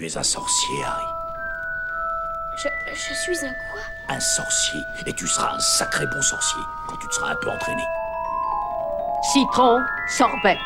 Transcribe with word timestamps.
Tu 0.00 0.06
es 0.06 0.16
un 0.16 0.22
sorcier, 0.22 0.82
Harry. 0.82 1.04
Je, 2.56 2.68
je 2.94 3.14
suis 3.20 3.44
un 3.44 3.52
quoi? 3.70 3.82
Un 4.08 4.18
sorcier. 4.18 4.80
Et 5.06 5.12
tu 5.12 5.26
seras 5.26 5.56
un 5.56 5.58
sacré 5.60 6.06
bon 6.06 6.22
sorcier 6.22 6.62
quand 6.88 6.96
tu 6.96 7.06
te 7.06 7.12
seras 7.16 7.32
un 7.32 7.36
peu 7.36 7.50
entraîné. 7.50 7.82
Citron, 9.30 9.82
sorbet. 10.08 10.56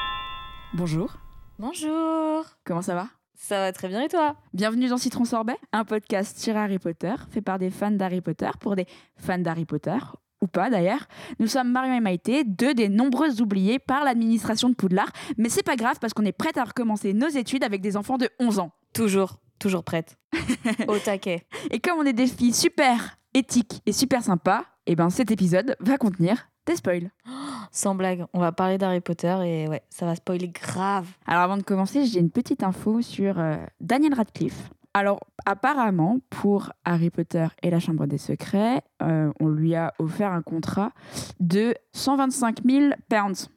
Bonjour, 0.74 1.10
Bonjour 1.58 2.44
comment 2.62 2.80
ça 2.80 2.94
va? 2.94 3.08
Ça 3.34 3.58
va 3.58 3.72
très 3.72 3.88
bien 3.88 4.02
et 4.02 4.08
toi? 4.08 4.36
Bienvenue 4.52 4.86
dans 4.86 4.98
Citron 4.98 5.24
Sorbet, 5.24 5.56
un 5.72 5.84
podcast 5.84 6.38
sur 6.38 6.56
Harry 6.56 6.78
Potter, 6.78 7.14
fait 7.28 7.42
par 7.42 7.58
des 7.58 7.70
fans 7.70 7.90
d'Harry 7.90 8.20
Potter 8.20 8.50
pour 8.60 8.76
des 8.76 8.86
fans 9.16 9.38
d'Harry 9.38 9.64
Potter, 9.64 9.98
ou 10.42 10.46
pas 10.46 10.70
d'ailleurs. 10.70 11.08
Nous 11.40 11.48
sommes 11.48 11.72
Marion 11.72 11.94
et 11.94 12.00
Maïté, 12.00 12.44
deux 12.44 12.72
des 12.72 12.88
nombreuses 12.88 13.40
oubliées 13.40 13.80
par 13.80 14.04
l'administration 14.04 14.68
de 14.68 14.76
Poudlard, 14.76 15.10
mais 15.38 15.48
c'est 15.48 15.64
pas 15.64 15.74
grave 15.74 15.98
parce 16.00 16.14
qu'on 16.14 16.24
est 16.24 16.30
prête 16.30 16.56
à 16.56 16.62
recommencer 16.62 17.12
nos 17.14 17.26
études 17.26 17.64
avec 17.64 17.80
des 17.80 17.96
enfants 17.96 18.16
de 18.16 18.30
11 18.38 18.60
ans. 18.60 18.70
Toujours, 18.94 19.40
toujours 19.58 19.82
prête. 19.82 20.16
Au 20.88 20.98
taquet. 20.98 21.42
Et 21.70 21.80
comme 21.80 21.98
on 21.98 22.06
est 22.06 22.12
des 22.12 22.28
filles 22.28 22.54
super 22.54 23.18
éthiques 23.34 23.82
et 23.86 23.92
super 23.92 24.22
sympas, 24.22 24.64
et 24.86 24.94
ben 24.94 25.10
cet 25.10 25.30
épisode 25.30 25.76
va 25.80 25.98
contenir 25.98 26.48
des 26.66 26.76
spoils. 26.76 27.10
Sans 27.72 27.96
blague, 27.96 28.24
on 28.32 28.38
va 28.38 28.52
parler 28.52 28.78
d'Harry 28.78 29.00
Potter 29.00 29.36
et 29.44 29.68
ouais, 29.68 29.82
ça 29.90 30.06
va 30.06 30.14
spoiler 30.14 30.48
grave. 30.48 31.08
Alors 31.26 31.42
avant 31.42 31.56
de 31.56 31.62
commencer, 31.62 32.06
j'ai 32.06 32.20
une 32.20 32.30
petite 32.30 32.62
info 32.62 33.02
sur 33.02 33.38
euh, 33.38 33.56
Daniel 33.80 34.14
Radcliffe. 34.14 34.70
Alors 34.94 35.18
apparemment, 35.44 36.20
pour 36.30 36.70
Harry 36.84 37.10
Potter 37.10 37.48
et 37.64 37.70
la 37.70 37.80
Chambre 37.80 38.06
des 38.06 38.18
Secrets, 38.18 38.80
euh, 39.02 39.32
on 39.40 39.48
lui 39.48 39.74
a 39.74 39.92
offert 39.98 40.30
un 40.30 40.42
contrat 40.42 40.92
de 41.40 41.74
125 41.92 42.60
000 42.64 42.94
pounds, 43.08 43.50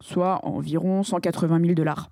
soit 0.00 0.44
environ 0.44 1.02
180 1.02 1.60
000 1.60 1.72
dollars. 1.72 2.10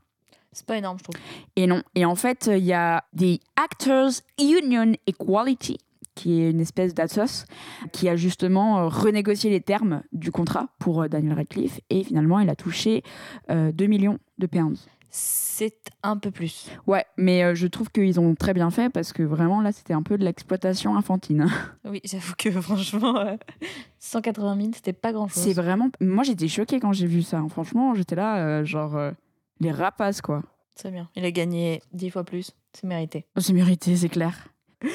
C'est 0.53 0.67
pas 0.67 0.77
énorme, 0.77 0.99
je 0.99 1.05
trouve. 1.05 1.17
Et 1.57 1.67
non. 1.67 1.83
Et 1.95 2.05
en 2.05 2.15
fait, 2.15 2.51
il 2.53 2.65
y 2.65 2.73
a 2.73 3.05
des 3.13 3.41
Actors 3.57 4.11
Union 4.41 4.93
Equality, 5.07 5.79
qui 6.15 6.41
est 6.41 6.51
une 6.51 6.61
espèce 6.61 6.93
d'assos, 6.95 7.47
qui 7.93 8.09
a 8.09 8.17
justement 8.17 8.81
euh, 8.81 8.89
renégocié 8.89 9.51
les 9.51 9.61
termes 9.61 10.03
du 10.13 10.33
contrat 10.33 10.69
pour 10.79 11.03
euh, 11.03 11.09
Daniel 11.09 11.35
Radcliffe. 11.35 11.81
Et 11.89 12.05
finalement, 12.05 12.41
il 12.41 12.51
a 12.51 12.57
touché 12.57 13.03
euh, 13.51 13.73
2 13.73 13.87
millions 13.87 14.19
de 14.39 14.47
pounds. 14.47 14.89
C'est 15.13 15.91
un 16.05 16.17
peu 16.17 16.31
plus. 16.31 16.71
Ouais, 16.87 17.05
mais 17.17 17.43
euh, 17.43 17.55
je 17.57 17.67
trouve 17.67 17.91
qu'ils 17.91 18.21
ont 18.21 18.37
très 18.37 18.55
bien 18.55 18.71
fait 18.71 18.91
parce 18.91 19.13
que 19.13 19.25
vraiment, 19.25 19.61
là, 19.61 19.73
c'était 19.73 19.93
un 19.93 20.05
peu 20.05 20.17
de 20.17 20.25
l'exploitation 20.25 20.97
infantine. 20.97 21.49
Oui, 21.85 22.01
j'avoue 22.05 22.35
que 22.39 22.51
franchement, 22.61 23.19
euh, 23.19 23.37
180 23.99 24.57
000, 24.57 24.69
c'était 24.75 24.93
pas 24.93 25.13
grand 25.13 25.27
chose. 25.27 25.43
C'est 25.43 25.53
vraiment. 25.53 25.91
Moi, 26.01 26.23
j'étais 26.23 26.47
choquée 26.47 26.79
quand 26.79 26.93
j'ai 26.93 27.07
vu 27.07 27.23
ça. 27.23 27.43
Franchement, 27.49 27.95
j'étais 27.95 28.15
là, 28.15 28.39
euh, 28.39 28.65
genre, 28.65 28.97
euh, 28.97 29.11
les 29.61 29.71
rapaces, 29.73 30.21
quoi. 30.21 30.43
Très 30.77 30.91
bien. 30.91 31.09
Il 31.17 31.25
a 31.25 31.31
gagné 31.31 31.83
10 31.93 32.11
fois 32.11 32.25
plus. 32.25 32.53
C'est 32.73 32.85
mérité. 32.87 33.27
C'est 33.37 33.53
mérité, 33.53 33.97
c'est 33.97 34.09
clair. 34.09 34.49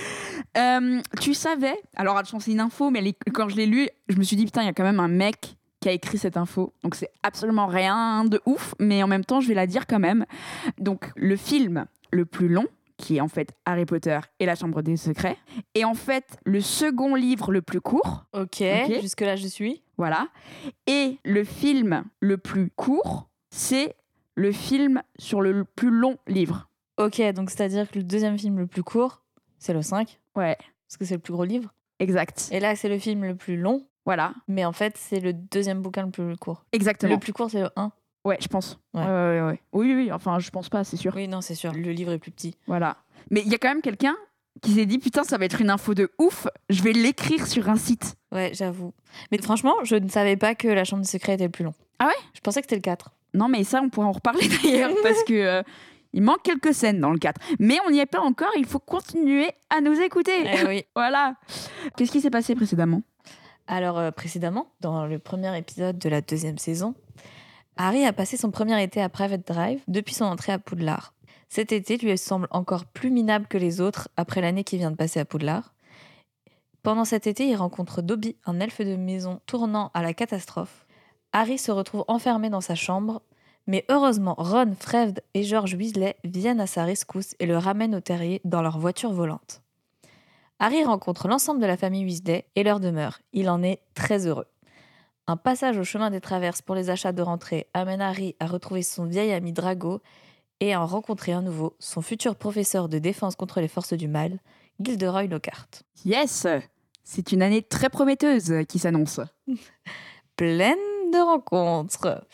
Euh, 0.58 1.02
tu 1.19 1.33
savais, 1.33 1.75
alors 1.97 2.16
attention, 2.17 2.39
c'est 2.39 2.52
une 2.52 2.61
info, 2.61 2.89
mais 2.89 3.13
quand 3.33 3.49
je 3.49 3.55
l'ai 3.58 3.66
lu, 3.66 3.89
je 4.08 4.17
me 4.17 4.23
suis 4.23 4.38
dit, 4.38 4.45
putain, 4.45 4.61
il 4.61 4.66
y 4.66 4.69
a 4.69 4.73
quand 4.73 4.83
même 4.86 5.02
un 5.02 5.09
mec 5.09 5.55
qui 5.81 5.89
a 5.89 5.91
écrit 5.91 6.17
cette 6.17 6.38
info. 6.38 6.73
Donc 6.81 6.95
c'est 6.95 7.09
absolument 7.23 7.67
rien 7.67 8.23
de 8.23 8.41
ouf, 8.45 8.73
mais 8.80 9.03
en 9.03 9.08
même 9.08 9.25
temps, 9.25 9.41
je 9.41 9.49
vais 9.49 9.53
la 9.53 9.67
dire 9.67 9.86
quand 9.86 9.99
même. 9.99 10.25
Donc 10.80 11.11
le 11.17 11.36
film 11.36 11.86
le 12.11 12.25
plus 12.25 12.47
long, 12.47 12.66
qui 12.97 13.17
est 13.17 13.21
en 13.21 13.27
fait 13.27 13.52
Harry 13.66 13.86
Potter 13.86 14.19
et 14.39 14.45
la 14.45 14.55
Chambre 14.55 14.81
des 14.81 14.95
Secrets, 14.95 15.38
est 15.73 15.83
en 15.83 15.93
fait 15.95 16.38
le 16.45 16.61
second 16.61 17.16
livre 17.16 17.52
le 17.52 17.61
plus 17.61 17.81
court, 17.81 18.25
Ok, 18.33 18.61
Ok. 18.61 19.02
jusque-là, 19.02 19.36
je 19.36 19.47
suis. 19.47 19.83
voilà. 19.97 20.30
Et 20.88 21.17
le 21.25 21.43
film 21.43 22.05
le 22.21 22.38
plus 22.38 22.69
court, 22.69 23.27
c'est 23.49 23.93
le 24.36 24.52
film 24.52 25.02
sur 25.17 25.41
le 25.41 25.64
plus 25.64 25.89
long 25.89 26.17
livre. 26.28 26.69
Ok, 26.97 27.22
donc 27.33 27.50
c'est-à-dire 27.50 27.89
que 27.89 27.97
le 27.97 28.03
deuxième 28.03 28.38
film 28.38 28.58
le 28.59 28.67
plus 28.67 28.83
court, 28.83 29.23
c'est 29.59 29.73
le 29.73 29.81
5, 29.81 30.19
Ouais, 30.36 30.58
parce 30.88 30.97
que 30.97 31.05
c'est 31.05 31.16
le 31.16 31.19
plus 31.22 31.33
gros 31.33 31.44
livre. 31.45 31.73
exact. 32.00 32.50
Et 32.52 32.59
là, 32.59 32.75
c'est 32.75 32.89
le 32.89 33.00
film 33.00 33.23
le 33.25 33.36
plus 33.36 33.58
long, 33.58 33.86
Voilà, 34.05 34.33
mais 34.47 34.64
en 34.66 34.72
fait, 34.73 34.95
c'est 34.97 35.19
le 35.19 35.33
deuxième 35.33 35.81
bouquin 35.81 36.03
le 36.05 36.11
plus 36.11 36.36
court. 36.37 36.64
exactement. 36.71 37.14
Le 37.14 37.20
plus 37.20 37.33
court, 37.33 37.49
c'est 37.49 37.61
le 37.61 37.70
1. 37.76 37.92
Ouais, 38.26 38.37
je 38.42 38.48
pense. 38.48 38.80
Ouais. 38.93 39.02
Ouais, 39.02 39.08
ouais, 39.08 39.42
ouais, 39.42 39.48
ouais. 39.48 39.61
Oui, 39.73 39.93
oui, 39.93 40.11
enfin, 40.11 40.39
je 40.39 40.49
pense 40.49 40.70
pas, 40.70 40.83
c'est 40.83 40.98
sûr. 40.98 41.14
Oui, 41.15 41.27
non, 41.27 41.42
c'est 41.42 41.54
sûr. 41.55 41.71
Le 41.73 41.92
livre 41.92 42.11
est 42.11 42.17
plus 42.20 42.31
petit. 42.31 42.55
Voilà. 42.65 42.98
Mais 43.30 43.42
il 43.42 43.52
y 43.52 43.55
a 43.55 43.58
quand 43.60 43.67
même 43.67 43.81
quelqu'un 43.83 44.15
qui 44.61 44.71
s'est 44.71 44.86
dit 44.86 44.98
putain, 44.99 45.23
ça 45.23 45.37
va 45.37 45.45
être 45.45 45.60
une 45.61 45.70
info 45.70 45.93
de 45.93 46.10
ouf, 46.17 46.48
je 46.70 46.81
vais 46.81 46.93
l'écrire 46.93 47.45
sur 47.45 47.70
un 47.70 47.76
site. 47.76 48.15
Ouais, 48.31 48.52
j'avoue. 48.54 48.93
Mais 49.31 49.37
franchement, 49.39 49.76
je 49.83 49.95
ne 49.95 50.08
savais 50.08 50.37
pas 50.37 50.55
que 50.55 50.67
La 50.67 50.86
Chambre 50.86 51.02
des 51.04 51.08
Secrets 51.10 51.33
était 51.36 51.43
le 51.43 51.49
plus 51.52 51.65
long. 51.65 51.73
Ah 51.99 52.08
ouais? 52.08 52.14
Je 52.33 52.39
pensais 52.39 52.61
que 52.61 52.65
c'était 52.65 52.76
le 52.77 52.81
4. 52.81 53.11
Non, 53.36 53.48
mais 53.48 53.64
ça, 53.64 53.82
on 53.82 53.90
pourra 53.90 54.08
en 54.08 54.12
reparler 54.14 54.48
d'ailleurs 54.64 54.92
parce 55.04 55.23
que 55.23 55.34
euh, 55.34 55.64
il 56.14 56.22
manque 56.22 56.44
quelques 56.44 56.73
scènes 56.73 57.00
dans 57.00 57.12
le 57.12 57.20
4. 57.20 57.40
Mais 57.60 57.78
on 57.86 57.92
n'y 57.92 58.00
est 58.00 58.06
pas 58.06 58.22
encore, 58.22 58.52
il 58.58 58.66
faut 58.66 58.80
continuer 58.80 59.52
à 59.70 59.82
nous 59.82 60.00
écouter. 60.00 60.46
Eh 60.46 60.66
oui. 60.66 60.84
voilà. 60.96 61.36
Qu'est-ce 61.98 62.12
qui 62.12 62.22
s'est 62.22 62.30
passé 62.30 62.56
précédemment? 62.56 63.02
Alors, 63.68 63.98
euh, 63.98 64.12
précédemment, 64.12 64.68
dans 64.80 65.06
le 65.06 65.20
premier 65.20 65.58
épisode 65.58 65.98
de 65.98 66.10
la 66.10 66.22
deuxième 66.22 66.58
saison, 66.58 66.96
Harry 67.78 68.06
a 68.06 68.14
passé 68.14 68.38
son 68.38 68.52
premier 68.52 68.82
été 68.82 69.02
à 69.02 69.10
Private 69.10 69.46
Drive 69.46 69.82
depuis 69.88 70.14
son 70.14 70.26
entrée 70.26 70.54
à 70.54 70.60
Poudlard. 70.60 71.14
Cet 71.50 71.72
été 71.72 71.98
lui 71.98 72.17
semble 72.17 72.48
encore 72.52 72.86
plus 72.86 73.12
minable 73.12 73.48
que 73.48 73.58
les 73.58 73.82
autres 73.82 74.10
après 74.17 74.42
l'année 74.42 74.64
qu'il 74.64 74.80
vient 74.80 74.92
de 74.92 74.96
passer 74.96 75.20
à 75.20 75.26
Poudlard. 75.26 75.73
Pendant 76.84 77.06
cet 77.06 77.28
été, 77.28 77.48
il 77.48 77.56
rencontre 77.56 78.02
Dobby, 78.02 78.38
un 78.46 78.60
elfe 78.60 78.82
de 78.82 78.96
maison 78.96 79.42
tournant 79.48 79.92
à 79.94 80.04
la 80.04 80.14
catastrophe. 80.14 80.85
Harry 81.38 81.58
se 81.58 81.70
retrouve 81.70 82.06
enfermé 82.08 82.50
dans 82.50 82.62
sa 82.62 82.76
chambre, 82.76 83.22
mais 83.68 83.84
heureusement, 83.90 84.36
Ron, 84.38 84.73
Fred 84.80 85.22
et 85.34 85.44
George 85.44 85.73
Weasley 85.73 86.16
viennent 86.23 86.62
à 86.62 86.66
sa 86.66 86.86
rescousse 86.86 87.36
et 87.42 87.46
le 87.46 87.58
ramènent 87.58 87.96
au 87.96 88.00
terrier 88.00 88.40
dans 88.46 88.62
leur 88.62 88.80
voiture 88.80 89.12
volante. 89.12 89.62
Harry 90.60 90.86
rencontre 90.86 91.28
l'ensemble 91.28 91.60
de 91.60 91.66
la 91.66 91.76
famille 91.76 92.06
Weasley 92.06 92.46
et 92.56 92.64
leur 92.64 92.80
demeure. 92.80 93.20
Il 93.34 93.50
en 93.50 93.64
est 93.64 93.82
très 93.96 94.28
heureux. 94.28 94.46
Un 95.28 95.36
passage 95.36 95.78
au 95.78 95.84
chemin 95.84 96.10
des 96.10 96.22
traverses 96.22 96.62
pour 96.62 96.73
les 96.73 96.90
achats 96.90 97.12
de 97.12 97.22
rentrée 97.22 97.67
amène 97.73 98.00
Harry 98.00 98.38
à 98.40 98.48
retrouver 98.48 98.82
son 98.82 99.04
vieil 99.04 99.34
ami 99.34 99.52
Drago 99.52 100.00
et 100.62 100.73
à 100.73 100.82
en 100.82 100.86
rencontrer 100.86 101.34
un 101.34 101.42
nouveau, 101.42 101.76
son 101.80 102.02
futur 102.02 102.38
professeur 102.38 102.88
de 102.88 102.98
défense 102.98 103.36
contre 103.36 103.60
les 103.60 103.67
forces 103.67 103.92
du 103.92 104.08
mal, 104.08 104.40
Gilderoy 104.80 105.26
Lockhart. 105.26 105.84
Yes 106.06 106.48
C'est 107.04 107.34
une 107.34 107.42
année 107.42 107.62
très 107.62 107.90
prometteuse 107.90 108.54
qui 108.70 108.80
s'annonce. 108.80 109.20
Pleine 110.38 110.95
de 111.15 111.21
rencontres. 111.21 112.26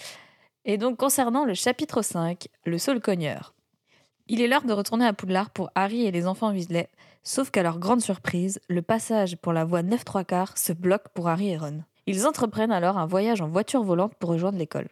Et 0.65 0.77
donc 0.77 0.97
concernant 0.97 1.45
le 1.45 1.53
chapitre 1.53 2.01
5, 2.01 2.47
le 2.65 2.77
saule 2.77 2.99
cogneur. 2.99 3.53
Il 4.27 4.41
est 4.41 4.47
l'heure 4.47 4.63
de 4.63 4.73
retourner 4.73 5.05
à 5.05 5.13
Poudlard 5.13 5.49
pour 5.49 5.71
Harry 5.75 6.05
et 6.05 6.11
les 6.11 6.27
enfants 6.27 6.51
Weasley, 6.51 6.89
sauf 7.23 7.51
qu'à 7.51 7.63
leur 7.63 7.79
grande 7.79 8.01
surprise, 8.01 8.59
le 8.67 8.81
passage 8.81 9.37
pour 9.37 9.53
la 9.53 9.65
voie 9.65 9.83
9 9.83 10.03
3 10.03 10.23
quarts 10.23 10.57
se 10.57 10.73
bloque 10.73 11.09
pour 11.13 11.27
Harry 11.27 11.49
et 11.49 11.57
Ron. 11.57 11.83
Ils 12.07 12.25
entreprennent 12.25 12.71
alors 12.71 12.97
un 12.97 13.05
voyage 13.05 13.41
en 13.41 13.47
voiture 13.47 13.83
volante 13.83 14.15
pour 14.15 14.31
rejoindre 14.31 14.57
l'école. 14.57 14.89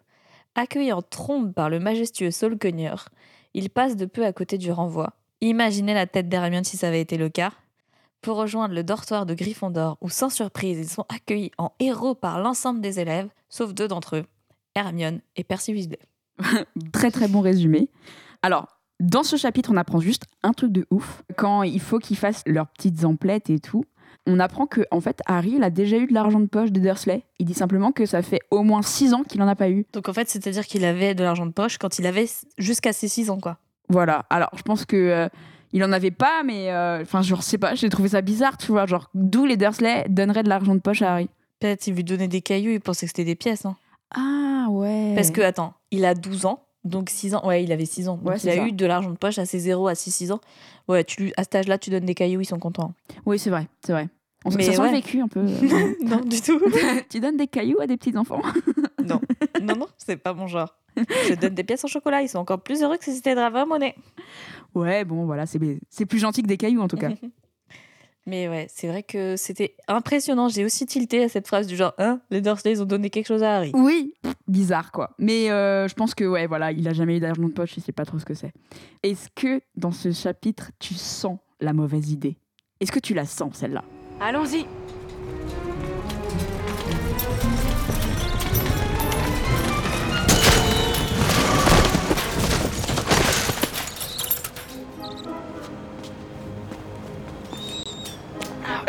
Accueillis 0.55 0.93
en 0.93 1.01
trombe 1.01 1.53
par 1.53 1.69
le 1.69 1.79
majestueux 1.79 2.31
saule 2.31 2.57
cogneur, 2.57 3.09
ils 3.53 3.69
passent 3.69 3.95
de 3.95 4.05
peu 4.05 4.25
à 4.25 4.33
côté 4.33 4.57
du 4.57 4.71
renvoi. 4.71 5.13
Imaginez 5.41 5.93
la 5.93 6.05
tête 6.05 6.29
d'Hermione 6.29 6.63
si 6.63 6.77
ça 6.77 6.89
avait 6.89 7.01
été 7.01 7.17
le 7.17 7.29
cas. 7.29 7.51
Pour 8.21 8.35
rejoindre 8.35 8.75
le 8.75 8.83
dortoir 8.83 9.25
de 9.25 9.33
Gryffondor, 9.33 9.97
où 10.01 10.09
sans 10.09 10.29
surprise, 10.29 10.77
ils 10.77 10.89
sont 10.89 11.05
accueillis 11.07 11.51
en 11.57 11.71
héros 11.79 12.15
par 12.15 12.39
l'ensemble 12.41 12.81
des 12.81 12.99
élèves, 12.99 13.29
sauf 13.47 13.73
deux 13.73 13.87
d'entre 13.87 14.17
eux, 14.17 14.25
Hermione 14.75 15.21
et 15.37 15.45
Percy 15.45 15.73
Weasley. 15.73 15.99
Très 16.91 17.11
très 17.11 17.27
bon 17.27 17.41
résumé. 17.41 17.89
Alors, 18.41 18.67
dans 18.99 19.23
ce 19.23 19.37
chapitre, 19.37 19.71
on 19.71 19.77
apprend 19.77 20.01
juste 20.01 20.23
un 20.43 20.51
truc 20.51 20.73
de 20.73 20.85
ouf. 20.91 21.23
Quand 21.37 21.63
il 21.63 21.79
faut 21.79 21.99
qu'ils 21.99 22.17
fassent 22.17 22.43
leurs 22.45 22.67
petites 22.67 23.05
emplettes 23.05 23.49
et 23.49 23.59
tout, 23.59 23.85
on 24.25 24.39
apprend 24.39 24.67
que 24.67 24.81
en 24.91 24.99
fait 24.99 25.21
Harry 25.25 25.53
il 25.55 25.63
a 25.63 25.69
déjà 25.69 25.97
eu 25.97 26.07
de 26.07 26.13
l'argent 26.13 26.41
de 26.41 26.47
poche 26.47 26.71
de 26.71 26.79
Dursley. 26.79 27.23
Il 27.39 27.45
dit 27.45 27.53
simplement 27.53 27.93
que 27.93 28.05
ça 28.05 28.21
fait 28.21 28.41
au 28.51 28.63
moins 28.63 28.81
6 28.81 29.13
ans 29.13 29.23
qu'il 29.23 29.41
en 29.41 29.47
a 29.47 29.55
pas 29.55 29.69
eu. 29.69 29.85
Donc 29.93 30.09
en 30.09 30.13
fait, 30.13 30.29
c'est-à-dire 30.29 30.65
qu'il 30.65 30.83
avait 30.83 31.15
de 31.15 31.23
l'argent 31.23 31.45
de 31.45 31.51
poche 31.51 31.77
quand 31.77 31.99
il 31.99 32.05
avait 32.05 32.27
jusqu'à 32.57 32.91
ses 32.91 33.07
6 33.07 33.29
ans, 33.29 33.39
quoi. 33.39 33.57
Voilà. 33.87 34.25
Alors, 34.29 34.49
je 34.55 34.61
pense 34.61 34.85
que 34.85 34.95
euh, 34.95 35.29
il 35.73 35.83
en 35.83 35.91
avait 35.91 36.11
pas, 36.11 36.43
mais 36.43 36.71
euh, 36.71 37.01
enfin, 37.01 37.21
je 37.21 37.35
sais 37.35 37.57
pas. 37.57 37.75
J'ai 37.75 37.89
trouvé 37.89 38.09
ça 38.09 38.21
bizarre, 38.21 38.57
tu 38.57 38.71
vois. 38.71 38.85
Genre, 38.85 39.09
d'où 39.13 39.45
les 39.45 39.57
Dursley 39.57 40.05
donneraient 40.09 40.43
de 40.43 40.49
l'argent 40.49 40.75
de 40.75 40.79
poche 40.79 41.01
à 41.01 41.13
Harry. 41.13 41.29
Peut-être 41.59 41.87
il 41.87 41.93
lui 41.95 42.03
donnait 42.03 42.27
des 42.27 42.41
cailloux, 42.41 42.71
il 42.71 42.79
pensait 42.79 43.05
que 43.05 43.09
c'était 43.11 43.25
des 43.25 43.35
pièces. 43.35 43.65
hein. 43.65 43.75
Ah 44.15 44.67
ouais. 44.69 45.13
Parce 45.15 45.29
que, 45.31 45.41
attends, 45.41 45.73
il 45.91 46.05
a 46.05 46.15
12 46.15 46.45
ans, 46.45 46.63
donc 46.85 47.09
6 47.09 47.35
ans. 47.35 47.45
Ouais, 47.45 47.63
il 47.63 47.71
avait 47.71 47.85
6 47.85 48.07
ans. 48.09 48.15
Donc 48.17 48.25
Ouais, 48.27 48.37
il 48.43 48.49
a 48.49 48.55
ça. 48.55 48.65
eu 48.65 48.71
de 48.71 48.85
l'argent 48.85 49.11
de 49.11 49.17
poche 49.17 49.37
à 49.37 49.45
ses 49.45 49.59
0 49.59 49.87
à 49.87 49.95
ses 49.95 50.09
6 50.09 50.31
ans. 50.31 50.39
Ouais, 50.87 51.03
tu, 51.03 51.31
à 51.37 51.43
cet 51.43 51.55
âge-là, 51.55 51.77
tu 51.77 51.89
donnes 51.89 52.05
des 52.05 52.15
cailloux, 52.15 52.41
ils 52.41 52.45
sont 52.45 52.59
contents. 52.59 52.93
oui, 53.25 53.37
c'est 53.37 53.49
vrai, 53.49 53.67
c'est 53.85 53.91
vrai. 53.91 54.07
On 54.45 54.51
Mais 54.51 54.63
ça 54.63 54.71
sent 54.73 54.81
ouais. 54.81 54.91
vécu 54.91 55.19
un 55.19 55.27
peu. 55.27 55.41
euh. 55.45 55.93
non, 56.05 56.21
du 56.21 56.41
tout. 56.41 56.59
tu 57.09 57.19
donnes 57.19 57.35
des 57.35 57.47
cailloux 57.47 57.81
à 57.81 57.87
des 57.87 57.97
petits 57.97 58.17
enfants. 58.17 58.41
non, 59.05 59.19
non, 59.61 59.75
non, 59.75 59.87
c'est 59.97 60.15
pas 60.15 60.33
mon 60.33 60.47
genre. 60.47 60.73
Je 61.29 61.35
donne 61.35 61.53
des 61.55 61.63
pièces 61.63 61.83
en 61.83 61.87
chocolat, 61.87 62.21
ils 62.21 62.29
sont 62.29 62.39
encore 62.39 62.61
plus 62.61 62.81
heureux 62.81 62.97
que 62.97 63.03
si 63.03 63.15
c'était 63.15 63.35
de 63.35 63.39
la 63.39 63.49
vraie 63.49 63.65
monnaie. 63.65 63.95
Ouais, 64.75 65.03
bon, 65.05 65.25
voilà, 65.25 65.45
c'est 65.45 65.59
c'est 65.89 66.05
plus 66.05 66.19
gentil 66.19 66.43
que 66.43 66.47
des 66.47 66.57
cailloux 66.57 66.81
en 66.81 66.87
tout 66.87 66.97
cas. 66.97 67.09
Mais 68.25 68.47
ouais, 68.47 68.67
c'est 68.69 68.87
vrai 68.87 69.01
que 69.01 69.35
c'était 69.37 69.75
impressionnant. 69.87 70.49
J'ai 70.49 70.63
aussi 70.63 70.85
tilté 70.85 71.23
à 71.23 71.29
cette 71.29 71.47
phrase 71.47 71.65
du 71.65 71.75
genre, 71.75 71.93
hein, 71.97 72.21
les 72.29 72.41
Dursley, 72.41 72.73
ils 72.73 72.81
ont 72.81 72.85
donné 72.85 73.09
quelque 73.09 73.25
chose 73.25 73.41
à 73.41 73.55
Harry. 73.55 73.71
Oui, 73.73 74.13
pff, 74.21 74.35
bizarre 74.47 74.91
quoi. 74.91 75.15
Mais 75.17 75.49
euh, 75.49 75.87
je 75.87 75.95
pense 75.95 76.13
que 76.13 76.25
ouais, 76.25 76.45
voilà, 76.45 76.71
il 76.71 76.87
a 76.87 76.93
jamais 76.93 77.17
eu 77.17 77.19
d'argent 77.19 77.41
de 77.41 77.51
poche, 77.51 77.75
il 77.77 77.81
sait 77.81 77.91
pas 77.91 78.05
trop 78.05 78.19
ce 78.19 78.25
que 78.25 78.35
c'est. 78.35 78.51
Est-ce 79.01 79.29
que 79.35 79.61
dans 79.75 79.91
ce 79.91 80.11
chapitre, 80.11 80.71
tu 80.77 80.93
sens 80.93 81.39
la 81.59 81.73
mauvaise 81.73 82.11
idée? 82.11 82.37
Est-ce 82.79 82.91
que 82.91 82.99
tu 82.99 83.15
la 83.15 83.25
sens 83.25 83.55
celle-là? 83.55 83.83
Allons-y. 84.21 84.65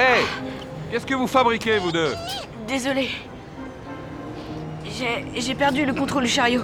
Hé 0.00 0.24
Qu'est-ce 0.90 1.04
que 1.04 1.14
vous 1.14 1.26
fabriquez, 1.26 1.78
vous 1.78 1.92
deux 1.92 2.14
Désolé. 2.66 3.10
J'ai 4.84 5.26
j'ai 5.36 5.54
perdu 5.54 5.84
le 5.84 5.92
contrôle 5.92 6.24
du 6.24 6.30
chariot. 6.30 6.62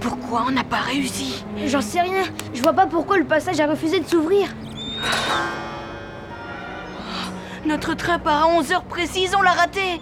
Pourquoi 0.00 0.44
on 0.46 0.50
n'a 0.50 0.64
pas 0.64 0.80
réussi? 0.80 1.44
J'en 1.64 1.80
sais 1.80 2.02
rien. 2.02 2.24
Je 2.52 2.60
vois 2.60 2.74
pas 2.74 2.86
pourquoi 2.86 3.16
le 3.16 3.24
passage 3.24 3.58
a 3.58 3.66
refusé 3.66 4.00
de 4.00 4.06
s'ouvrir. 4.06 4.48
Notre 7.64 7.94
train 7.94 8.18
part 8.18 8.44
à 8.44 8.48
11 8.48 8.72
heures 8.72 8.84
précises, 8.84 9.34
on 9.34 9.40
l'a 9.40 9.52
raté 9.52 10.00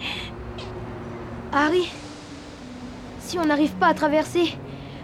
Harry, 1.52 1.92
si 3.20 3.38
on 3.38 3.44
n'arrive 3.44 3.74
pas 3.74 3.88
à 3.88 3.94
traverser, 3.94 4.56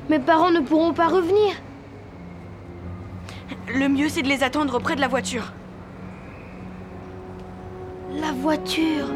mes 0.08 0.18
parents 0.18 0.50
ne 0.50 0.60
pourront 0.60 0.94
pas 0.94 1.06
revenir. 1.06 1.54
Le 3.68 3.88
mieux, 3.88 4.08
c'est 4.08 4.22
de 4.22 4.28
les 4.28 4.42
attendre 4.42 4.78
près 4.80 4.96
de 4.96 5.00
la 5.00 5.08
voiture. 5.08 5.52
La 8.20 8.32
voiture. 8.32 9.06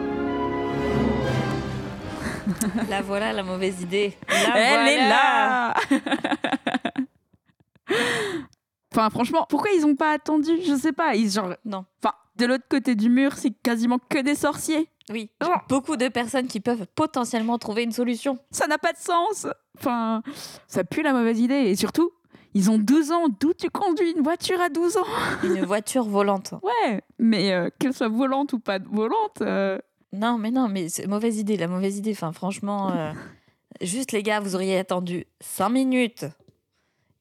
La 2.88 3.02
voilà, 3.02 3.32
la 3.32 3.42
mauvaise 3.42 3.80
idée. 3.82 4.16
La 4.28 4.56
Elle 4.58 4.88
est 4.88 5.08
là 5.08 5.74
Enfin, 8.92 9.08
franchement, 9.10 9.46
pourquoi 9.48 9.70
ils 9.70 9.86
ont 9.86 9.94
pas 9.94 10.12
attendu? 10.12 10.50
Je 10.66 10.74
sais 10.74 10.92
pas. 10.92 11.14
Ils 11.14 11.30
genre, 11.30 11.54
Non. 11.64 11.84
enfin, 12.02 12.14
de 12.36 12.46
l'autre 12.46 12.64
côté 12.68 12.94
du 12.96 13.08
mur, 13.08 13.34
c'est 13.34 13.52
quasiment 13.62 13.98
que 14.08 14.18
des 14.18 14.34
sorciers. 14.34 14.88
Oui, 15.10 15.30
Oh. 15.44 15.48
beaucoup 15.68 15.96
de 15.96 16.08
personnes 16.08 16.46
qui 16.46 16.60
peuvent 16.60 16.86
potentiellement 16.94 17.58
trouver 17.58 17.82
une 17.84 17.92
solution. 17.92 18.38
Ça 18.50 18.66
n'a 18.66 18.78
pas 18.78 18.92
de 18.92 18.98
sens. 18.98 19.46
Enfin, 19.78 20.22
ça 20.66 20.84
pue 20.84 21.02
la 21.02 21.12
mauvaise 21.12 21.38
idée. 21.40 21.54
Et 21.54 21.76
surtout, 21.76 22.10
ils 22.54 22.70
ont 22.70 22.78
12 22.78 23.12
ans. 23.12 23.28
D'où 23.40 23.52
tu 23.54 23.70
conduis 23.70 24.12
une 24.16 24.22
voiture 24.22 24.60
à 24.60 24.68
12 24.68 24.96
ans? 24.96 25.04
Une 25.44 25.64
voiture 25.64 26.04
volante. 26.04 26.54
Ouais, 26.62 27.02
mais 27.18 27.52
euh, 27.52 27.70
qu'elle 27.78 27.94
soit 27.94 28.08
volante 28.08 28.52
ou 28.52 28.58
pas 28.58 28.78
volante. 28.78 29.40
euh, 29.42 29.78
Non, 30.12 30.38
mais 30.38 30.50
non, 30.50 30.68
mais 30.68 30.88
c'est 30.88 31.06
mauvaise 31.06 31.38
idée, 31.38 31.56
la 31.56 31.68
mauvaise 31.68 31.98
idée. 31.98 32.12
Enfin, 32.12 32.32
franchement, 32.32 32.90
euh, 32.92 33.12
juste 33.80 34.12
les 34.12 34.22
gars, 34.22 34.40
vous 34.40 34.54
auriez 34.54 34.78
attendu 34.78 35.26
5 35.40 35.68
minutes. 35.70 36.26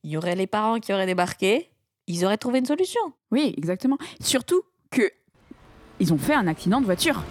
Il 0.04 0.12
y 0.12 0.18
aurait 0.18 0.36
les 0.36 0.48
parents 0.48 0.80
qui 0.80 0.94
auraient 0.94 1.06
débarqué. 1.06 1.70
Ils 2.08 2.26
auraient 2.26 2.38
trouvé 2.38 2.60
une 2.60 2.66
solution. 2.66 3.02
Oui, 3.32 3.54
exactement. 3.58 3.98
Surtout 4.22 4.62
que 4.90 5.04
ils 6.00 6.14
ont 6.14 6.18
fait 6.18 6.34
un 6.34 6.48
accident 6.48 6.80
de 6.80 6.86
voiture. 6.86 7.24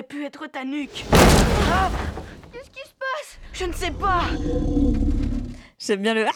Aurait 0.00 0.06
pu 0.06 0.24
être 0.24 0.46
ta 0.46 0.64
nuque. 0.64 1.04
Qu'est-ce 2.52 2.70
qui 2.70 2.88
se 2.88 2.94
passe? 2.98 3.38
Je 3.52 3.64
ne 3.66 3.72
sais 3.72 3.90
pas. 3.90 4.22
J'aime 5.78 6.02
bien 6.02 6.14
le. 6.14 6.26
Ah 6.26 6.30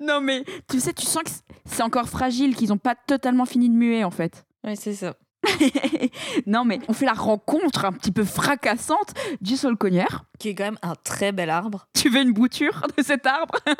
Non 0.00 0.20
mais 0.20 0.44
tu 0.68 0.80
sais, 0.80 0.92
tu 0.92 1.06
sens 1.06 1.22
que 1.22 1.30
c'est 1.64 1.82
encore 1.82 2.08
fragile, 2.08 2.56
qu'ils 2.56 2.72
ont 2.72 2.78
pas 2.78 2.96
totalement 2.96 3.46
fini 3.46 3.68
de 3.68 3.74
muer 3.74 4.02
en 4.02 4.10
fait. 4.10 4.44
oui, 4.64 4.76
c'est 4.76 4.94
ça. 4.94 5.14
non 6.46 6.64
mais 6.64 6.78
on 6.88 6.92
fait 6.92 7.06
la 7.06 7.12
rencontre 7.12 7.84
un 7.84 7.92
petit 7.92 8.12
peu 8.12 8.24
fracassante 8.24 9.14
du 9.40 9.56
solcogneur. 9.56 10.24
Qui 10.38 10.50
est 10.50 10.54
quand 10.54 10.64
même 10.64 10.78
un 10.82 10.94
très 11.04 11.32
bel 11.32 11.50
arbre. 11.50 11.86
Tu 11.94 12.08
veux 12.08 12.20
une 12.20 12.32
bouture 12.32 12.86
de 12.96 13.02
cet 13.02 13.26
arbre? 13.26 13.54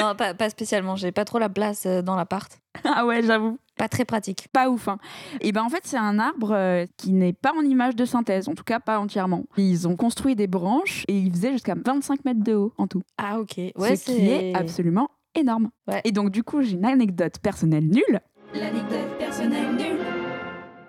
Non, 0.00 0.16
pas, 0.16 0.34
pas 0.34 0.50
spécialement. 0.50 0.96
J'ai 0.96 1.12
pas 1.12 1.24
trop 1.24 1.38
la 1.38 1.48
place 1.48 1.86
euh, 1.86 2.02
dans 2.02 2.16
l'appart. 2.16 2.60
Ah 2.84 3.06
ouais, 3.06 3.22
j'avoue. 3.22 3.58
Pas 3.76 3.88
très 3.88 4.04
pratique. 4.04 4.48
Pas 4.52 4.68
ouf. 4.68 4.88
Hein. 4.88 4.98
Et 5.40 5.52
ben 5.52 5.62
en 5.62 5.68
fait, 5.68 5.82
c'est 5.84 5.96
un 5.96 6.18
arbre 6.18 6.52
euh, 6.52 6.86
qui 6.96 7.12
n'est 7.12 7.32
pas 7.32 7.52
en 7.56 7.62
image 7.62 7.94
de 7.94 8.04
synthèse, 8.04 8.48
en 8.48 8.54
tout 8.54 8.64
cas 8.64 8.80
pas 8.80 8.98
entièrement. 8.98 9.44
Ils 9.56 9.86
ont 9.86 9.96
construit 9.96 10.34
des 10.34 10.46
branches 10.48 11.04
et 11.08 11.16
ils 11.16 11.32
faisaient 11.32 11.52
jusqu'à 11.52 11.74
25 11.76 12.24
mètres 12.24 12.42
de 12.42 12.54
haut 12.54 12.72
en 12.78 12.86
tout. 12.86 13.02
Ah, 13.16 13.38
ok. 13.38 13.58
Ouais, 13.76 13.96
ce 13.96 14.06
qui 14.06 14.28
est 14.28 14.54
absolument 14.56 15.08
énorme. 15.34 15.70
Ouais. 15.86 16.00
Et 16.04 16.12
donc 16.12 16.30
du 16.30 16.42
coup, 16.42 16.62
j'ai 16.62 16.72
une 16.72 16.84
anecdote 16.84 17.38
personnelle 17.38 17.86
nulle. 17.86 18.20
L'anecdote 18.54 19.18
personnelle 19.18 19.76
nulle. 19.76 20.15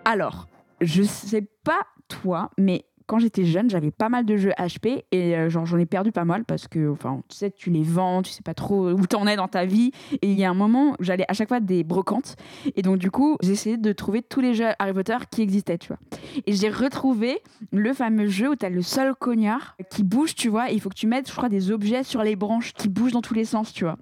Alors, 0.09 0.47
je 0.79 1.03
sais 1.03 1.45
pas 1.65 1.81
toi, 2.07 2.49
mais 2.57 2.85
quand 3.07 3.19
j'étais 3.19 3.43
jeune, 3.43 3.69
j'avais 3.69 3.91
pas 3.91 4.07
mal 4.07 4.25
de 4.25 4.37
jeux 4.37 4.53
HP 4.57 5.03
et 5.11 5.35
euh, 5.35 5.49
genre 5.49 5.65
j'en 5.65 5.77
ai 5.77 5.85
perdu 5.85 6.13
pas 6.13 6.23
mal 6.23 6.45
parce 6.45 6.69
que 6.69 6.89
enfin 6.89 7.21
tu 7.27 7.35
sais 7.35 7.51
tu 7.51 7.71
les 7.71 7.83
vends, 7.83 8.21
tu 8.21 8.31
sais 8.31 8.41
pas 8.41 8.53
trop 8.53 8.91
où 8.91 9.05
t'en 9.05 9.27
es 9.27 9.35
dans 9.35 9.49
ta 9.49 9.65
vie 9.65 9.91
et 10.21 10.31
il 10.31 10.39
y 10.39 10.45
a 10.45 10.49
un 10.49 10.53
moment 10.53 10.95
j'allais 11.01 11.25
à 11.27 11.33
chaque 11.33 11.49
fois 11.49 11.59
des 11.59 11.83
brocantes 11.83 12.37
et 12.77 12.83
donc 12.83 12.99
du 12.99 13.11
coup, 13.11 13.35
essayé 13.43 13.75
de 13.75 13.91
trouver 13.91 14.21
tous 14.21 14.39
les 14.39 14.53
jeux 14.53 14.69
Harry 14.79 14.93
Potter 14.93 15.17
qui 15.29 15.41
existaient, 15.41 15.77
tu 15.77 15.89
vois. 15.89 15.99
Et 16.45 16.53
j'ai 16.53 16.69
retrouvé 16.69 17.41
le 17.73 17.91
fameux 17.93 18.27
jeu 18.27 18.51
où 18.51 18.55
t'as 18.55 18.69
le 18.69 18.81
seul 18.81 19.13
cognard 19.13 19.75
qui 19.89 20.05
bouge, 20.05 20.35
tu 20.35 20.47
vois, 20.47 20.69
il 20.69 20.79
faut 20.79 20.87
que 20.87 20.95
tu 20.95 21.07
mettes 21.07 21.29
je 21.29 21.35
crois 21.35 21.49
des 21.49 21.69
objets 21.69 22.03
sur 22.03 22.23
les 22.23 22.37
branches 22.37 22.71
qui 22.71 22.87
bougent 22.87 23.11
dans 23.11 23.21
tous 23.21 23.33
les 23.33 23.45
sens, 23.45 23.73
tu 23.73 23.83
vois. 23.83 23.97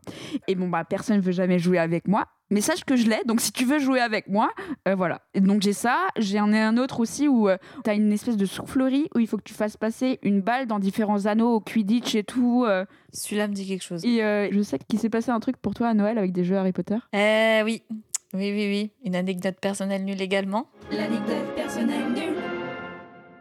Et 0.48 0.54
bon 0.54 0.70
bah 0.70 0.84
personne 0.84 1.20
veut 1.20 1.32
jamais 1.32 1.58
jouer 1.58 1.80
avec 1.80 2.08
moi. 2.08 2.28
Mais 2.52 2.62
sache 2.62 2.84
que 2.84 2.96
je 2.96 3.10
l'ai, 3.10 3.20
donc 3.26 3.42
si 3.42 3.52
tu 3.52 3.66
veux 3.66 3.80
jouer 3.80 4.00
avec 4.00 4.28
moi, 4.28 4.52
euh, 4.88 4.94
voilà. 4.96 5.22
Et 5.34 5.42
donc 5.42 5.62
j'ai 5.64 5.74
ça, 5.74 6.08
j'ai 6.18 6.38
un, 6.38 6.54
un 6.54 6.78
autre 6.78 7.00
aussi 7.00 7.28
où 7.28 7.50
euh, 7.50 7.58
t'as 7.84 7.96
une 7.96 8.12
espèce 8.12 8.38
de 8.38 8.46
soufflerie 8.46 9.08
où 9.16 9.20
il 9.20 9.28
faut 9.28 9.38
que 9.38 9.44
tu 9.44 9.56
fasses 9.56 9.78
passer 9.78 10.20
une 10.22 10.42
balle 10.42 10.68
dans 10.68 10.78
différents 10.80 11.26
anneaux 11.26 11.54
au 11.56 11.60
Quidditch 11.60 12.14
et 12.14 12.24
tout. 12.24 12.64
euh. 12.68 12.86
Celui-là 13.14 13.48
me 13.48 13.54
dit 13.54 13.68
quelque 13.68 13.84
chose. 13.84 14.06
et 14.06 14.24
euh, 14.24 14.48
je 14.52 14.62
sais 14.62 14.78
qu'il 14.88 15.00
s'est 15.00 15.10
passé 15.10 15.32
un 15.32 15.40
truc 15.40 15.58
pour 15.58 15.74
toi 15.74 15.88
à 15.88 15.94
Noël 15.96 16.18
avec 16.20 16.32
des 16.34 16.44
jeux 16.44 16.58
Harry 16.58 16.72
Potter. 16.72 16.98
Eh 17.14 17.62
oui. 17.64 17.82
Oui, 18.34 18.52
oui, 18.52 18.68
oui. 18.68 18.92
Une 19.06 19.16
anecdote 19.16 19.56
personnelle 19.62 20.04
nulle 20.04 20.22
également. 20.22 20.68
L'anecdote 20.92 21.56
personnelle 21.56 22.10
nulle. 22.14 22.36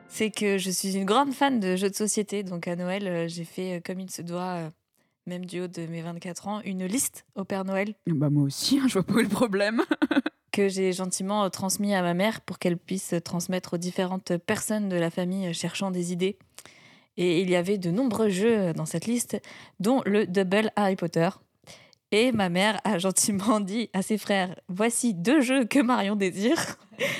C'est 0.08 0.30
que 0.30 0.58
je 0.58 0.70
suis 0.70 0.96
une 0.96 1.04
grande 1.04 1.32
fan 1.32 1.58
de 1.58 1.74
jeux 1.76 1.90
de 1.90 1.94
société. 1.94 2.42
Donc 2.44 2.68
à 2.68 2.76
Noël, 2.76 3.06
euh, 3.08 3.26
j'ai 3.28 3.44
fait 3.44 3.76
euh, 3.76 3.80
comme 3.84 3.98
il 4.00 4.10
se 4.10 4.22
doit, 4.22 4.40
euh, 4.58 4.70
même 5.26 5.46
du 5.46 5.60
haut 5.60 5.68
de 5.68 5.86
mes 5.86 6.02
24 6.02 6.48
ans, 6.48 6.60
une 6.64 6.84
liste 6.84 7.24
au 7.34 7.44
Père 7.44 7.64
Noël 7.64 7.94
Bah 8.06 8.30
moi 8.30 8.44
aussi, 8.44 8.78
hein, 8.78 8.86
je 8.88 8.94
vois 8.94 9.02
pas 9.02 9.14
où 9.14 9.18
est 9.20 9.24
le 9.24 9.28
problème. 9.28 9.82
que 10.54 10.68
j'ai 10.68 10.92
gentiment 10.92 11.44
euh, 11.44 11.48
transmis 11.48 11.94
à 11.94 12.02
ma 12.02 12.14
mère 12.14 12.40
pour 12.40 12.60
qu'elle 12.60 12.78
puisse 12.78 13.14
euh, 13.14 13.20
transmettre 13.20 13.74
aux 13.74 13.78
différentes 13.78 14.36
personnes 14.36 14.88
de 14.88 14.94
la 14.94 15.10
famille 15.10 15.48
euh, 15.48 15.52
cherchant 15.52 15.90
des 15.90 16.12
idées. 16.12 16.38
Et 17.16 17.40
il 17.40 17.50
y 17.50 17.56
avait 17.56 17.76
de 17.76 17.90
nombreux 17.90 18.28
jeux 18.28 18.72
dans 18.72 18.86
cette 18.86 19.06
liste, 19.06 19.40
dont 19.80 20.00
le 20.06 20.26
Double 20.26 20.70
Harry 20.76 20.94
Potter. 20.94 21.28
Et 22.12 22.30
ma 22.30 22.48
mère 22.48 22.80
a 22.84 22.98
gentiment 23.00 23.58
dit 23.58 23.90
à 23.92 24.02
ses 24.02 24.16
frères 24.16 24.54
Voici 24.68 25.12
deux 25.12 25.40
jeux 25.40 25.64
que 25.64 25.80
Marion 25.80 26.14
désire. 26.14 26.76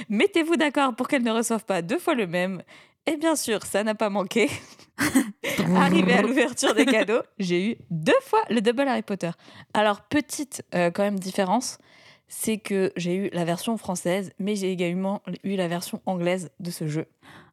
Mettez-vous 0.09 0.57
d'accord 0.57 0.95
pour 0.95 1.09
qu'elle 1.09 1.25
ne 1.25 1.33
reçoive 1.33 1.65
pas 1.65 1.83
deux 1.83 1.99
fois 1.99 2.15
le 2.15 2.29
même. 2.29 2.63
Et 3.07 3.17
bien 3.17 3.37
sûr, 3.37 3.65
ça 3.65 3.85
n'a 3.85 3.95
pas 3.95 4.09
manqué. 4.11 4.49
Arrivé 5.77 6.15
à 6.15 6.23
l'ouverture 6.23 6.75
des 6.75 6.87
cadeaux, 6.87 7.21
j'ai 7.39 7.71
eu 7.71 7.77
deux 7.91 8.13
fois 8.23 8.41
le 8.49 8.61
Double 8.61 8.89
Harry 8.89 9.03
Potter. 9.03 9.31
Alors, 9.75 10.03
petite 10.03 10.65
euh, 10.75 10.91
quand 10.91 11.03
même 11.03 11.19
différence, 11.19 11.79
c'est 12.29 12.59
que 12.59 12.93
j'ai 12.97 13.15
eu 13.15 13.31
la 13.33 13.45
version 13.45 13.77
française, 13.77 14.33
mais 14.39 14.57
j'ai 14.57 14.71
également 14.71 15.23
eu 15.43 15.57
la 15.57 15.69
version 15.69 16.01
anglaise 16.07 16.51
de 16.61 16.71
ce 16.71 16.87
jeu. 16.87 17.07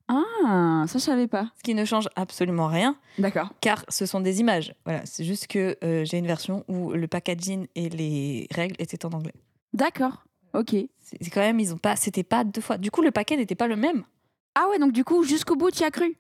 Ah, 0.08 0.86
ça 0.88 1.00
je 1.00 1.04
savais 1.04 1.28
pas. 1.28 1.52
Ce 1.58 1.64
qui 1.64 1.74
ne 1.74 1.86
change 1.86 2.10
absolument 2.16 2.68
rien, 2.68 2.98
D'accord. 3.18 3.50
car 3.62 3.86
ce 3.88 4.06
sont 4.06 4.20
des 4.20 4.40
images. 4.40 4.74
Voilà, 4.86 5.02
c'est 5.06 5.24
juste 5.24 5.48
que 5.48 5.78
euh, 5.84 6.04
j'ai 6.06 6.18
une 6.18 6.28
version 6.28 6.66
où 6.68 6.92
le 6.92 7.08
packaging 7.08 7.68
et 7.76 7.90
les 7.90 8.48
règles 8.52 8.76
étaient 8.80 9.06
en 9.06 9.12
anglais. 9.12 9.34
D'accord. 9.74 10.26
Ok. 10.54 10.76
C'est 11.00 11.30
quand 11.30 11.42
même, 11.42 11.60
ils 11.60 11.74
ont 11.74 11.78
pas, 11.78 11.96
c'était 11.96 12.24
pas 12.24 12.44
deux 12.44 12.62
fois. 12.62 12.78
Du 12.78 12.92
coup, 12.92 13.02
le 13.02 13.12
paquet 13.12 13.38
n'était 13.38 13.56
pas 13.56 13.68
le 13.68 13.76
même. 13.78 14.04
Ah 14.56 14.68
ouais, 14.70 14.80
donc 14.80 14.92
du 14.92 15.04
coup, 15.04 15.24
jusqu'au 15.24 15.56
bout, 15.56 15.72
tu 15.72 15.82
y 15.82 15.84
as 15.86 15.92
cru? 15.92 16.16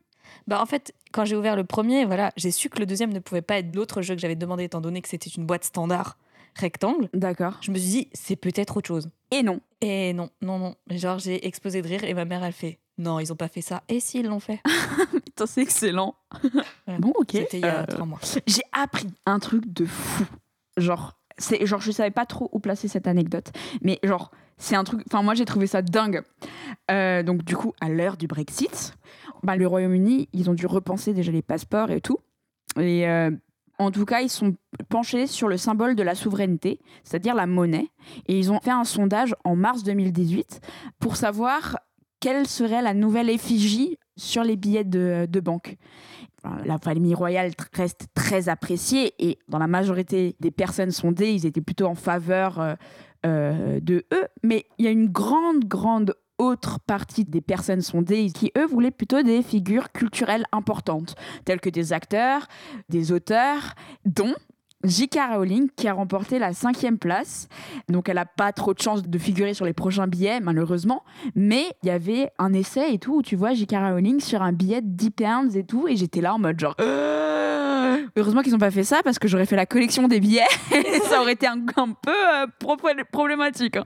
Bah 0.48 0.62
en 0.62 0.66
fait, 0.66 0.94
quand 1.12 1.26
j'ai 1.26 1.36
ouvert 1.36 1.56
le 1.56 1.64
premier, 1.64 2.06
voilà, 2.06 2.32
j'ai 2.38 2.52
su 2.52 2.70
que 2.70 2.80
le 2.80 2.86
deuxième 2.86 3.12
ne 3.14 3.20
pouvait 3.20 3.42
pas 3.42 3.58
être 3.58 3.76
l'autre 3.76 4.02
jeu 4.02 4.16
que 4.16 4.22
j'avais 4.22 4.36
demandé 4.36 4.64
étant 4.64 4.82
donné 4.82 5.02
que 5.02 5.10
c'était 5.10 5.30
une 5.30 5.46
boîte 5.46 5.64
standard 5.66 6.18
rectangle. 6.56 7.10
D'accord. 7.14 7.58
Je 7.62 7.72
me 7.72 7.78
suis 7.78 7.90
dit, 7.90 8.08
c'est 8.14 8.36
peut-être 8.36 8.78
autre 8.78 8.88
chose. 8.88 9.10
Et 9.32 9.44
non. 9.44 9.60
Et 9.82 10.14
non, 10.14 10.30
non, 10.42 10.58
non. 10.60 10.76
Genre, 10.90 11.20
j'ai 11.20 11.46
explosé 11.48 11.82
de 11.82 11.88
rire 11.88 12.04
et 12.04 12.14
ma 12.14 12.26
mère, 12.26 12.44
elle 12.44 12.52
fait 12.54 12.80
Non, 12.98 13.20
ils 13.20 13.32
ont 13.32 13.36
pas 13.38 13.48
fait 13.48 13.62
ça. 13.62 13.84
Et 13.88 14.00
si, 14.00 14.20
ils 14.20 14.26
l'ont 14.28 14.40
fait? 14.40 14.60
Putain, 15.26 15.46
c'est 15.46 15.62
excellent. 15.62 16.16
Ouais. 16.88 16.98
Bon, 17.00 17.14
ok. 17.16 17.30
C'était 17.32 17.58
il 17.60 17.62
y 17.62 17.66
a 17.66 17.82
Euh, 17.82 17.86
trois 17.86 18.06
mois. 18.06 18.20
J'ai 18.48 18.64
appris 18.74 19.08
un 19.26 19.40
truc 19.40 19.72
de 19.72 19.86
fou. 19.86 20.26
Genre, 20.78 21.18
c'est 21.38 21.66
genre 21.66 21.82
je 21.82 21.92
savais 21.92 22.12
pas 22.12 22.26
trop 22.26 22.50
où 22.52 22.60
placer 22.60 22.88
cette 22.88 23.08
anecdote, 23.08 23.52
mais 23.82 24.00
genre 24.04 24.32
c'est 24.62 24.75
un 24.75 24.84
truc. 24.84 25.01
Enfin 25.12 25.24
moi 25.24 25.34
j'ai 25.34 25.46
trouvé 25.46 25.68
ça 25.68 25.82
dingue. 25.82 26.22
Euh, 26.89 27.24
donc 27.24 27.44
du 27.44 27.56
coup 27.56 27.74
à 27.82 27.89
l'heure 27.89 28.15
du 28.15 28.27
Brexit, 28.27 28.94
bah, 29.44 29.56
le 29.56 29.68
Royaume-Uni 29.68 30.30
ils 30.34 30.50
ont 30.50 30.53
dû 30.53 30.68
repenser 30.68 31.13
déjà 31.13 31.32
les 31.32 31.41
passeports 31.41 31.91
et 31.91 32.00
tout. 32.00 32.20
Et 32.80 33.08
euh, 33.10 33.32
en 33.80 33.91
tout 33.91 34.06
cas 34.06 34.22
ils 34.22 34.30
sont 34.30 34.56
penchés 34.88 35.27
sur 35.27 35.48
le 35.48 35.58
symbole 35.58 35.96
de 35.96 36.03
la 36.03 36.15
souveraineté, 36.15 36.80
c'est-à-dire 37.03 37.36
la 37.36 37.48
monnaie. 37.48 37.88
Et 38.27 38.38
ils 38.38 38.51
ont 38.51 38.60
fait 38.60 38.72
un 38.72 38.84
sondage 38.84 39.36
en 39.44 39.56
mars 39.56 39.84
2018 39.84 40.62
pour 41.00 41.15
savoir 41.15 41.80
quelle 42.20 42.48
serait 42.48 42.84
la 42.84 42.94
nouvelle 42.94 43.32
effigie 43.32 43.98
sur 44.15 44.44
les 44.44 44.56
billets 44.56 44.84
de, 44.84 45.39
banque. 45.39 45.77
La 46.65 46.77
famille 46.77 47.15
royale 47.15 47.51
reste 47.74 48.08
très 48.13 48.48
appréciée 48.48 49.13
et 49.18 49.39
dans 49.48 49.58
la 49.58 49.68
majorité 49.68 50.36
des 50.39 50.51
personnes 50.51 50.91
sondées, 50.91 51.34
ils 51.34 51.46
étaient 51.48 51.62
plutôt 51.62 51.86
en 51.86 51.96
faveur 51.96 52.77
euh, 53.25 53.80
de 53.80 54.06
eux. 54.13 54.28
Mais 54.44 54.66
il 54.78 54.86
y 54.86 54.88
a 54.88 54.92
une 54.92 55.10
grande, 55.10 55.66
grande 55.66 56.16
autre 56.38 56.80
partie 56.80 57.24
des 57.24 57.42
personnes 57.42 57.82
sondées 57.82 58.32
qui, 58.32 58.51
eux, 58.58 58.66
voulaient 58.66 58.92
plutôt 58.92 59.22
des 59.22 59.44
figures 59.44 59.92
culturelles 59.92 60.46
importantes, 60.51 61.16
telles 61.46 61.62
que 61.62 61.70
des 61.70 61.94
acteurs, 61.94 62.48
des 62.90 63.12
auteurs, 63.12 63.75
dont 64.06 64.34
J.K. 64.84 65.20
Rowling, 65.34 65.70
qui 65.76 65.88
a 65.88 65.94
remporté 65.94 66.40
la 66.40 66.54
cinquième 66.54 66.98
place. 66.98 67.48
Donc, 67.90 68.10
elle 68.10 68.16
n'a 68.16 68.26
pas 68.26 68.52
trop 68.52 68.74
de 68.74 68.80
chance 68.82 69.04
de 69.04 69.18
figurer 69.18 69.54
sur 69.54 69.66
les 69.66 69.74
prochains 69.74 70.08
billets, 70.08 70.40
malheureusement. 70.40 71.04
Mais 71.36 71.66
il 71.84 71.88
y 71.88 71.92
avait 71.92 72.30
un 72.40 72.54
essai 72.54 72.94
et 72.94 72.98
tout 73.00 73.18
où 73.18 73.22
tu 73.22 73.36
vois 73.36 73.54
J.K. 73.54 73.74
Rowling 73.76 74.20
sur 74.20 74.42
un 74.42 74.52
billet 74.54 74.82
de 74.82 74.88
10 74.88 75.12
pounds 75.12 75.56
et 75.58 75.64
tout. 75.64 75.88
Et 75.88 75.96
j'étais 75.96 76.22
là 76.22 76.34
en 76.34 76.40
mode 76.40 76.60
genre. 76.60 76.76
Euh 76.80 77.98
Heureusement 78.18 78.42
qu'ils 78.42 78.52
n'ont 78.52 78.58
pas 78.60 78.72
fait 78.72 78.84
ça 78.84 79.00
parce 79.04 79.20
que 79.20 79.28
j'aurais 79.28 79.46
fait 79.46 79.56
la 79.56 79.66
collection 79.66 80.08
des 80.08 80.20
billets 80.20 80.42
et 80.76 81.00
ça 81.02 81.22
aurait 81.22 81.34
été 81.34 81.48
un, 81.48 81.60
un 81.78 81.88
peu 81.90 82.12
euh, 82.12 82.46
pro- 82.60 82.76
problématique. 83.12 83.78
hein. 83.78 83.84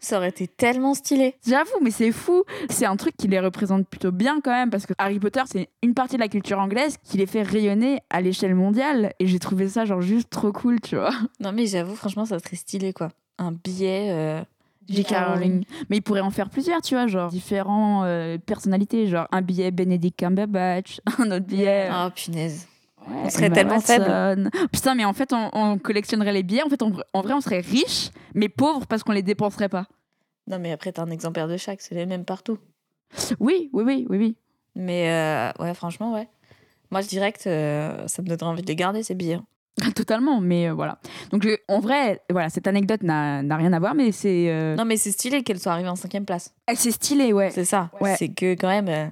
Ça 0.00 0.16
aurait 0.18 0.28
été 0.30 0.46
tellement 0.46 0.94
stylé. 0.94 1.34
J'avoue, 1.46 1.78
mais 1.82 1.90
c'est 1.90 2.12
fou. 2.12 2.44
C'est 2.70 2.86
un 2.86 2.96
truc 2.96 3.14
qui 3.16 3.28
les 3.28 3.40
représente 3.40 3.86
plutôt 3.88 4.10
bien 4.12 4.40
quand 4.42 4.52
même 4.52 4.70
parce 4.70 4.86
que 4.86 4.94
Harry 4.98 5.18
Potter, 5.18 5.42
c'est 5.46 5.68
une 5.82 5.92
partie 5.94 6.16
de 6.16 6.20
la 6.20 6.28
culture 6.28 6.58
anglaise 6.58 6.96
qui 7.02 7.18
les 7.18 7.26
fait 7.26 7.42
rayonner 7.42 8.00
à 8.10 8.20
l'échelle 8.20 8.54
mondiale. 8.54 9.12
Et 9.18 9.26
j'ai 9.26 9.38
trouvé 9.38 9.68
ça 9.68 9.84
genre 9.84 10.00
juste 10.00 10.27
trop 10.30 10.52
cool, 10.52 10.80
tu 10.80 10.96
vois. 10.96 11.10
Non, 11.40 11.52
mais 11.52 11.66
j'avoue, 11.66 11.94
franchement, 11.96 12.24
ça 12.24 12.38
serait 12.38 12.56
stylé, 12.56 12.92
quoi. 12.92 13.10
Un 13.38 13.52
billet. 13.52 14.08
euh, 14.10 14.42
J.K. 14.88 15.10
Rowling. 15.10 15.64
Mais 15.90 15.98
ils 15.98 16.00
pourraient 16.02 16.20
en 16.22 16.30
faire 16.30 16.48
plusieurs, 16.48 16.80
tu 16.80 16.94
vois, 16.94 17.06
genre 17.06 17.28
différents 17.30 18.04
euh, 18.04 18.38
personnalités, 18.38 19.06
genre 19.06 19.28
un 19.32 19.42
billet 19.42 19.70
Benedict 19.70 20.18
Cumberbatch, 20.18 21.00
un 21.18 21.30
autre 21.30 21.44
billet. 21.46 21.88
Ah, 21.90 22.10
punaise. 22.14 22.66
ouais, 23.06 23.14
on 23.24 23.28
serait 23.30 23.46
Emma 23.46 23.54
tellement 23.54 23.74
Watson. 23.76 24.48
Putain, 24.72 24.94
mais 24.94 25.04
en 25.04 25.12
fait, 25.12 25.32
on, 25.34 25.50
on 25.52 25.76
collectionnerait 25.78 26.32
les 26.32 26.42
billets. 26.42 26.62
En 26.62 26.70
fait, 26.70 26.82
on- 26.82 26.94
en 27.12 27.20
vrai, 27.20 27.34
on 27.34 27.40
serait 27.42 27.60
riches, 27.60 28.08
mais 28.34 28.48
pauvres 28.48 28.86
parce 28.86 29.02
qu'on 29.02 29.12
les 29.12 29.22
dépenserait 29.22 29.68
pas. 29.68 29.86
Non, 30.46 30.58
mais 30.58 30.72
après, 30.72 30.90
t'as 30.92 31.02
un 31.02 31.10
exemplaire 31.10 31.48
de 31.48 31.58
chaque, 31.58 31.82
c'est 31.82 31.94
les 31.94 32.06
mêmes 32.06 32.24
partout. 32.24 32.56
Oui, 33.40 33.68
oui, 33.74 33.82
oui, 33.84 34.06
oui, 34.08 34.16
oui. 34.18 34.36
Mais 34.74 35.10
euh, 35.10 35.52
ouais, 35.62 35.74
franchement, 35.74 36.14
ouais. 36.14 36.28
Moi, 36.90 37.02
je 37.02 37.08
dirais 37.08 37.32
que 37.32 37.46
euh, 37.46 38.08
ça 38.08 38.22
me 38.22 38.28
donnerait 38.28 38.46
envie 38.46 38.62
de 38.62 38.66
les 38.68 38.76
garder, 38.76 39.02
ces 39.02 39.14
billets. 39.14 39.40
Totalement, 39.94 40.40
mais 40.40 40.68
euh, 40.68 40.74
voilà. 40.74 40.98
Donc, 41.30 41.42
je- 41.42 41.56
en 41.68 41.80
vrai, 41.80 42.20
voilà, 42.30 42.48
cette 42.50 42.66
anecdote 42.66 43.02
n'a 43.02 43.40
rien 43.56 43.72
à 43.72 43.78
voir, 43.78 43.94
mais 43.94 44.12
c'est. 44.12 44.46
euh, 44.50 44.76
Non, 44.76 44.84
mais 44.84 44.96
c'est 44.96 45.12
stylé 45.12 45.42
qu'elle 45.42 45.58
soit 45.58 45.72
arrivée 45.72 45.88
en 45.88 45.96
cinquième 45.96 46.24
place. 46.24 46.54
elle, 46.66 46.76
C'est 46.76 46.90
stylé, 46.92 47.32
ouais. 47.32 47.50
C'est 47.50 47.64
ça. 47.64 47.90
Ouais. 48.00 48.14
C'est 48.18 48.28
que 48.28 48.52
quand 48.54 48.68
même, 48.68 48.88
euh, 48.88 49.06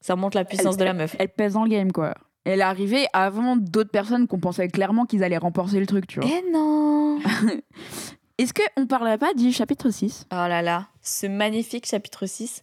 ça 0.00 0.16
montre 0.16 0.36
la 0.36 0.44
puissance 0.44 0.76
de 0.76 0.84
la 0.84 0.94
meuf. 0.94 1.16
Elle 1.18 1.28
pèse 1.28 1.54
dans 1.54 1.64
le 1.64 1.70
game, 1.70 1.92
quoi. 1.92 2.14
Elle 2.44 2.60
est 2.60 2.62
arrivée 2.62 3.06
avant 3.12 3.56
d'autres 3.56 3.90
personnes 3.90 4.26
qu'on 4.26 4.38
pensait 4.40 4.68
clairement 4.68 5.04
qu'ils 5.04 5.22
allaient 5.22 5.36
remporter 5.36 5.78
le 5.78 5.86
truc, 5.86 6.06
tu 6.06 6.20
vois. 6.20 6.28
Eh 6.32 6.50
non 6.50 7.18
Est-ce 8.38 8.54
qu'on 8.54 8.86
parlerait 8.86 9.18
pas 9.18 9.34
du 9.34 9.52
chapitre 9.52 9.90
6 9.90 10.26
Oh 10.32 10.34
là 10.34 10.62
là, 10.62 10.88
ce 11.02 11.26
magnifique 11.26 11.86
chapitre 11.86 12.24
6 12.24 12.62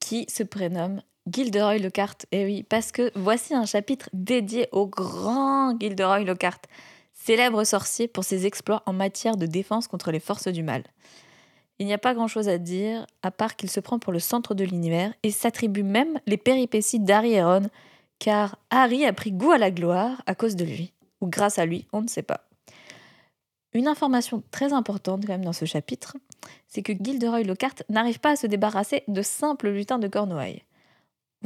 qui 0.00 0.26
se 0.28 0.42
prénomme 0.42 1.00
Gilderoy 1.30 1.78
Lockhart. 1.78 2.18
Eh 2.32 2.44
oui, 2.44 2.62
parce 2.62 2.92
que 2.92 3.10
voici 3.16 3.54
un 3.54 3.66
chapitre 3.66 4.08
dédié 4.12 4.68
au 4.72 4.86
grand 4.86 5.78
Gilderoy 5.78 6.20
Lockhart, 6.20 6.60
célèbre 7.12 7.64
sorcier 7.64 8.06
pour 8.06 8.24
ses 8.24 8.46
exploits 8.46 8.82
en 8.86 8.92
matière 8.92 9.36
de 9.36 9.46
défense 9.46 9.88
contre 9.88 10.12
les 10.12 10.20
forces 10.20 10.48
du 10.48 10.62
mal. 10.62 10.84
Il 11.78 11.86
n'y 11.86 11.92
a 11.92 11.98
pas 11.98 12.14
grand-chose 12.14 12.48
à 12.48 12.58
dire, 12.58 13.06
à 13.22 13.30
part 13.30 13.56
qu'il 13.56 13.70
se 13.70 13.80
prend 13.80 13.98
pour 13.98 14.12
le 14.12 14.18
centre 14.18 14.54
de 14.54 14.64
l'univers 14.64 15.12
et 15.22 15.30
s'attribue 15.30 15.82
même 15.82 16.20
les 16.26 16.38
péripéties 16.38 17.00
d'Harry 17.00 17.32
et 17.32 17.42
Ron, 17.42 17.68
car 18.18 18.56
Harry 18.70 19.04
a 19.04 19.12
pris 19.12 19.32
goût 19.32 19.50
à 19.50 19.58
la 19.58 19.70
gloire 19.70 20.22
à 20.26 20.34
cause 20.34 20.56
de 20.56 20.64
lui, 20.64 20.92
ou 21.20 21.26
grâce 21.26 21.58
à 21.58 21.66
lui, 21.66 21.86
on 21.92 22.00
ne 22.00 22.08
sait 22.08 22.22
pas. 22.22 22.48
Une 23.74 23.88
information 23.88 24.42
très 24.52 24.72
importante 24.72 25.26
quand 25.26 25.32
même 25.32 25.44
dans 25.44 25.52
ce 25.52 25.66
chapitre, 25.66 26.16
c'est 26.66 26.82
que 26.82 26.94
Gilderoy 26.94 27.42
Lockhart 27.42 27.82
n'arrive 27.90 28.20
pas 28.20 28.30
à 28.30 28.36
se 28.36 28.46
débarrasser 28.46 29.02
de 29.08 29.20
simples 29.20 29.68
lutins 29.68 29.98
de 29.98 30.08
Cornouailles. 30.08 30.62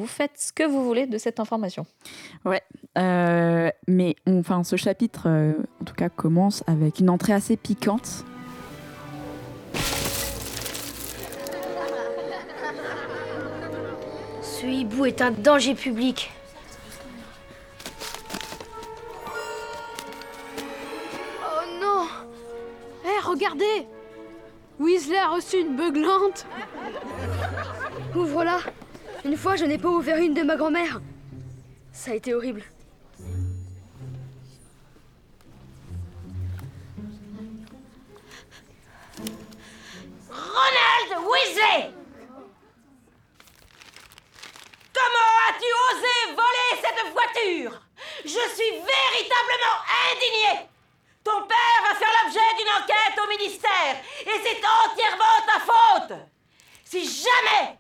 Vous 0.00 0.06
faites 0.06 0.38
ce 0.38 0.50
que 0.50 0.62
vous 0.66 0.82
voulez 0.82 1.06
de 1.06 1.18
cette 1.18 1.40
information. 1.40 1.84
Euh, 2.96 3.70
mais 3.86 4.16
on- 4.26 4.38
enfin, 4.40 4.64
ce 4.64 4.76
chapitre, 4.76 5.24
euh, 5.26 5.52
en 5.82 5.84
tout 5.84 5.92
cas, 5.94 6.08
commence 6.08 6.64
avec 6.66 7.00
une 7.00 7.10
entrée 7.10 7.34
assez 7.34 7.58
piquante. 7.58 8.24
Ce 14.42 14.66
hibou 14.66 15.06
est 15.06 15.22
un 15.22 15.30
danger 15.30 15.74
public. 15.74 16.30
Oh 21.42 21.80
non 21.80 22.06
Hé, 23.04 23.20
regardez 23.24 23.86
Weasley 24.78 25.18
a 25.18 25.28
reçu 25.28 25.60
une 25.60 25.76
beuglante 25.76 26.46
Ouvre-la 28.14 28.58
Une 29.24 29.36
fois, 29.36 29.56
je 29.56 29.64
n'ai 29.64 29.76
pas 29.76 29.88
ouvert 29.88 30.16
une 30.16 30.32
de 30.32 30.42
ma 30.42 30.56
grand-mère. 30.56 31.00
Ça 31.92 32.12
a 32.12 32.14
été 32.14 32.32
horrible. 32.32 32.62
Ronald 40.30 41.26
Weasley 41.28 41.90
Comment 44.94 45.30
as-tu 45.48 45.68
osé 45.90 46.34
voler 46.34 46.80
cette 46.80 47.12
voiture? 47.12 47.82
Je 48.24 48.28
suis 48.28 48.70
véritablement 48.70 49.78
indigné 50.12 50.68
Ton 51.24 51.46
père 51.46 51.82
va 51.88 51.94
faire 51.94 52.14
l'objet 52.22 52.54
d'une 52.56 52.72
enquête 52.82 53.18
au 53.22 53.28
ministère 53.28 53.96
et 54.22 54.40
c'est 54.42 54.62
entièrement 54.64 55.38
ta 55.46 55.60
faute 55.60 56.18
Si 56.84 57.04
jamais 57.04 57.79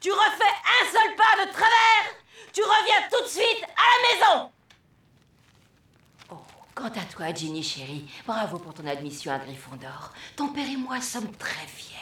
tu 0.00 0.10
refais 0.10 0.56
un 0.80 0.90
seul 0.90 1.14
pas 1.14 1.44
de 1.44 1.52
travers, 1.52 2.14
tu 2.52 2.62
reviens 2.62 3.08
tout 3.10 3.22
de 3.22 3.28
suite 3.28 3.64
à 3.64 3.84
la 3.92 4.34
maison 4.34 4.50
Oh, 6.30 6.42
quant 6.74 6.86
à 6.86 7.04
toi, 7.12 7.32
Ginny 7.34 7.62
chérie, 7.62 8.10
bravo 8.26 8.58
pour 8.58 8.74
ton 8.74 8.86
admission 8.86 9.32
à 9.32 9.38
Gryffondor. 9.38 10.12
Ton 10.36 10.48
père 10.48 10.68
et 10.68 10.76
moi 10.76 11.00
sommes 11.00 11.30
très 11.36 11.66
fiers. 11.66 11.96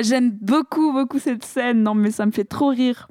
J'aime 0.00 0.30
beaucoup, 0.30 0.92
beaucoup 0.92 1.18
cette 1.18 1.44
scène. 1.44 1.82
Non, 1.82 1.94
mais 1.94 2.10
ça 2.10 2.26
me 2.26 2.30
fait 2.30 2.44
trop 2.44 2.68
rire. 2.68 3.08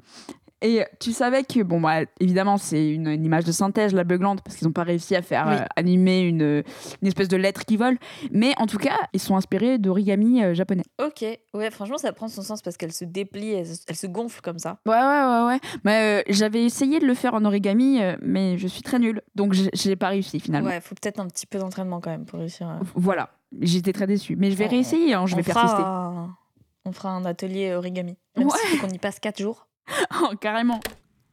Et 0.60 0.84
tu 0.98 1.12
savais 1.12 1.44
que, 1.44 1.62
bon, 1.62 1.80
bah, 1.80 2.00
évidemment, 2.18 2.56
c'est 2.56 2.90
une, 2.90 3.06
une 3.06 3.24
image 3.24 3.44
de 3.44 3.52
synthèse, 3.52 3.94
la 3.94 4.02
beuglante, 4.02 4.42
parce 4.42 4.56
qu'ils 4.56 4.66
n'ont 4.66 4.72
pas 4.72 4.82
réussi 4.82 5.14
à 5.14 5.22
faire 5.22 5.46
Oui. 5.48 5.54
euh, 5.54 5.64
animer 5.76 6.20
une, 6.22 6.64
une 7.00 7.06
espèce 7.08 7.28
de 7.28 7.36
lettre 7.36 7.64
qui 7.64 7.76
vole. 7.76 7.96
Mais 8.32 8.54
en 8.58 8.66
tout 8.66 8.78
cas, 8.78 8.96
ils 9.12 9.20
sont 9.20 9.36
inspirés 9.36 9.78
d'origami 9.78 10.42
euh, 10.42 10.54
japonais. 10.54 10.82
Ok, 11.00 11.24
ouais, 11.54 11.70
franchement, 11.70 11.98
ça 11.98 12.12
prend 12.12 12.26
son 12.26 12.42
sens 12.42 12.60
parce 12.60 12.76
qu'elle 12.76 12.92
se 12.92 13.04
déplie, 13.04 13.52
elle, 13.52 13.66
se- 13.66 13.82
elle 13.86 13.94
se 13.96 14.08
gonfle 14.08 14.40
comme 14.40 14.58
ça. 14.58 14.78
Ouais, 14.84 14.94
ouais, 14.94 15.00
ouais, 15.00 15.46
ouais. 15.46 15.60
Mais 15.84 16.20
euh, 16.20 16.22
j'avais 16.28 16.64
essayé 16.64 16.98
de 16.98 17.06
le 17.06 17.14
faire 17.14 17.34
en 17.34 17.44
origami, 17.44 18.00
mais 18.20 18.58
je 18.58 18.66
suis 18.66 18.82
très 18.82 18.98
nulle. 18.98 19.22
Donc, 19.36 19.52
j'ai- 19.52 19.70
j'ai 19.74 19.94
pas 19.94 20.08
réussi 20.08 20.40
finalement. 20.40 20.70
Ouais, 20.70 20.80
faut 20.80 20.96
peut-être 20.96 21.20
un 21.20 21.28
petit 21.28 21.46
peu 21.46 21.58
d'entraînement 21.60 22.00
quand 22.00 22.10
même 22.10 22.24
pour 22.24 22.40
réussir. 22.40 22.66
à- 22.68 22.80
Voilà. 22.96 23.30
J'étais 23.60 23.92
très 23.92 24.08
déçue. 24.08 24.34
Mais 24.34 24.50
je 24.50 24.56
vais 24.56 24.66
On- 24.66 24.70
réessayer, 24.70 25.14
hein, 25.14 25.24
je 25.26 25.36
vais 25.36 25.42
faire 25.44 25.54
fera 25.54 26.06
un- 26.06 26.36
On 26.84 26.90
fera 26.92 27.10
un 27.10 27.24
atelier 27.26 27.74
origami. 27.74 28.16
Même 28.36 28.46
Ouais. 28.48 28.52
faut 28.76 28.86
qu'on 28.86 28.92
y 28.92 28.98
passe 28.98 29.20
4 29.20 29.38
jours. 29.40 29.67
Oh, 30.22 30.34
carrément. 30.40 30.80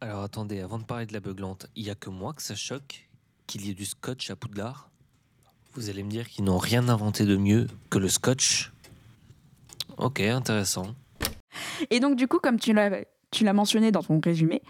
Alors 0.02 0.24
attendez, 0.24 0.62
avant 0.62 0.78
de 0.78 0.84
parler 0.84 1.06
de 1.06 1.14
la 1.14 1.20
beuglante, 1.20 1.68
il 1.76 1.86
y 1.86 1.90
a 1.90 1.96
que 1.96 2.10
moi 2.10 2.34
que 2.34 2.42
ça 2.42 2.56
choque 2.56 3.10
qu'il 3.48 3.66
y 3.66 3.72
ait 3.72 3.74
du 3.74 3.86
scotch 3.86 4.30
à 4.30 4.36
Poudlard? 4.36 4.90
Vous 5.74 5.90
allez 5.90 6.04
me 6.04 6.10
dire 6.10 6.28
qu'ils 6.30 6.46
n'ont 6.46 6.58
rien 6.58 6.88
inventé 6.90 7.26
de 7.26 7.36
mieux 7.36 7.68
que 7.90 7.98
le 7.98 8.08
scotch. 8.08 8.72
Ok, 9.98 10.20
intéressant. 10.20 10.96
Et 11.90 12.00
donc, 12.00 12.16
du 12.16 12.28
coup, 12.28 12.40
comme 12.40 12.60
tu 12.60 12.74
l'as, 12.74 13.04
tu 13.32 13.44
l'as 13.44 13.54
mentionné 13.54 13.92
dans 13.92 14.04
ton 14.04 14.20
résumé, 14.20 14.62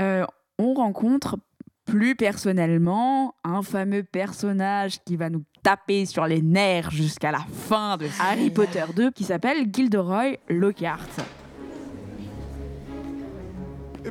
euh, 0.00 0.24
on 0.58 0.74
rencontre 0.74 1.36
Plus 1.84 2.16
personnellement, 2.16 3.34
un 3.44 3.62
fameux 3.62 4.02
personnage 4.02 5.02
qui 5.04 5.16
va 5.16 5.30
nous 5.30 5.44
taper 5.62 6.04
sur 6.04 6.26
les 6.26 6.42
nerfs 6.42 6.90
jusqu'à 6.90 7.32
la 7.32 7.40
fin 7.40 7.96
de 7.96 8.06
Harry 8.20 8.50
Potter 8.50 8.84
2 8.94 9.10
qui 9.10 9.24
s'appelle 9.24 9.68
Gilderoy 9.72 10.36
Lockhart. 10.48 11.08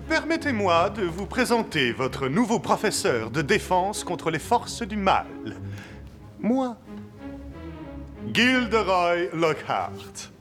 Permettez-moi 0.08 0.90
de 0.90 1.04
vous 1.04 1.26
présenter 1.26 1.92
votre 1.94 2.28
nouveau 2.28 2.60
professeur 2.60 3.32
de 3.32 3.42
défense 3.42 4.04
contre 4.04 4.30
les 4.30 4.40
forces 4.40 4.82
du 4.82 4.98
mal. 4.98 5.26
Moi, 6.40 6.78
Gilderoy 8.34 9.30
Lockhart, 9.34 10.32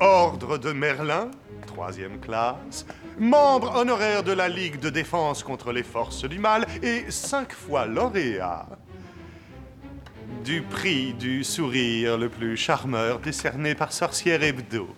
Ordre 0.00 0.56
de 0.58 0.72
Merlin, 0.72 1.30
troisième 1.66 2.18
classe, 2.18 2.86
membre 3.18 3.76
honoraire 3.76 4.22
de 4.22 4.32
la 4.32 4.48
Ligue 4.48 4.80
de 4.80 4.90
défense 4.90 5.42
contre 5.42 5.72
les 5.72 5.82
forces 5.82 6.24
du 6.24 6.38
mal 6.38 6.66
et 6.82 7.10
cinq 7.10 7.52
fois 7.52 7.86
lauréat 7.86 8.66
du 10.44 10.62
prix 10.62 11.12
du 11.12 11.44
sourire 11.44 12.16
le 12.16 12.28
plus 12.30 12.56
charmeur 12.56 13.18
décerné 13.18 13.74
par 13.74 13.92
Sorcière 13.92 14.42
Hebdo. 14.42 14.88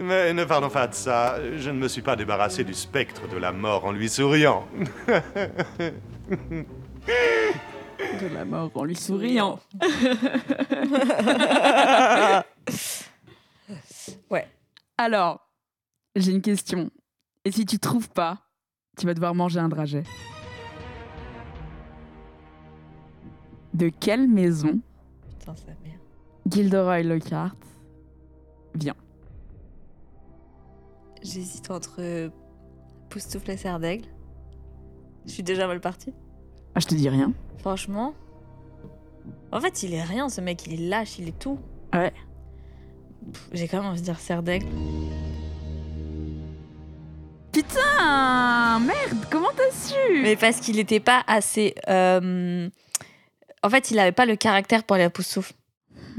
Mais 0.00 0.32
ne 0.32 0.44
parlons 0.44 0.70
pas 0.70 0.86
de 0.86 0.94
ça, 0.94 1.36
je 1.58 1.70
ne 1.70 1.78
me 1.78 1.88
suis 1.88 2.02
pas 2.02 2.16
débarrassé 2.16 2.64
du 2.64 2.74
spectre 2.74 3.28
de 3.28 3.36
la 3.36 3.52
mort 3.52 3.84
en 3.84 3.92
lui 3.92 4.08
souriant. 4.08 4.66
De 8.20 8.34
la 8.34 8.44
mort 8.44 8.70
en 8.74 8.84
lui 8.84 8.96
souriant. 8.96 9.58
Ouais. 14.30 14.48
Alors, 14.98 15.48
j'ai 16.16 16.32
une 16.32 16.42
question. 16.42 16.90
Et 17.44 17.52
si 17.52 17.64
tu 17.66 17.78
trouves 17.78 18.08
pas, 18.10 18.38
tu 18.96 19.06
vas 19.06 19.14
devoir 19.14 19.34
manger 19.34 19.60
un 19.60 19.68
dragée. 19.68 20.02
De 23.74 23.88
quelle 23.88 24.28
maison 24.28 24.80
Putain, 25.38 25.54
sa 25.54 25.66
mère. 25.84 25.98
Gilderoy 26.48 27.02
Lockhart 27.04 27.54
vient? 28.74 28.96
J'hésite 31.22 31.70
entre 31.70 32.30
Poustoufle 33.10 33.50
et 33.50 33.56
Serre 33.56 33.78
d'Aigle. 33.80 34.06
Je 35.26 35.32
suis 35.32 35.42
déjà 35.42 35.66
mal 35.66 35.80
partie. 35.80 36.12
Ah, 36.74 36.80
je 36.80 36.86
te 36.86 36.94
dis 36.94 37.08
rien. 37.08 37.32
Franchement. 37.58 38.14
En 39.52 39.60
fait, 39.60 39.82
il 39.82 39.92
est 39.94 40.02
rien, 40.02 40.28
ce 40.28 40.40
mec. 40.40 40.66
Il 40.66 40.72
est 40.74 40.88
lâche, 40.88 41.18
il 41.18 41.28
est 41.28 41.38
tout. 41.38 41.58
Ouais. 41.92 42.12
J'ai 43.52 43.68
quand 43.68 43.78
même 43.82 43.90
envie 43.90 44.00
de 44.00 44.04
dire 44.04 44.18
Serre 44.18 44.42
d'Aigle. 44.42 44.66
Putain 47.52 48.78
Merde, 48.80 49.26
comment 49.30 49.48
t'as 49.56 49.70
su? 49.76 49.94
Mais 50.22 50.36
parce 50.36 50.60
qu'il 50.60 50.78
était 50.78 51.00
pas 51.00 51.22
assez. 51.26 51.74
euh, 51.88 52.68
En 53.62 53.68
fait, 53.70 53.90
il 53.90 53.98
avait 53.98 54.12
pas 54.12 54.24
le 54.24 54.36
caractère 54.36 54.84
pour 54.84 54.94
aller 54.94 55.04
à 55.04 55.10
Poustoufle. 55.10 55.52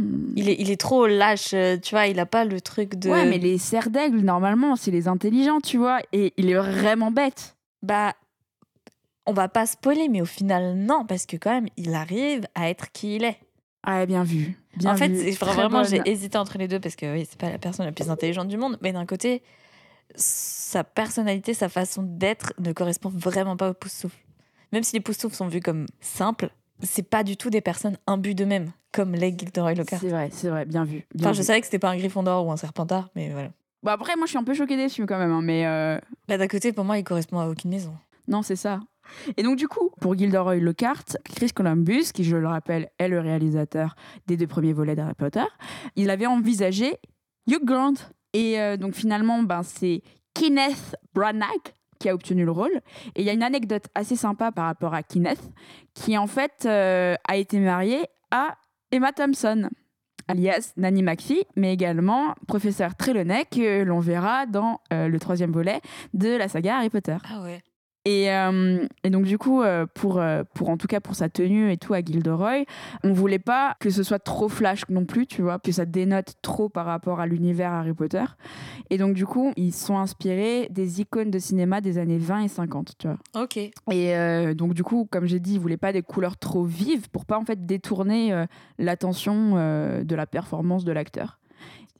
Hmm. 0.01 0.33
Il 0.35 0.49
est, 0.49 0.55
il 0.59 0.71
est 0.71 0.79
trop 0.79 1.07
lâche, 1.07 1.53
euh, 1.53 1.77
tu 1.77 1.95
vois. 1.95 2.07
Il 2.07 2.19
a 2.19 2.25
pas 2.25 2.45
le 2.45 2.59
truc 2.61 2.95
de. 2.95 3.09
Ouais, 3.09 3.25
mais 3.25 3.37
les 3.37 3.57
cerfs 3.57 3.89
d'aigle, 3.89 4.19
normalement, 4.19 4.75
c'est 4.75 4.91
les 4.91 5.07
intelligents, 5.07 5.61
tu 5.61 5.77
vois. 5.77 5.99
Et 6.11 6.33
il 6.37 6.49
est 6.49 6.55
vraiment 6.55 7.11
bête. 7.11 7.55
Bah. 7.81 8.13
On 9.27 9.33
va 9.33 9.47
pas 9.47 9.67
spoiler, 9.67 10.09
mais 10.09 10.19
au 10.19 10.25
final, 10.25 10.75
non, 10.75 11.05
parce 11.05 11.27
que 11.27 11.37
quand 11.37 11.51
même, 11.51 11.67
il 11.77 11.93
arrive 11.93 12.47
à 12.55 12.69
être 12.69 12.91
qui 12.91 13.17
il 13.17 13.23
est. 13.23 13.37
Ah, 13.83 14.05
bien 14.07 14.23
vu. 14.23 14.57
Bien 14.75 14.93
en 14.93 14.97
fait, 14.97 15.09
vu. 15.09 15.31
vraiment, 15.31 15.83
j'ai 15.83 16.01
hésité 16.05 16.37
entre 16.39 16.57
les 16.57 16.67
deux 16.67 16.79
parce 16.79 16.95
que 16.95 17.13
oui, 17.13 17.27
c'est 17.29 17.39
pas 17.39 17.49
la 17.49 17.59
personne 17.59 17.85
la 17.85 17.91
plus 17.91 18.09
intelligente 18.09 18.47
du 18.47 18.57
monde, 18.57 18.79
mais 18.81 18.93
d'un 18.93 19.05
côté, 19.05 19.43
sa 20.15 20.83
personnalité, 20.83 21.53
sa 21.53 21.69
façon 21.69 22.03
d'être 22.03 22.53
ne 22.59 22.73
correspond 22.73 23.09
vraiment 23.09 23.57
pas 23.57 23.69
aux 23.69 23.73
poussoufles. 23.73 24.17
Même 24.71 24.83
si 24.83 24.95
les 24.95 25.01
poussoufles 25.01 25.35
sont 25.35 25.47
vus 25.47 25.59
comme 25.59 25.85
simples, 25.99 26.49
c'est 26.81 27.07
pas 27.09 27.23
du 27.23 27.37
tout 27.37 27.49
des 27.49 27.61
personnes 27.61 27.97
imbues 28.07 28.35
d'eux-mêmes, 28.35 28.71
comme 28.91 29.13
les 29.13 29.29
Gilderoy 29.37 29.73
Lockhart. 29.73 30.01
C'est 30.01 30.09
vrai, 30.09 30.29
c'est 30.31 30.49
vrai, 30.49 30.65
bien 30.65 30.83
vu. 30.83 31.05
bien 31.13 31.27
Enfin, 31.29 31.33
je 31.33 31.41
savais 31.41 31.59
que 31.59 31.65
c'était 31.65 31.79
pas 31.79 31.89
un 31.89 31.97
Gryffondor 31.97 32.45
ou 32.45 32.51
un 32.51 32.57
Serpentard, 32.57 33.09
mais 33.15 33.29
voilà. 33.29 33.49
Bah 33.83 33.93
après, 33.93 34.15
moi, 34.15 34.25
je 34.25 34.31
suis 34.31 34.37
un 34.37 34.43
peu 34.43 34.53
choquée 34.53 34.77
déçue 34.77 35.05
quand 35.07 35.17
même, 35.17 35.31
hein, 35.31 35.41
mais 35.41 35.65
euh, 35.65 35.99
Bah, 36.27 36.37
d'un 36.37 36.47
côté, 36.47 36.71
pour 36.71 36.85
moi, 36.85 36.97
il 36.99 37.03
correspond 37.03 37.39
à 37.39 37.47
aucune 37.47 37.71
maison. 37.71 37.93
non, 38.27 38.41
c'est 38.43 38.55
ça. 38.55 38.79
Et 39.35 39.43
donc, 39.43 39.57
du 39.57 39.67
coup, 39.67 39.89
pour 39.99 40.15
Gilderoy 40.17 40.57
Lockhart, 40.57 41.17
Chris 41.25 41.49
Columbus, 41.49 42.11
qui, 42.13 42.23
je 42.23 42.37
le 42.37 42.47
rappelle, 42.47 42.89
est 42.99 43.07
le 43.07 43.19
réalisateur 43.19 43.95
des 44.27 44.37
deux 44.37 44.47
premiers 44.47 44.73
volets 44.73 44.95
d'Harry 44.95 45.15
Potter, 45.15 45.43
il 45.95 46.09
avait 46.11 46.27
envisagé 46.27 46.97
Hugh 47.49 47.63
Grant. 47.65 47.95
Et 48.33 48.59
euh, 48.61 48.77
donc, 48.77 48.93
finalement, 48.93 49.41
ben, 49.43 49.63
c'est 49.63 50.03
Kenneth 50.35 50.95
Branagh 51.13 51.73
qui 52.01 52.09
a 52.09 52.15
obtenu 52.15 52.43
le 52.43 52.51
rôle. 52.51 52.81
Et 53.15 53.21
il 53.21 53.23
y 53.23 53.29
a 53.29 53.33
une 53.33 53.43
anecdote 53.43 53.85
assez 53.93 54.15
sympa 54.15 54.51
par 54.51 54.65
rapport 54.65 54.93
à 54.93 55.03
Kenneth, 55.03 55.41
qui 55.93 56.17
en 56.17 56.27
fait 56.27 56.63
euh, 56.65 57.15
a 57.27 57.37
été 57.37 57.59
marié 57.59 58.05
à 58.31 58.57
Emma 58.91 59.11
Thompson, 59.11 59.69
alias 60.27 60.73
Nanny 60.77 61.03
McPhee, 61.03 61.45
mais 61.55 61.73
également 61.73 62.33
professeur 62.47 62.95
Trelawney, 62.95 63.45
que 63.45 63.83
l'on 63.83 63.99
verra 63.99 64.47
dans 64.47 64.81
euh, 64.91 65.07
le 65.07 65.19
troisième 65.19 65.51
volet 65.51 65.79
de 66.13 66.29
la 66.29 66.47
saga 66.47 66.77
Harry 66.77 66.89
Potter. 66.89 67.17
Ah 67.29 67.41
ouais. 67.43 67.61
Et, 68.05 68.31
euh, 68.31 68.87
et 69.03 69.11
donc 69.11 69.25
du 69.25 69.37
coup, 69.37 69.61
euh, 69.61 69.85
pour, 69.93 70.17
euh, 70.17 70.43
pour 70.55 70.69
en 70.69 70.77
tout 70.77 70.87
cas 70.87 70.99
pour 70.99 71.13
sa 71.13 71.29
tenue 71.29 71.71
et 71.71 71.77
tout 71.77 71.93
à 71.93 72.01
Gilderoy, 72.01 72.65
on 73.03 73.13
voulait 73.13 73.39
pas 73.39 73.75
que 73.79 73.91
ce 73.91 74.01
soit 74.01 74.17
trop 74.17 74.49
flash 74.49 74.83
non 74.89 75.05
plus, 75.05 75.27
tu 75.27 75.43
vois, 75.43 75.59
que 75.59 75.71
ça 75.71 75.85
dénote 75.85 76.33
trop 76.41 76.67
par 76.67 76.87
rapport 76.87 77.19
à 77.19 77.27
l'univers 77.27 77.71
Harry 77.71 77.93
Potter. 77.93 78.23
Et 78.89 78.97
donc 78.97 79.13
du 79.13 79.27
coup, 79.27 79.53
ils 79.55 79.73
sont 79.73 79.97
inspirés 79.97 80.67
des 80.71 81.01
icônes 81.01 81.29
de 81.29 81.37
cinéma 81.37 81.79
des 81.79 81.99
années 81.99 82.17
20 82.17 82.41
et 82.41 82.47
50, 82.47 82.93
tu 82.97 83.07
vois. 83.07 83.17
Ok. 83.43 83.57
Et 83.57 83.71
euh, 83.91 84.55
donc 84.55 84.73
du 84.73 84.83
coup, 84.83 85.07
comme 85.11 85.27
j'ai 85.27 85.39
dit, 85.39 85.53
ils 85.53 85.59
voulaient 85.59 85.77
pas 85.77 85.93
des 85.93 86.01
couleurs 86.01 86.37
trop 86.37 86.63
vives 86.63 87.07
pour 87.09 87.25
pas 87.25 87.37
en 87.37 87.45
fait 87.45 87.67
détourner 87.67 88.33
euh, 88.33 88.45
l'attention 88.79 89.51
de 89.51 90.15
la 90.15 90.25
performance 90.25 90.85
de 90.85 90.91
l'acteur. 90.91 91.39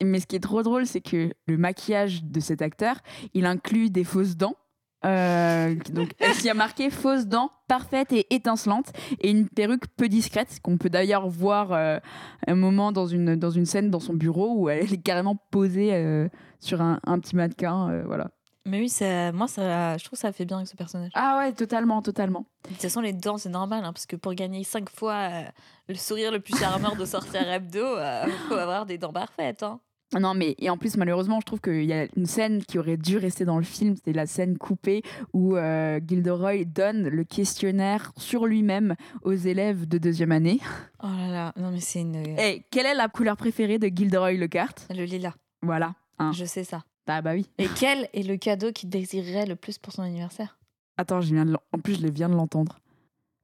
Mais 0.04 0.20
ce 0.20 0.26
qui 0.26 0.36
est 0.36 0.40
trop 0.40 0.64
drôle, 0.64 0.88
c'est 0.88 1.02
que 1.02 1.32
le 1.46 1.58
maquillage 1.58 2.24
de 2.24 2.40
cet 2.40 2.62
acteur, 2.62 2.98
il 3.34 3.46
inclut 3.46 3.90
des 3.90 4.04
fausses 4.04 4.36
dents. 4.36 4.56
Euh, 5.04 5.76
donc, 5.92 6.12
y 6.44 6.50
a 6.50 6.54
marqué 6.54 6.90
fausses 6.92 7.26
dents 7.26 7.52
parfaites 7.68 8.14
et 8.14 8.28
étincelantes 8.34 8.92
et 9.20 9.32
une 9.32 9.50
perruque 9.50 9.88
peu 9.98 10.08
discrète 10.08 10.60
qu'on 10.62 10.78
peut 10.78 10.90
d'ailleurs 10.92 11.28
voir 11.28 11.72
euh, 11.72 11.98
un 12.46 12.56
moment 12.56 12.92
dans 12.92 13.08
une, 13.08 13.36
dans 13.36 13.50
une 13.50 13.66
scène 13.66 13.90
dans 13.90 14.00
son 14.00 14.14
bureau 14.14 14.54
où 14.56 14.70
elle 14.70 14.94
est 14.94 15.02
carrément 15.02 15.36
posée 15.50 15.94
euh, 15.94 16.28
sur 16.60 16.82
un, 16.82 17.00
un 17.06 17.20
petit 17.20 17.36
mannequin 17.36 17.90
euh, 17.90 18.04
voilà 18.06 18.30
Mais 18.68 18.80
oui, 18.80 18.90
ça, 18.90 19.32
moi, 19.32 19.48
ça, 19.48 19.98
je 19.98 20.04
trouve 20.06 20.18
que 20.18 20.22
ça 20.22 20.32
fait 20.32 20.46
bien 20.46 20.58
avec 20.58 20.68
ce 20.68 20.76
personnage. 20.76 21.12
ah 21.16 21.38
ouais 21.40 21.52
totalement 21.54 22.04
totalement 22.04 22.46
De 22.66 22.70
toute 22.70 22.82
façon, 22.82 23.02
les 23.02 23.14
dents, 23.14 23.40
c'est 23.40 23.50
normal, 23.50 23.84
hein, 23.84 23.94
parce 23.94 24.06
que 24.06 24.16
pour 24.16 24.36
gagner 24.36 24.64
cinq 24.64 24.88
fois 24.90 25.14
euh, 25.16 25.42
le 25.90 25.96
sourire 25.96 26.32
le 26.32 26.40
plus 26.42 26.56
charmeur 26.60 26.96
de 26.96 27.06
sorcière 27.06 27.52
hebdo, 27.52 27.84
il 28.28 28.34
faut 28.48 28.54
avoir 28.56 28.86
des 28.86 29.00
dents 29.00 29.14
parfaites. 29.14 29.64
Hein. 29.64 29.80
Non, 30.20 30.34
mais 30.34 30.56
et 30.60 30.70
en 30.70 30.78
plus, 30.78 30.98
malheureusement, 30.98 31.40
je 31.40 31.46
trouve 31.46 31.62
qu'il 31.62 31.86
y 31.86 31.94
a 31.94 32.06
une 32.18 32.26
scène 32.26 32.64
qui 32.66 32.78
aurait 32.78 32.98
dû 32.98 33.18
rester 33.18 33.46
dans 33.46 33.58
le 33.58 33.64
film. 33.64 33.96
C'était 33.96 34.12
la 34.12 34.26
scène 34.26 34.58
coupée 34.58 35.04
où 35.34 35.56
euh, 35.56 36.02
Gilderoy 36.06 36.66
donne 36.66 37.08
le 37.08 37.24
questionnaire 37.24 38.12
sur 38.18 38.46
lui-même 38.46 38.96
aux 39.24 39.32
élèves 39.34 39.88
de 39.88 39.98
deuxième 39.98 40.34
année. 40.34 40.60
Oh 41.02 41.08
là 41.08 41.30
là, 41.30 41.54
non 41.56 41.72
mais 41.72 41.80
c'est 41.80 42.02
une... 42.02 42.16
Et 42.18 42.66
quelle 42.72 42.88
est 42.88 42.94
la 42.96 43.08
couleur 43.08 43.38
préférée 43.38 43.80
de 43.80 43.88
Gilderoy 43.88 44.34
Lockhart? 44.34 44.74
Le 44.90 45.06
lilas, 45.06 45.34
Voilà. 45.62 45.96
hein. 46.20 46.32
je 46.34 46.44
sais 46.46 46.66
ça. 46.66 46.84
Ah 47.08 47.22
bah 47.22 47.32
oui. 47.34 47.46
Et 47.58 47.68
quel 47.80 48.08
est 48.14 48.24
le 48.24 48.38
cadeau 48.38 48.72
qu'il 48.72 48.90
désirerait 48.90 49.46
le 49.46 49.56
plus 49.56 49.78
pour 49.78 49.92
son 49.94 50.02
anniversaire? 50.04 50.58
Attends, 50.98 51.20
je 51.22 51.34
viens 51.34 51.46
de 51.46 51.56
en 51.74 51.80
plus, 51.80 52.00
je 52.02 52.08
viens 52.08 52.30
de 52.30 52.36
l'entendre. 52.36 52.80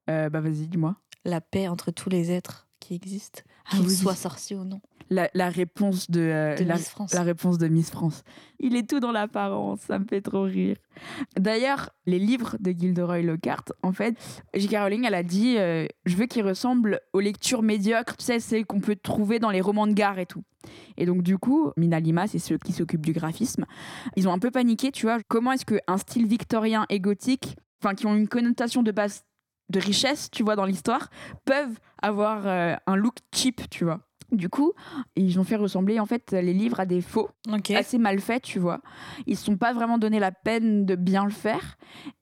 Euh, 0.10 0.30
bah 0.30 0.42
vas-y, 0.42 0.68
dis-moi. 0.68 0.96
La 1.26 1.42
paix 1.42 1.68
entre 1.68 1.92
tous 1.92 2.10
les 2.10 2.32
êtres 2.32 2.68
qui 2.80 2.94
existent, 2.96 3.42
Ah 3.66 3.72
qu'ils 3.72 3.88
oui. 3.88 3.96
soient 3.96 4.16
sorciers 4.16 4.56
ou 4.56 4.64
non. 4.64 4.80
La, 5.10 5.30
la 5.34 5.50
réponse 5.50 6.12
de, 6.12 6.20
euh, 6.20 6.56
De 6.56 6.66
la 7.16 7.24
réponse 7.24 7.58
de 7.58 7.68
Miss 7.68 7.92
France. 7.92 8.24
Il 8.60 8.76
est 8.76 8.90
tout 8.90 9.00
dans 9.00 9.12
l'apparence, 9.12 9.80
ça 9.82 10.00
me 10.00 10.06
fait 10.06 10.22
trop 10.22 10.44
rire. 10.44 10.78
D'ailleurs, 11.38 11.92
les 12.06 12.20
livres 12.20 12.58
de 12.60 12.72
Gilderoy 12.72 13.22
Lockhart, 13.22 13.66
en 13.84 13.94
fait, 13.94 14.16
J.K. 14.54 14.78
Rowling, 14.78 15.06
elle 15.06 15.14
a 15.14 15.24
dit 15.24 15.58
euh, 15.58 15.86
Je 16.06 16.16
veux 16.16 16.26
qu'ils 16.26 16.44
ressemblent 16.44 17.00
aux 17.14 17.20
lectures 17.20 17.62
médiocres, 17.62 18.18
tu 18.18 18.26
sais, 18.26 18.40
celles 18.40 18.66
qu'on 18.66 18.80
peut 18.80 18.96
trouver 18.96 19.40
dans 19.40 19.52
les 19.52 19.62
romans 19.62 19.88
de 19.88 19.94
gare 19.94 20.20
et 20.20 20.26
tout. 20.26 20.44
Et 20.98 21.06
donc, 21.06 21.24
du 21.24 21.38
coup, 21.38 21.72
Mina 21.78 22.00
Lima, 22.00 22.28
c'est 22.28 22.40
ceux 22.40 22.58
qui 22.58 22.74
s'occupent 22.74 23.06
du 23.06 23.14
graphisme, 23.14 23.66
ils 24.16 24.28
ont 24.28 24.34
un 24.34 24.40
peu 24.40 24.52
paniqué, 24.52 24.92
tu 24.92 25.06
vois. 25.06 25.20
Comment 25.28 25.52
est-ce 25.52 25.66
qu'un 25.66 25.98
style 25.98 26.28
victorien 26.28 26.86
et 26.90 27.00
gothique, 27.00 27.56
enfin, 27.82 27.96
qui 27.96 28.06
ont 28.06 28.16
une 28.16 28.28
connotation 28.28 28.84
de 28.84 28.92
base 28.92 29.24
de 29.70 29.80
richesse, 29.80 30.30
tu 30.32 30.44
vois, 30.44 30.56
dans 30.56 30.66
l'histoire, 30.66 31.10
peuvent 31.46 31.78
avoir 32.02 32.48
euh, 32.48 32.76
un 32.86 32.96
look 32.96 33.16
cheap, 33.34 33.70
tu 33.70 33.84
vois? 33.84 34.07
Du 34.32 34.50
coup, 34.50 34.74
ils 35.16 35.40
ont 35.40 35.44
fait 35.44 35.56
ressembler 35.56 36.00
en 36.00 36.06
fait 36.06 36.32
les 36.34 36.54
livres 36.54 36.80
à 36.80 36.86
des 36.86 37.02
faux 37.02 37.30
assez 37.76 37.98
mal 37.98 38.20
faits, 38.20 38.44
tu 38.44 38.60
vois. 38.60 38.82
Ils 39.26 39.38
se 39.38 39.46
sont 39.46 39.58
pas 39.58 39.74
vraiment 39.74 39.98
donné 39.98 40.20
la 40.20 40.32
peine 40.32 40.86
de 40.86 40.96
bien 40.96 41.24
le 41.24 41.32
faire. 41.32 41.78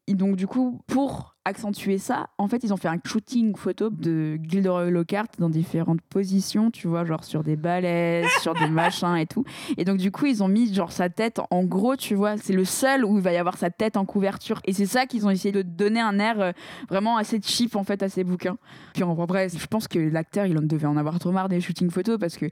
Et 0.07 0.13
donc, 0.13 0.35
du 0.35 0.45
coup, 0.45 0.81
pour 0.85 1.35
accentuer 1.45 1.97
ça, 1.97 2.29
en 2.37 2.47
fait, 2.47 2.63
ils 2.63 2.71
ont 2.71 2.77
fait 2.77 2.87
un 2.87 2.99
shooting 3.03 3.55
photo 3.55 3.89
de 3.89 4.37
Gilderoy 4.43 4.91
Lockhart 4.91 5.27
dans 5.39 5.49
différentes 5.49 6.01
positions, 6.01 6.69
tu 6.69 6.87
vois, 6.87 7.05
genre 7.05 7.23
sur 7.23 7.43
des 7.43 7.55
balais, 7.55 8.23
sur 8.41 8.53
des 8.53 8.67
machins 8.69 9.15
et 9.15 9.25
tout. 9.25 9.43
Et 9.77 9.83
donc, 9.83 9.97
du 9.97 10.11
coup, 10.11 10.27
ils 10.27 10.43
ont 10.43 10.47
mis 10.47 10.71
genre 10.71 10.91
sa 10.91 11.09
tête 11.09 11.41
en 11.49 11.63
gros, 11.63 11.95
tu 11.95 12.13
vois, 12.13 12.37
c'est 12.37 12.53
le 12.53 12.65
seul 12.65 13.03
où 13.03 13.17
il 13.17 13.23
va 13.23 13.33
y 13.33 13.37
avoir 13.37 13.57
sa 13.57 13.71
tête 13.71 13.97
en 13.97 14.05
couverture. 14.05 14.61
Et 14.65 14.73
c'est 14.73 14.85
ça 14.85 15.07
qu'ils 15.07 15.25
ont 15.25 15.31
essayé 15.31 15.51
de 15.51 15.63
donner 15.63 16.01
un 16.01 16.19
air 16.19 16.39
euh, 16.39 16.51
vraiment 16.87 17.17
assez 17.17 17.39
cheap, 17.41 17.75
en 17.75 17.83
fait, 17.83 18.03
à 18.03 18.09
ces 18.09 18.23
bouquins. 18.23 18.57
Puis 18.93 19.01
en 19.01 19.15
vrai, 19.15 19.49
je 19.49 19.67
pense 19.67 19.87
que 19.87 19.97
l'acteur, 19.97 20.45
il 20.45 20.57
en 20.57 20.61
devait 20.61 20.87
en 20.87 20.97
avoir 20.97 21.17
trop 21.17 21.31
marre 21.31 21.49
des 21.49 21.61
shootings 21.61 21.89
photos 21.89 22.19
parce 22.19 22.37
que 22.37 22.45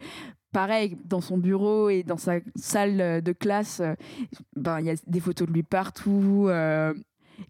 pareil, 0.52 0.98
dans 1.06 1.22
son 1.22 1.38
bureau 1.38 1.90
et 1.90 2.04
dans 2.04 2.18
sa 2.18 2.36
salle 2.56 3.22
de 3.22 3.32
classe, 3.32 3.80
euh, 3.80 3.94
ben, 4.56 4.80
il 4.80 4.86
y 4.88 4.90
a 4.90 4.96
des 5.06 5.20
photos 5.20 5.48
de 5.48 5.54
lui 5.54 5.64
partout. 5.64 6.46
euh, 6.48 6.94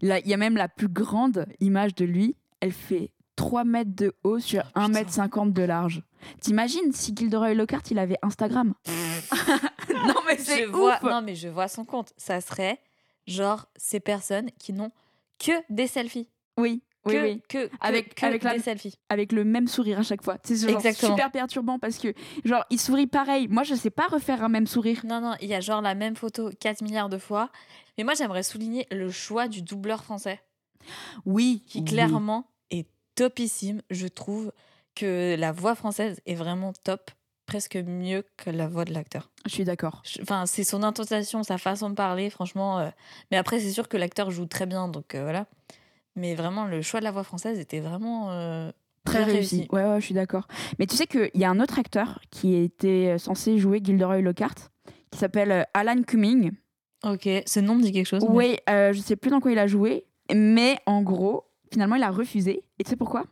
Il 0.02 0.08
y 0.24 0.34
a 0.34 0.36
même 0.36 0.56
la 0.56 0.68
plus 0.68 0.88
grande 0.88 1.46
image 1.60 1.94
de 1.94 2.04
lui. 2.04 2.36
Elle 2.60 2.72
fait 2.72 3.10
3 3.36 3.64
mètres 3.64 3.94
de 3.94 4.14
haut 4.24 4.38
sur 4.38 4.62
1 4.74 4.88
mètre 4.88 5.10
50 5.10 5.52
de 5.52 5.62
large. 5.62 6.02
T'imagines 6.40 6.92
si 6.92 7.14
Gilderoy 7.14 7.54
Lockhart, 7.54 7.82
il 7.90 7.98
avait 7.98 8.18
Instagram 8.22 8.74
Non, 10.06 10.14
mais 10.26 10.38
c'est 10.38 10.62
je 10.62 10.68
vois, 10.68 10.96
ouf 10.96 11.02
non, 11.02 11.22
mais 11.22 11.34
je 11.34 11.48
vois 11.48 11.68
son 11.68 11.84
compte. 11.84 12.12
Ça 12.16 12.40
serait 12.40 12.78
genre 13.26 13.66
ces 13.76 14.00
personnes 14.00 14.50
qui 14.58 14.72
n'ont 14.72 14.90
que 15.38 15.52
des 15.70 15.86
selfies. 15.86 16.28
Oui, 16.58 16.82
Que, 17.04 17.10
oui, 17.10 17.18
oui. 17.22 17.42
que, 17.48 17.66
que, 17.66 17.72
Avec- 17.80 18.14
que 18.14 18.26
avec 18.26 18.42
la- 18.44 18.54
des 18.54 18.60
selfies. 18.60 18.94
Avec 19.08 19.32
le 19.32 19.44
même 19.44 19.66
sourire 19.68 19.98
à 19.98 20.02
chaque 20.02 20.22
fois. 20.22 20.38
C'est 20.44 20.56
genre 20.56 20.80
super 20.94 21.30
perturbant 21.30 21.78
parce 21.78 21.98
que, 21.98 22.14
genre, 22.44 22.64
il 22.70 22.78
sourit 22.80 23.06
pareil. 23.06 23.48
Moi, 23.48 23.62
je 23.64 23.74
sais 23.74 23.90
pas 23.90 24.06
refaire 24.06 24.42
un 24.44 24.48
même 24.48 24.66
sourire. 24.66 25.00
Non, 25.04 25.20
non, 25.20 25.34
il 25.40 25.48
y 25.48 25.54
a 25.54 25.60
genre 25.60 25.82
la 25.82 25.94
même 25.94 26.16
photo 26.16 26.50
4 26.60 26.82
milliards 26.82 27.08
de 27.08 27.18
fois. 27.18 27.50
Mais 27.98 28.04
moi, 28.04 28.14
j'aimerais 28.14 28.42
souligner 28.42 28.86
le 28.90 29.10
choix 29.10 29.48
du 29.48 29.62
doubleur 29.62 30.02
français, 30.04 30.40
Oui, 31.24 31.62
qui 31.66 31.78
oui. 31.78 31.84
clairement 31.84 32.46
est 32.70 32.88
topissime. 33.14 33.82
Je 33.90 34.06
trouve 34.08 34.52
que 34.94 35.36
la 35.38 35.52
voix 35.52 35.74
française 35.74 36.20
est 36.26 36.34
vraiment 36.34 36.72
top, 36.84 37.10
presque 37.46 37.76
mieux 37.76 38.24
que 38.36 38.50
la 38.50 38.68
voix 38.68 38.84
de 38.84 38.92
l'acteur. 38.92 39.30
Je 39.46 39.50
suis 39.52 39.64
d'accord. 39.64 40.02
Enfin, 40.22 40.46
c'est 40.46 40.64
son 40.64 40.82
intonation, 40.82 41.42
sa 41.42 41.58
façon 41.58 41.90
de 41.90 41.94
parler, 41.94 42.30
franchement. 42.30 42.78
euh, 42.80 42.90
Mais 43.30 43.36
après, 43.36 43.60
c'est 43.60 43.70
sûr 43.72 43.88
que 43.88 43.96
l'acteur 43.96 44.30
joue 44.30 44.46
très 44.46 44.66
bien, 44.66 44.88
donc 44.88 45.14
euh, 45.14 45.22
voilà. 45.22 45.46
Mais 46.16 46.34
vraiment, 46.34 46.64
le 46.66 46.80
choix 46.82 47.00
de 47.00 47.04
la 47.04 47.10
voix 47.10 47.24
française 47.24 47.58
était 47.58 47.80
vraiment 47.80 48.30
euh, 48.30 48.70
Très 49.04 49.24
bien 49.24 49.34
réussi. 49.34 49.66
Ouais, 49.70 49.84
ouais, 49.84 50.00
je 50.00 50.04
suis 50.06 50.14
d'accord. 50.14 50.46
Mais 50.78 50.86
tu 50.86 50.96
sais 50.96 51.06
qu'il 51.06 51.30
y 51.34 51.44
a 51.44 51.50
un 51.50 51.60
autre 51.60 51.78
acteur 51.78 52.20
qui 52.30 52.54
était 52.54 53.18
censé 53.18 53.58
jouer 53.58 53.80
Gilderoy 53.82 54.20
Lockhart, 54.20 54.54
qui 55.10 55.18
s'appelle 55.18 55.66
Alan 55.74 56.02
Cumming. 56.02 56.52
Ok, 57.04 57.28
ce 57.46 57.60
nom 57.60 57.74
me 57.74 57.82
dit 57.82 57.92
quelque 57.92 58.06
chose. 58.06 58.24
Oui, 58.28 58.56
euh, 58.70 58.92
je 58.92 59.00
sais 59.00 59.16
plus 59.16 59.30
dans 59.30 59.40
quoi 59.40 59.52
il 59.52 59.58
a 59.58 59.66
joué, 59.66 60.04
mais 60.34 60.78
en 60.86 61.02
gros, 61.02 61.44
finalement, 61.72 61.96
il 61.96 62.02
a 62.02 62.10
refusé. 62.10 62.64
Et 62.78 62.84
tu 62.84 62.90
sais 62.90 62.96
pourquoi? 62.96 63.24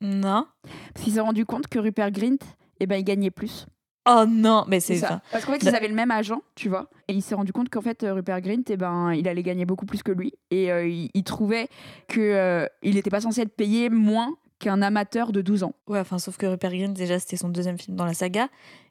Non. 0.00 0.46
Parce 0.94 1.04
qu'il 1.04 1.12
s'est 1.12 1.20
rendu 1.20 1.44
compte 1.46 1.68
que 1.68 1.78
Rupert 1.78 2.10
Grint, 2.10 2.38
eh 2.80 2.86
ben, 2.86 2.96
il 2.96 3.04
gagnait 3.04 3.30
plus. 3.30 3.66
Oh 4.08 4.24
non, 4.26 4.64
mais 4.66 4.80
c'est 4.80 4.96
ça. 4.96 5.08
ça. 5.08 5.22
Parce 5.30 5.44
qu'en 5.44 5.52
fait, 5.52 5.62
Bah- 5.64 5.70
ils 5.70 5.76
avaient 5.76 5.88
le 5.88 5.94
même 5.94 6.10
agent, 6.10 6.40
tu 6.56 6.68
vois. 6.70 6.88
Et 7.06 7.12
il 7.12 7.22
s'est 7.22 7.34
rendu 7.34 7.52
compte 7.52 7.68
qu'en 7.68 7.82
fait, 7.82 8.02
euh, 8.02 8.14
Rupert 8.14 8.40
Grint, 8.40 8.62
eh 8.70 8.76
ben, 8.76 9.12
il 9.12 9.28
allait 9.28 9.42
gagner 9.42 9.66
beaucoup 9.66 9.84
plus 9.86 10.02
que 10.02 10.10
lui. 10.10 10.32
Et 10.50 10.72
euh, 10.72 10.88
il, 10.88 11.10
il 11.12 11.22
trouvait 11.22 11.68
qu'il 12.08 12.68
n'était 12.94 13.10
pas 13.10 13.20
censé 13.20 13.42
être 13.42 13.54
payé 13.54 13.90
moins 13.90 14.34
qu'un 14.58 14.82
amateur 14.82 15.32
de 15.32 15.42
12 15.42 15.62
ans. 15.62 15.74
Ouais, 15.86 16.00
enfin, 16.00 16.18
sauf 16.18 16.36
que 16.36 16.46
Rupert 16.46 16.72
Grint, 16.72 16.88
déjà, 16.94 17.18
c'était 17.18 17.36
son 17.36 17.48
deuxième 17.50 17.78
film 17.78 17.96
dans 17.96 18.04
la 18.06 18.14
saga. 18.14 18.48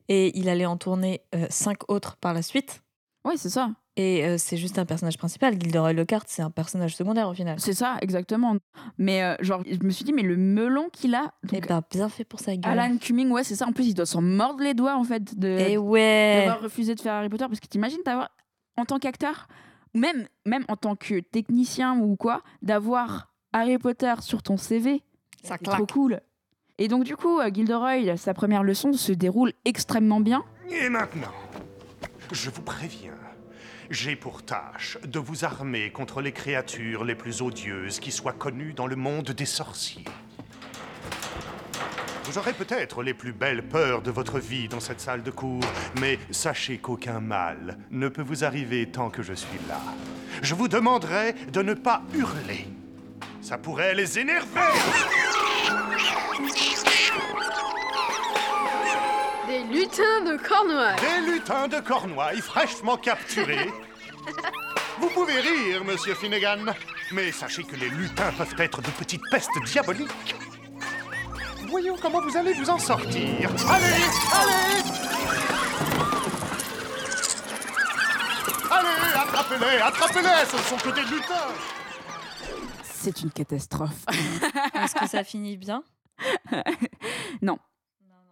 Et 0.07 0.37
il 0.39 0.47
allait 0.49 0.65
en 0.65 0.77
tourner 0.77 1.21
euh, 1.35 1.45
cinq 1.49 1.79
autres 1.89 2.15
par 2.17 2.33
la 2.33 2.41
suite. 2.41 2.81
Ouais, 3.25 3.37
c'est 3.37 3.49
ça. 3.49 3.71
Et 3.95 4.23
euh, 4.23 4.37
c'est 4.37 4.55
juste 4.55 4.79
un 4.79 4.85
personnage 4.85 5.17
principal. 5.17 5.59
Gilderoy 5.59 5.91
Lockhart, 5.91 6.23
c'est 6.27 6.41
un 6.41 6.49
personnage 6.49 6.95
secondaire 6.95 7.27
au 7.27 7.33
final. 7.33 7.59
C'est 7.59 7.73
ça, 7.73 7.97
exactement. 8.01 8.55
Mais 8.97 9.23
euh, 9.23 9.35
genre, 9.41 9.61
je 9.69 9.83
me 9.83 9.89
suis 9.89 10.05
dit, 10.05 10.13
mais 10.13 10.21
le 10.21 10.37
melon 10.37 10.89
qu'il 10.89 11.15
a. 11.15 11.33
Et 11.51 11.59
donc, 11.59 11.67
ben, 11.67 11.81
bien 11.91 12.07
fait 12.07 12.23
pour 12.23 12.39
sa 12.39 12.55
gueule. 12.55 12.79
Alan 12.79 12.97
Cumming, 12.97 13.29
ouais, 13.29 13.43
c'est 13.43 13.55
ça. 13.55 13.67
En 13.67 13.73
plus, 13.73 13.87
il 13.87 13.93
doit 13.93 14.05
s'en 14.05 14.21
mordre 14.21 14.63
les 14.63 14.73
doigts, 14.73 14.95
en 14.95 15.03
fait, 15.03 15.37
de, 15.37 15.49
Et 15.49 15.77
ouais. 15.77 16.45
d'avoir 16.45 16.61
refusé 16.61 16.95
de 16.95 17.01
faire 17.01 17.13
Harry 17.13 17.27
Potter. 17.27 17.45
Parce 17.45 17.59
que 17.59 17.67
t'imagines 17.67 17.99
d'avoir, 18.05 18.29
en 18.77 18.85
tant 18.85 18.99
qu'acteur, 18.99 19.49
ou 19.93 19.99
même, 19.99 20.27
même 20.45 20.63
en 20.69 20.77
tant 20.77 20.95
que 20.95 21.19
technicien 21.19 21.99
ou 21.99 22.15
quoi, 22.15 22.41
d'avoir 22.61 23.33
Harry 23.51 23.77
Potter 23.79 24.13
sur 24.21 24.43
ton 24.43 24.55
CV. 24.55 25.03
Ça 25.43 25.55
C'est 25.59 25.65
trop 25.65 25.85
cool. 25.85 26.21
Et 26.77 26.87
donc, 26.87 27.03
du 27.03 27.17
coup, 27.17 27.39
euh, 27.39 27.49
Gilderoy, 27.53 28.15
sa 28.15 28.33
première 28.33 28.63
leçon 28.63 28.93
se 28.93 29.11
déroule 29.11 29.51
extrêmement 29.65 30.21
bien. 30.21 30.45
Et 30.69 30.87
maintenant, 30.87 31.33
je 32.31 32.49
vous 32.49 32.61
préviens, 32.61 33.17
j'ai 33.89 34.15
pour 34.15 34.43
tâche 34.43 34.97
de 35.03 35.19
vous 35.19 35.45
armer 35.45 35.91
contre 35.91 36.21
les 36.21 36.31
créatures 36.31 37.03
les 37.03 37.15
plus 37.15 37.41
odieuses 37.41 37.99
qui 37.99 38.11
soient 38.11 38.33
connues 38.33 38.73
dans 38.73 38.87
le 38.87 38.95
monde 38.95 39.31
des 39.31 39.45
sorciers. 39.45 40.05
Vous 42.25 42.37
aurez 42.37 42.53
peut-être 42.53 43.01
les 43.01 43.15
plus 43.15 43.33
belles 43.33 43.67
peurs 43.67 44.03
de 44.03 44.11
votre 44.11 44.37
vie 44.37 44.67
dans 44.67 44.79
cette 44.79 45.01
salle 45.01 45.23
de 45.23 45.31
cours, 45.31 45.65
mais 45.99 46.19
sachez 46.29 46.77
qu'aucun 46.77 47.19
mal 47.19 47.79
ne 47.89 48.07
peut 48.07 48.21
vous 48.21 48.43
arriver 48.43 48.85
tant 48.91 49.09
que 49.09 49.23
je 49.23 49.33
suis 49.33 49.59
là. 49.67 49.81
Je 50.43 50.53
vous 50.53 50.67
demanderai 50.67 51.33
de 51.51 51.63
ne 51.63 51.73
pas 51.73 52.03
hurler. 52.13 52.67
Ça 53.41 53.57
pourrait 53.57 53.95
les 53.95 54.19
énerver. 54.19 54.59
Lutins 59.69 60.21
de 60.25 60.37
Cornouailles. 60.37 60.95
Des 60.99 61.31
lutins 61.31 61.67
de 61.67 61.79
Cornouailles 61.79 62.41
fraîchement 62.41 62.97
capturés. 62.97 63.69
Vous 64.99 65.09
pouvez 65.09 65.39
rire, 65.39 65.83
monsieur 65.85 66.13
Finnegan, 66.13 66.73
mais 67.11 67.31
sachez 67.31 67.63
que 67.63 67.75
les 67.75 67.89
lutins 67.89 68.31
peuvent 68.37 68.55
être 68.57 68.81
de 68.81 68.89
petites 68.91 69.21
pestes 69.31 69.57
diaboliques. 69.65 70.35
Voyons 71.69 71.95
comment 72.01 72.19
vous 72.19 72.35
allez 72.35 72.53
vous 72.53 72.69
en 72.69 72.79
sortir. 72.79 73.49
Allez, 73.69 73.85
allez 74.33 74.83
Allez, 78.71 79.15
attrapez-les, 79.15 79.77
attrapez-les, 79.77 80.45
ce 80.49 80.55
ne 80.57 80.61
sont 80.61 80.77
que 80.77 80.95
des 80.95 81.03
lutins 81.03 81.53
C'est 82.83 83.21
une 83.21 83.31
catastrophe. 83.31 84.05
Est-ce 84.73 84.95
que 84.95 85.07
ça 85.07 85.23
finit 85.23 85.57
bien? 85.57 85.83
Non. 87.41 87.57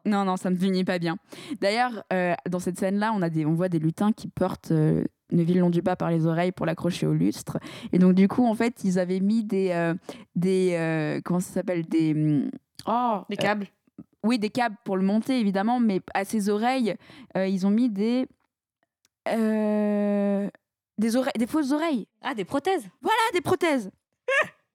Non, 0.08 0.24
non, 0.26 0.38
ça 0.38 0.50
ne 0.50 0.56
finit 0.56 0.84
pas 0.86 1.00
bien. 1.00 1.18
D'ailleurs, 1.62 2.04
euh, 2.14 2.34
dans 2.50 2.60
cette 2.60 2.80
scène-là, 2.80 3.12
on, 3.14 3.22
a 3.22 3.30
des, 3.30 3.46
on 3.46 3.54
voit 3.54 3.70
des 3.70 3.78
lutins 3.80 4.12
qui 4.14 4.28
portent 4.30 4.72
euh, 4.72 5.04
Neville 5.32 5.60
Londubat 5.60 5.96
par 5.98 6.10
les 6.10 6.26
oreilles 6.26 6.54
pour 6.54 6.66
l'accrocher 6.66 7.06
au 7.06 7.14
lustre. 7.14 7.58
Et 7.92 8.00
donc, 8.00 8.14
du 8.16 8.28
coup, 8.28 8.46
en 8.46 8.54
fait, 8.56 8.84
ils 8.86 8.98
avaient 9.00 9.20
mis 9.20 9.44
des. 9.44 9.72
euh, 9.72 9.94
des 10.36 10.72
euh, 10.76 11.20
comment 11.24 11.42
ça 11.42 11.52
s'appelle 11.54 11.84
Des. 11.86 12.14
hum, 12.14 12.50
Oh 12.88 13.20
Des 13.30 13.36
câbles 13.36 13.68
Oui, 14.24 14.40
des 14.40 14.50
câbles 14.50 14.78
pour 14.86 14.96
le 14.96 15.04
monter, 15.04 15.40
évidemment, 15.40 15.80
mais 15.82 16.00
à 16.14 16.24
ses 16.24 16.48
oreilles, 16.50 16.96
euh, 17.36 17.46
ils 17.48 17.68
ont 17.68 17.72
mis 17.72 17.90
des. 17.90 18.28
euh, 19.30 20.50
des, 20.98 21.16
oreilles, 21.16 21.34
des 21.38 21.48
fausses 21.48 21.72
oreilles. 21.72 22.08
Ah, 22.22 22.34
des 22.34 22.46
prothèses 22.46 22.88
Voilà, 23.02 23.20
des 23.34 23.42
prothèses. 23.42 23.92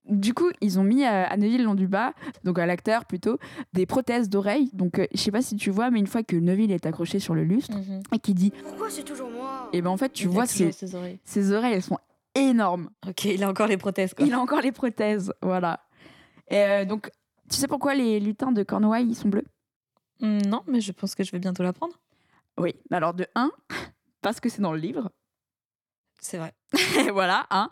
Du 0.09 0.35
coup, 0.35 0.51
ils 0.61 0.81
ont 0.81 0.83
mis 0.85 1.05
à 1.05 1.35
Neville 1.37 1.63
Londubat, 1.63 2.13
donc 2.45 2.59
à 2.59 2.67
l'acteur 2.67 3.05
plutôt, 3.05 3.39
des 3.73 3.87
prothèses 3.87 4.29
d'oreilles. 4.29 4.69
Donc, 4.73 4.99
euh, 4.99 5.07
je 5.15 5.19
sais 5.21 5.31
pas 5.31 5.43
si 5.43 5.55
tu 5.57 5.71
vois, 5.71 5.91
mais 5.91 6.01
une 6.01 6.09
fois 6.09 6.23
que 6.25 6.35
Neville 6.37 6.73
est 6.73 6.87
accroché 6.87 7.21
sur 7.21 7.35
le 7.35 7.45
lustre 7.45 7.77
Mhm. 7.77 8.03
et 8.13 8.19
qu'il 8.19 8.35
dit, 8.35 8.51
Pourquoi 8.63 8.91
c'est 8.91 9.05
toujours 9.05 9.31
moi? 9.31 9.69
Et 9.73 9.81
ben 9.81 9.91
en 9.91 9.97
fait, 9.97 10.13
tu 10.13 10.25
Il 10.25 10.31
vois 10.31 10.47
ses, 10.47 10.73
ses 10.73 10.95
oreilles. 10.97 11.21
ses 11.25 11.53
oreilles, 11.53 11.75
elles 11.75 11.83
sont 11.83 11.99
énormes. 12.35 12.91
Ok, 13.09 13.27
il 13.27 13.45
a 13.45 13.49
encore 13.49 13.69
les 13.69 13.77
prothèses, 13.77 14.13
quoi. 14.15 14.27
Il 14.27 14.33
a 14.35 14.41
encore 14.41 14.61
les 14.61 14.73
prothèses, 14.73 15.33
voilà. 15.41 15.81
Et 16.51 16.57
euh, 16.59 16.85
donc, 16.85 17.11
tu 17.49 17.57
sais 17.57 17.69
pourquoi 17.69 17.95
les 17.95 18.19
lutins 18.19 18.51
de 18.53 18.63
Cornouailles 18.65 19.07
ils 19.09 19.15
sont 19.15 19.29
bleus? 19.29 19.45
Hmm, 20.21 20.39
Non, 20.49 20.63
mais 20.67 20.81
je 20.81 20.91
pense 20.93 21.15
que 21.15 21.23
je 21.23 21.31
vais 21.31 21.39
bientôt 21.39 21.63
l'apprendre. 21.63 21.95
Oui. 22.59 22.75
Alors 22.91 23.15
de 23.15 23.27
1, 23.37 23.51
parce 24.21 24.41
que 24.41 24.49
c'est 24.49 24.63
dans 24.63 24.73
le 24.73 24.79
livre. 24.81 25.11
C'est 26.23 26.39
vrai. 26.39 26.55
Voilà, 27.13 27.47
hein. 27.51 27.69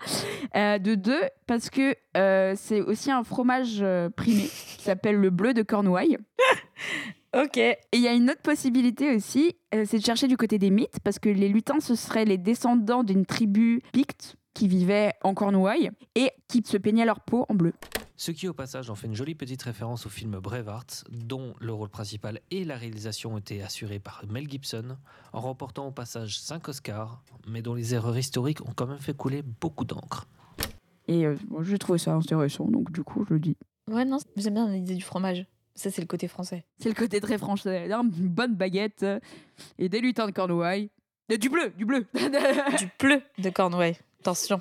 Euh, 0.56 0.78
de 0.78 0.94
deux, 0.96 1.22
parce 1.46 1.70
que 1.70 1.94
euh, 2.16 2.54
c'est 2.56 2.80
aussi 2.80 3.10
un 3.10 3.22
fromage 3.24 3.78
euh, 3.80 4.10
primé 4.10 4.42
qui 4.42 4.82
s'appelle 4.82 5.16
le 5.16 5.30
bleu 5.30 5.54
de 5.54 5.62
Cornouailles. 5.62 6.18
Ok. 7.32 7.58
Et 7.58 7.78
il 7.92 8.00
y 8.00 8.08
a 8.08 8.12
une 8.12 8.28
autre 8.28 8.42
possibilité 8.42 9.14
aussi, 9.14 9.54
euh, 9.72 9.84
c'est 9.86 9.98
de 9.98 10.04
chercher 10.04 10.26
du 10.26 10.36
côté 10.36 10.58
des 10.58 10.70
mythes, 10.70 10.98
parce 11.04 11.20
que 11.20 11.28
les 11.28 11.48
lutins, 11.48 11.78
ce 11.78 11.94
seraient 11.94 12.24
les 12.24 12.38
descendants 12.38 13.04
d'une 13.04 13.24
tribu 13.24 13.82
picte 13.92 14.34
qui 14.52 14.66
vivait 14.66 15.12
en 15.22 15.32
Cornouailles 15.32 15.92
et 16.16 16.32
qui 16.48 16.64
se 16.66 16.76
peignaient 16.76 17.04
leur 17.04 17.20
peau 17.20 17.46
en 17.48 17.54
bleu. 17.54 17.72
Ce 18.20 18.32
qui, 18.32 18.46
au 18.48 18.52
passage, 18.52 18.90
en 18.90 18.94
fait 18.94 19.06
une 19.06 19.14
jolie 19.14 19.34
petite 19.34 19.62
référence 19.62 20.04
au 20.04 20.10
film 20.10 20.40
Braveheart, 20.40 21.04
dont 21.10 21.54
le 21.58 21.72
rôle 21.72 21.88
principal 21.88 22.38
et 22.50 22.66
la 22.66 22.76
réalisation 22.76 23.32
ont 23.32 23.38
été 23.38 23.62
assurés 23.62 23.98
par 23.98 24.22
Mel 24.28 24.46
Gibson, 24.46 24.98
en 25.32 25.40
remportant 25.40 25.86
au 25.86 25.90
passage 25.90 26.38
5 26.38 26.68
Oscars, 26.68 27.22
mais 27.48 27.62
dont 27.62 27.72
les 27.72 27.94
erreurs 27.94 28.18
historiques 28.18 28.60
ont 28.60 28.74
quand 28.76 28.86
même 28.86 28.98
fait 28.98 29.16
couler 29.16 29.40
beaucoup 29.40 29.86
d'encre. 29.86 30.26
Et 31.08 31.24
euh, 31.24 31.34
j'ai 31.62 31.78
trouvé 31.78 31.98
ça 31.98 32.12
intéressant, 32.12 32.66
donc 32.66 32.92
du 32.92 33.02
coup, 33.02 33.24
je 33.26 33.32
le 33.32 33.40
dis. 33.40 33.56
Ouais, 33.90 34.04
non, 34.04 34.18
j'aime 34.36 34.52
bien 34.52 34.68
l'idée 34.68 34.96
du 34.96 35.02
fromage. 35.02 35.46
Ça, 35.74 35.90
c'est 35.90 36.02
le 36.02 36.06
côté 36.06 36.28
français. 36.28 36.66
C'est 36.78 36.90
le 36.90 36.94
côté 36.94 37.22
très 37.22 37.38
français. 37.38 37.88
Une 37.90 38.28
bonne 38.28 38.54
baguette 38.54 39.02
euh, 39.02 39.18
et 39.78 39.88
des 39.88 40.02
lutins 40.02 40.26
de 40.26 40.32
Cornouailles. 40.32 40.90
Et 41.30 41.38
du 41.38 41.48
bleu, 41.48 41.70
du 41.70 41.86
bleu. 41.86 42.06
du 42.14 42.90
bleu 42.98 43.22
de 43.38 43.48
Cornouailles. 43.48 43.96
Attention. 44.20 44.60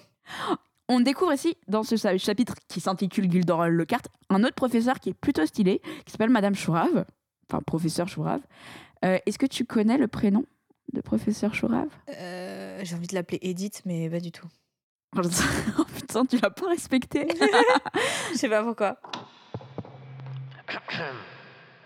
On 0.92 1.00
découvre 1.02 1.32
ici, 1.34 1.56
dans 1.68 1.84
ce 1.84 1.96
chapitre 2.18 2.56
qui 2.68 2.80
s'intitule 2.82 3.32
Gilderoy 3.32 3.70
Lockhart, 3.70 4.02
un 4.30 4.44
autre 4.44 4.56
professeur 4.56 5.00
qui 5.00 5.10
est 5.10 5.14
plutôt 5.14 5.46
stylé, 5.46 5.82
qui 6.06 6.12
s'appelle 6.12 6.32
Madame 6.32 6.56
Chourave, 6.56 7.06
enfin 7.48 7.62
professeur 7.62 8.08
Chourave. 8.08 8.42
Euh, 9.06 9.20
Est-ce 9.28 9.38
que 9.38 9.46
tu 9.46 9.66
connais 9.66 10.00
le 10.00 10.08
prénom 10.08 10.44
de 10.94 11.02
professeur 11.02 11.54
Chourave? 11.54 11.90
Euh, 12.18 12.80
J'ai 12.84 12.96
envie 12.96 13.06
de 13.06 13.14
l'appeler 13.14 13.38
Edith, 13.44 13.84
mais 13.86 14.10
pas 14.10 14.20
du 14.20 14.32
tout. 14.32 14.48
Oh 15.16 15.22
putain, 15.96 16.26
tu 16.26 16.40
l'as 16.40 16.50
pas 16.50 16.70
respecté. 16.70 17.28
Je 18.32 18.38
sais 18.38 18.50
pas 18.50 18.64
pourquoi. 18.64 19.00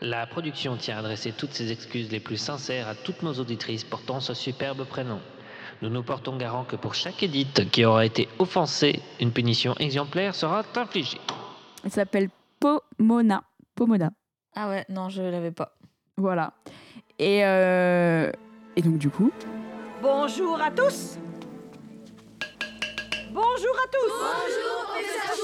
La 0.01 0.27
production 0.27 0.75
tient 0.77 0.95
à 0.95 0.99
adresser 0.99 1.33
toutes 1.33 1.53
ses 1.53 1.71
excuses 1.73 2.09
les 2.09 2.19
plus 2.21 2.37
sincères 2.37 2.87
à 2.87 2.95
toutes 2.95 3.21
nos 3.21 3.33
auditrices 3.33 3.83
portant 3.83 4.19
ce 4.21 4.33
superbe 4.33 4.85
prénom. 4.85 5.19
Nous 5.83 5.89
nous 5.89 6.01
portons 6.01 6.37
garant 6.37 6.63
que 6.63 6.77
pour 6.77 6.95
chaque 6.95 7.23
édite 7.23 7.69
qui 7.69 7.83
aura 7.83 8.05
été 8.05 8.29
offensée, 8.39 9.01
une 9.19 9.33
punition 9.33 9.75
exemplaire 9.79 10.33
sera 10.33 10.63
infligée. 10.77 11.19
Il 11.83 11.91
s'appelle 11.91 12.29
Pomona. 12.57 13.43
Pomona. 13.75 14.11
Ah 14.55 14.69
ouais, 14.69 14.85
non, 14.87 15.09
je 15.09 15.21
l'avais 15.21 15.51
pas. 15.51 15.75
Voilà. 16.15 16.53
Et, 17.19 17.43
euh, 17.43 18.31
et 18.77 18.81
donc 18.81 18.97
du 18.97 19.09
coup, 19.09 19.29
Bonjour 20.01 20.61
à 20.61 20.71
tous 20.71 21.17
Bonjour 23.33 23.75
à 23.83 23.87
tous 23.87 24.11
Bonjour, 24.11 24.95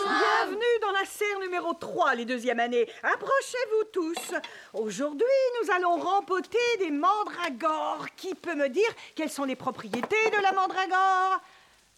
Bienvenue 0.05 0.79
dans 0.79 0.91
la 0.91 1.05
serre 1.05 1.39
numéro 1.39 1.73
3, 1.73 2.13
les 2.13 2.25
deuxième 2.25 2.59
années. 2.59 2.87
Approchez-vous 3.01 3.83
tous. 3.91 4.35
Aujourd'hui, 4.73 5.25
nous 5.59 5.71
allons 5.71 5.97
rempoter 5.97 6.59
des 6.77 6.91
mandragores. 6.91 8.05
Qui 8.15 8.35
peut 8.35 8.53
me 8.53 8.69
dire 8.69 8.89
quelles 9.15 9.31
sont 9.31 9.43
les 9.43 9.55
propriétés 9.55 10.29
de 10.29 10.39
la 10.39 10.51
mandragore? 10.51 11.41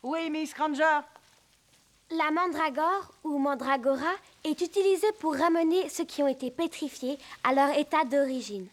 Oui, 0.03 0.29
Miss 0.29 0.53
Granger 0.53 1.01
La 2.11 2.31
mandragore 2.31 3.11
ou 3.25 3.37
mandragora 3.37 4.13
est 4.45 4.61
utilisée 4.61 5.11
pour 5.19 5.35
ramener 5.35 5.89
ceux 5.89 6.05
qui 6.05 6.23
ont 6.23 6.27
été 6.29 6.51
pétrifiés 6.51 7.17
à 7.43 7.53
leur 7.53 7.77
état 7.77 8.05
d'origine. 8.05 8.67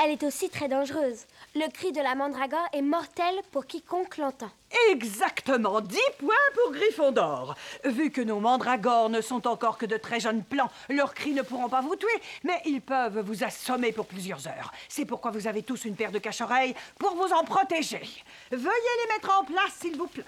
Elle 0.00 0.12
est 0.12 0.22
aussi 0.22 0.48
très 0.48 0.68
dangereuse. 0.68 1.26
Le 1.56 1.68
cri 1.72 1.90
de 1.90 2.00
la 2.00 2.14
mandragore 2.14 2.68
est 2.72 2.82
mortel 2.82 3.34
pour 3.50 3.66
quiconque 3.66 4.18
l'entend. 4.18 4.50
Exactement 4.90 5.80
10 5.80 5.98
points 6.18 6.34
pour 6.54 6.72
Gryffondor. 6.72 7.54
Vu 7.84 8.10
que 8.10 8.20
nos 8.20 8.40
mandragores 8.40 9.10
ne 9.10 9.20
sont 9.20 9.46
encore 9.46 9.78
que 9.78 9.86
de 9.86 9.96
très 9.96 10.20
jeunes 10.20 10.42
plants, 10.42 10.70
leurs 10.88 11.14
cris 11.14 11.32
ne 11.32 11.42
pourront 11.42 11.68
pas 11.68 11.80
vous 11.82 11.96
tuer, 11.96 12.08
mais 12.44 12.60
ils 12.64 12.80
peuvent 12.80 13.20
vous 13.20 13.44
assommer 13.44 13.92
pour 13.92 14.06
plusieurs 14.06 14.46
heures. 14.46 14.72
C'est 14.88 15.04
pourquoi 15.04 15.30
vous 15.30 15.46
avez 15.46 15.62
tous 15.62 15.84
une 15.84 15.94
paire 15.94 16.12
de 16.12 16.18
cache-oreilles 16.18 16.74
pour 16.98 17.14
vous 17.14 17.32
en 17.32 17.44
protéger. 17.44 18.02
Veuillez 18.50 18.62
les 18.62 19.14
mettre 19.14 19.38
en 19.38 19.44
place, 19.44 19.74
s'il 19.80 19.96
vous 19.96 20.06
plaît. 20.06 20.24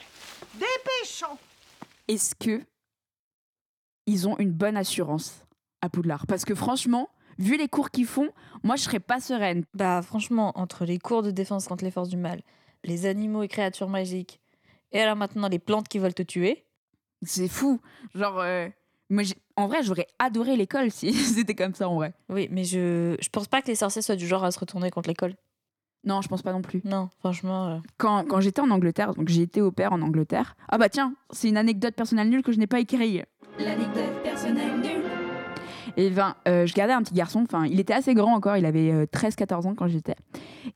Dépêchons. 0.54 1.38
est-ce 2.08 2.34
que 2.34 2.62
ils 4.06 4.28
ont 4.28 4.36
une 4.38 4.52
bonne 4.52 4.76
assurance 4.76 5.44
à 5.80 5.88
Poudlard? 5.88 6.26
Parce 6.26 6.44
que 6.44 6.54
franchement, 6.54 7.08
vu 7.38 7.56
les 7.56 7.68
cours 7.68 7.90
qu'ils 7.90 8.06
font, 8.06 8.28
moi 8.62 8.76
je 8.76 8.82
serais 8.82 9.00
pas 9.00 9.20
sereine. 9.20 9.64
Bah 9.72 10.02
franchement, 10.02 10.52
entre 10.56 10.84
les 10.84 10.98
cours 10.98 11.22
de 11.22 11.30
défense 11.30 11.66
contre 11.66 11.84
les 11.84 11.90
forces 11.90 12.10
du 12.10 12.18
mal, 12.18 12.42
les 12.84 13.06
animaux 13.06 13.42
et 13.42 13.48
créatures 13.48 13.88
magiques, 13.88 14.40
et 14.92 15.00
alors 15.00 15.16
maintenant 15.16 15.48
les 15.48 15.58
plantes 15.58 15.88
qui 15.88 15.98
veulent 15.98 16.14
te 16.14 16.22
tuer, 16.22 16.64
C'est 17.22 17.48
fou. 17.48 17.80
Genre, 18.14 18.38
euh, 18.40 18.68
moi, 19.10 19.22
en 19.56 19.66
vrai, 19.66 19.82
j'aurais 19.82 20.06
adoré 20.18 20.56
l'école 20.56 20.90
si 20.90 21.12
c'était 21.34 21.54
comme 21.54 21.74
ça 21.74 21.88
en 21.88 21.96
vrai. 21.96 22.12
oui, 22.28 22.48
mais 22.50 22.64
je, 22.64 23.16
je 23.20 23.28
pense 23.30 23.48
pas 23.48 23.62
que 23.62 23.68
les 23.68 23.74
sorciers 23.76 24.02
soient 24.02 24.16
du 24.16 24.26
genre 24.26 24.44
à 24.44 24.50
se 24.50 24.58
retourner 24.58 24.90
contre 24.90 25.08
l'école. 25.08 25.34
Non, 26.06 26.20
je 26.20 26.28
pense 26.28 26.42
pas 26.42 26.52
non 26.52 26.60
plus. 26.60 26.82
Non, 26.84 27.08
franchement. 27.20 27.68
euh, 27.68 27.78
Quand, 27.96 28.26
quand 28.28 28.40
j'étais 28.40 28.60
en 28.60 28.70
Angleterre, 28.70 29.14
donc 29.14 29.28
j'ai 29.28 29.40
été 29.40 29.62
au 29.62 29.72
père 29.72 29.94
en 29.94 30.02
Angleterre. 30.02 30.54
Ah 30.68 30.76
bah 30.76 30.90
tiens, 30.90 31.14
c'est 31.30 31.48
une 31.48 31.56
anecdote 31.56 31.94
personnelle 31.94 32.28
nulle 32.28 32.42
que 32.42 32.52
je 32.52 32.58
n'ai 32.58 32.66
pas 32.66 32.78
écrite. 32.80 33.24
L'anecdote 33.58 34.22
personnelle 34.22 34.80
nulle. 34.80 35.02
Et 35.96 36.10
ben, 36.10 36.34
euh, 36.48 36.66
je 36.66 36.74
gardais 36.74 36.92
un 36.92 37.02
petit 37.02 37.14
garçon, 37.14 37.44
enfin, 37.44 37.64
il 37.66 37.78
était 37.80 37.92
assez 37.94 38.12
grand 38.14 38.34
encore, 38.34 38.56
il 38.58 38.66
avait 38.66 38.90
euh, 38.90 39.06
13-14 39.06 39.66
ans 39.68 39.74
quand 39.74 39.86
j'étais. 39.86 40.16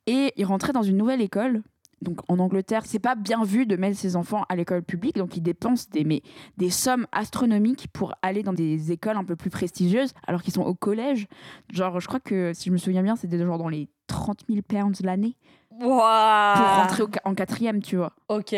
Et 0.06 0.32
il 0.36 0.44
rentrait 0.46 0.72
dans 0.72 0.82
une 0.82 0.96
nouvelle 0.96 1.20
école. 1.20 1.62
Donc 2.02 2.20
en 2.28 2.38
Angleterre, 2.38 2.82
c'est 2.86 2.98
pas 2.98 3.14
bien 3.14 3.44
vu 3.44 3.66
de 3.66 3.76
mettre 3.76 3.98
ses 3.98 4.16
enfants 4.16 4.44
à 4.48 4.56
l'école 4.56 4.82
publique, 4.82 5.16
donc 5.16 5.36
ils 5.36 5.42
dépensent 5.42 5.86
des, 5.90 6.04
mais, 6.04 6.22
des 6.56 6.70
sommes 6.70 7.06
astronomiques 7.12 7.88
pour 7.92 8.14
aller 8.22 8.42
dans 8.42 8.52
des 8.52 8.92
écoles 8.92 9.16
un 9.16 9.24
peu 9.24 9.36
plus 9.36 9.50
prestigieuses, 9.50 10.12
alors 10.26 10.42
qu'ils 10.42 10.54
sont 10.54 10.62
au 10.62 10.74
collège. 10.74 11.26
Genre, 11.72 12.00
je 12.00 12.06
crois 12.06 12.20
que, 12.20 12.52
si 12.54 12.68
je 12.68 12.72
me 12.72 12.78
souviens 12.78 13.02
bien, 13.02 13.16
c'était 13.16 13.38
genre 13.38 13.58
dans 13.58 13.68
les 13.68 13.88
30 14.06 14.44
000 14.48 14.62
pounds 14.62 15.00
l'année 15.02 15.36
pour 15.78 15.90
Wouah 15.90 16.82
rentrer 16.82 17.02
au 17.02 17.08
en 17.24 17.34
quatrième, 17.34 17.82
tu 17.82 17.96
vois. 17.96 18.12
Ok. 18.28 18.54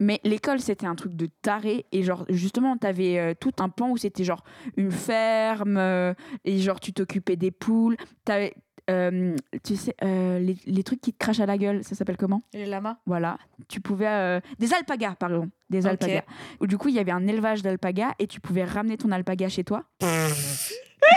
Mais 0.00 0.20
l'école, 0.24 0.58
c'était 0.58 0.86
un 0.86 0.94
truc 0.94 1.14
de 1.14 1.26
taré. 1.26 1.86
Et 1.92 2.02
genre, 2.02 2.24
justement, 2.28 2.76
t'avais 2.76 3.18
euh, 3.18 3.34
tout 3.38 3.52
un 3.60 3.68
pan 3.68 3.90
où 3.90 3.96
c'était 3.96 4.24
genre 4.24 4.42
une 4.76 4.90
ferme. 4.90 5.76
euh, 5.76 6.14
et 6.44 6.58
genre, 6.58 6.80
tu 6.80 6.92
t'occupais 6.92 7.36
des 7.36 7.50
poules. 7.50 7.96
T'avais, 8.24 8.54
euh, 8.92 9.36
tu 9.64 9.76
sais, 9.76 9.94
euh, 10.04 10.38
les, 10.38 10.56
les 10.66 10.82
trucs 10.84 11.00
qui 11.00 11.12
te 11.12 11.18
crachent 11.18 11.40
à 11.40 11.46
la 11.46 11.58
gueule, 11.58 11.82
ça 11.84 11.94
s'appelle 11.94 12.16
comment? 12.16 12.42
Les 12.52 12.66
lamas 12.66 12.98
Voilà. 13.06 13.38
Tu 13.68 13.80
pouvais. 13.80 14.06
euh, 14.06 14.40
des 14.58 14.72
alpagas, 14.74 15.14
pardon. 15.16 15.48
Des 15.70 15.80
Ok. 15.86 15.92
alpagas. 15.92 16.22
Où 16.60 16.66
du 16.66 16.78
coup, 16.78 16.88
il 16.88 16.94
y 16.94 16.98
avait 16.98 17.12
un 17.12 17.26
élevage 17.26 17.62
d'alpagas 17.62 18.12
et 18.18 18.26
tu 18.26 18.40
pouvais 18.40 18.64
ramener 18.64 18.96
ton 18.96 19.10
alpaga 19.10 19.48
chez 19.48 19.64
toi. 19.64 19.84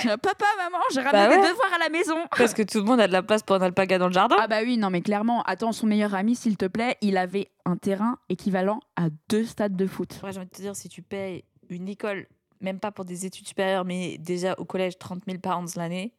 Papa, 0.03 0.45
maman, 0.57 0.77
j'ai 0.93 1.01
ramené 1.01 1.27
Bah 1.27 1.41
des 1.41 1.47
devoirs 1.49 1.73
à 1.75 1.79
la 1.79 1.89
maison. 1.89 2.15
Parce 2.37 2.53
que 2.53 2.63
tout 2.63 2.79
le 2.79 2.83
monde 2.83 2.99
a 2.99 3.07
de 3.07 3.13
la 3.13 3.23
place 3.23 3.43
pour 3.43 3.55
un 3.55 3.61
alpaga 3.61 3.97
dans 3.97 4.07
le 4.07 4.13
jardin. 4.13 4.35
Ah 4.39 4.47
bah 4.47 4.59
oui, 4.63 4.77
non 4.77 4.89
mais 4.89 5.01
clairement, 5.01 5.41
attends, 5.43 5.71
son 5.71 5.87
meilleur 5.87 6.13
ami, 6.15 6.35
s'il 6.35 6.57
te 6.57 6.65
plaît, 6.65 6.97
il 7.01 7.17
avait 7.17 7.49
un 7.65 7.77
terrain 7.77 8.17
équivalent 8.29 8.79
à 8.95 9.07
deux 9.29 9.45
stades 9.45 9.75
de 9.75 9.87
foot. 9.87 10.19
Ouais, 10.23 10.31
j'ai 10.31 10.39
envie 10.39 10.47
de 10.47 10.51
te 10.51 10.61
dire, 10.61 10.75
si 10.75 10.89
tu 10.89 11.01
payes 11.01 11.43
une 11.69 11.87
école, 11.87 12.27
même 12.61 12.79
pas 12.79 12.91
pour 12.91 13.05
des 13.05 13.25
études 13.25 13.47
supérieures, 13.47 13.85
mais 13.85 14.17
déjà 14.17 14.55
au 14.57 14.65
collège 14.65 14.97
30 14.97 15.23
000 15.27 15.39
pounds 15.39 15.75
l'année, 15.75 16.13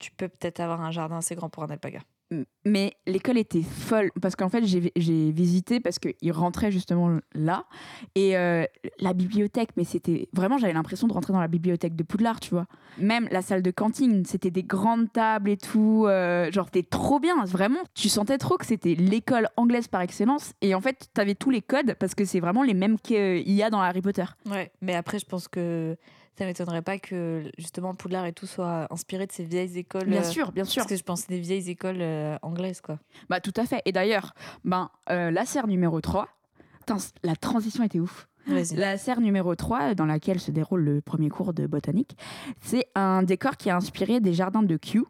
tu 0.00 0.10
peux 0.10 0.28
peut-être 0.28 0.58
avoir 0.58 0.80
un 0.80 0.90
jardin 0.90 1.18
assez 1.18 1.36
grand 1.36 1.48
pour 1.48 1.62
un 1.62 1.70
alpaga. 1.70 2.00
Mais 2.64 2.94
l'école 3.08 3.38
était 3.38 3.62
folle 3.62 4.12
parce 4.22 4.36
qu'en 4.36 4.48
fait 4.48 4.64
j'ai 4.64 5.32
visité 5.32 5.80
parce 5.80 5.98
qu'il 5.98 6.30
rentrait 6.30 6.70
justement 6.70 7.18
là 7.34 7.64
et 8.14 8.36
euh, 8.36 8.64
la 9.00 9.14
bibliothèque 9.14 9.70
mais 9.76 9.82
c'était 9.82 10.28
vraiment 10.32 10.56
j'avais 10.56 10.72
l'impression 10.72 11.08
de 11.08 11.12
rentrer 11.12 11.32
dans 11.32 11.40
la 11.40 11.48
bibliothèque 11.48 11.96
de 11.96 12.04
Poudlard 12.04 12.38
tu 12.38 12.50
vois. 12.50 12.66
Même 12.98 13.26
la 13.32 13.42
salle 13.42 13.62
de 13.62 13.70
cantine 13.72 14.24
c'était 14.24 14.52
des 14.52 14.62
grandes 14.62 15.12
tables 15.12 15.50
et 15.50 15.56
tout 15.56 16.04
euh, 16.06 16.52
genre 16.52 16.66
c'était 16.66 16.88
trop 16.88 17.18
bien 17.18 17.44
vraiment. 17.46 17.80
Tu 17.94 18.08
sentais 18.08 18.38
trop 18.38 18.58
que 18.58 18.66
c'était 18.66 18.94
l'école 18.94 19.48
anglaise 19.56 19.88
par 19.88 20.02
excellence 20.02 20.52
et 20.60 20.76
en 20.76 20.80
fait 20.80 21.08
t'avais 21.12 21.34
tous 21.34 21.50
les 21.50 21.62
codes 21.62 21.94
parce 21.98 22.14
que 22.14 22.24
c'est 22.24 22.40
vraiment 22.40 22.62
les 22.62 22.74
mêmes 22.74 23.00
qu'il 23.00 23.50
y 23.50 23.62
a 23.64 23.70
dans 23.70 23.80
Harry 23.80 24.02
Potter. 24.02 24.26
Ouais, 24.48 24.70
mais 24.80 24.94
après, 24.94 25.18
je 25.18 25.26
pense 25.26 25.48
que 25.48 25.96
ça 26.38 26.46
m'étonnerait 26.46 26.82
pas 26.82 26.98
que 26.98 27.42
justement 27.58 27.94
Poudlard 27.94 28.24
et 28.26 28.32
tout 28.32 28.46
soit 28.46 28.86
inspiré 28.92 29.26
de 29.26 29.32
ces 29.32 29.44
vieilles 29.44 29.76
écoles. 29.78 30.06
bien 30.06 30.20
euh, 30.22 30.24
sûr 30.24 30.52
bien 30.52 30.64
sûr 30.64 30.82
Parce 30.82 30.90
que 30.90 30.96
je 30.96 31.02
pense 31.02 31.26
des 31.26 31.38
vieilles 31.40 31.68
écoles 31.68 32.00
euh, 32.00 32.36
anglaises, 32.42 32.80
quoi. 32.80 32.98
Bah 33.28 33.40
tout 33.40 33.52
à 33.56 33.66
fait. 33.66 33.82
Et 33.84 33.92
d'ailleurs, 33.92 34.32
ben, 34.64 34.90
euh, 35.10 35.30
la 35.30 35.44
serre 35.44 35.66
numéro 35.66 36.00
3, 36.00 36.28
Putain, 36.80 36.98
c- 36.98 37.12
la 37.22 37.36
transition 37.36 37.84
était 37.84 38.00
ouf. 38.00 38.26
La 38.46 38.96
serre 38.96 39.20
numéro 39.20 39.54
3, 39.54 39.94
dans 39.94 40.06
laquelle 40.06 40.40
se 40.40 40.50
déroule 40.50 40.80
le 40.82 41.00
premier 41.02 41.28
cours 41.28 41.52
de 41.52 41.66
botanique, 41.66 42.16
c'est 42.62 42.86
un 42.94 43.22
décor 43.22 43.58
qui 43.58 43.68
est 43.68 43.72
inspiré 43.72 44.18
des 44.20 44.32
jardins 44.32 44.62
de 44.62 44.76
Kew, 44.78 45.04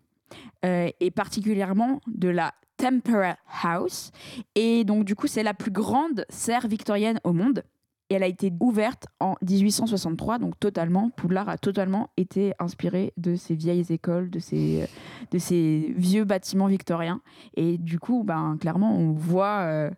euh, 0.65 0.91
et 0.99 1.11
particulièrement 1.13 2.01
de 2.09 2.29
la 2.29 2.53
Tempera 2.77 3.37
House. 3.63 4.11
Et 4.57 4.83
donc, 4.85 5.05
du 5.05 5.15
coup, 5.15 5.29
c'est 5.29 5.45
la 5.45 5.55
plus 5.55 5.71
grande 5.71 6.27
serre 6.29 6.67
victorienne 6.67 7.21
au 7.23 7.33
monde. 7.33 7.63
Et 8.11 8.15
elle 8.15 8.25
a 8.25 8.27
été 8.27 8.53
ouverte 8.59 9.07
en 9.21 9.37
1863, 9.41 10.39
donc 10.39 10.59
totalement, 10.59 11.11
Poudlard 11.11 11.49
a 11.49 11.57
totalement 11.57 12.11
été 12.17 12.53
inspiré 12.59 13.13
de 13.17 13.37
ces 13.37 13.55
vieilles 13.55 13.87
écoles, 13.91 14.31
de 14.31 14.41
ces, 14.41 14.89
de 15.31 15.39
ces 15.39 15.95
vieux 15.97 16.25
bâtiments 16.25 16.67
victoriens. 16.67 17.23
Et 17.55 17.79
du 17.79 18.01
coup, 18.01 18.25
ben, 18.25 18.59
clairement, 18.61 18.97
on 18.97 19.13
voit 19.13 19.61
euh, 19.61 19.91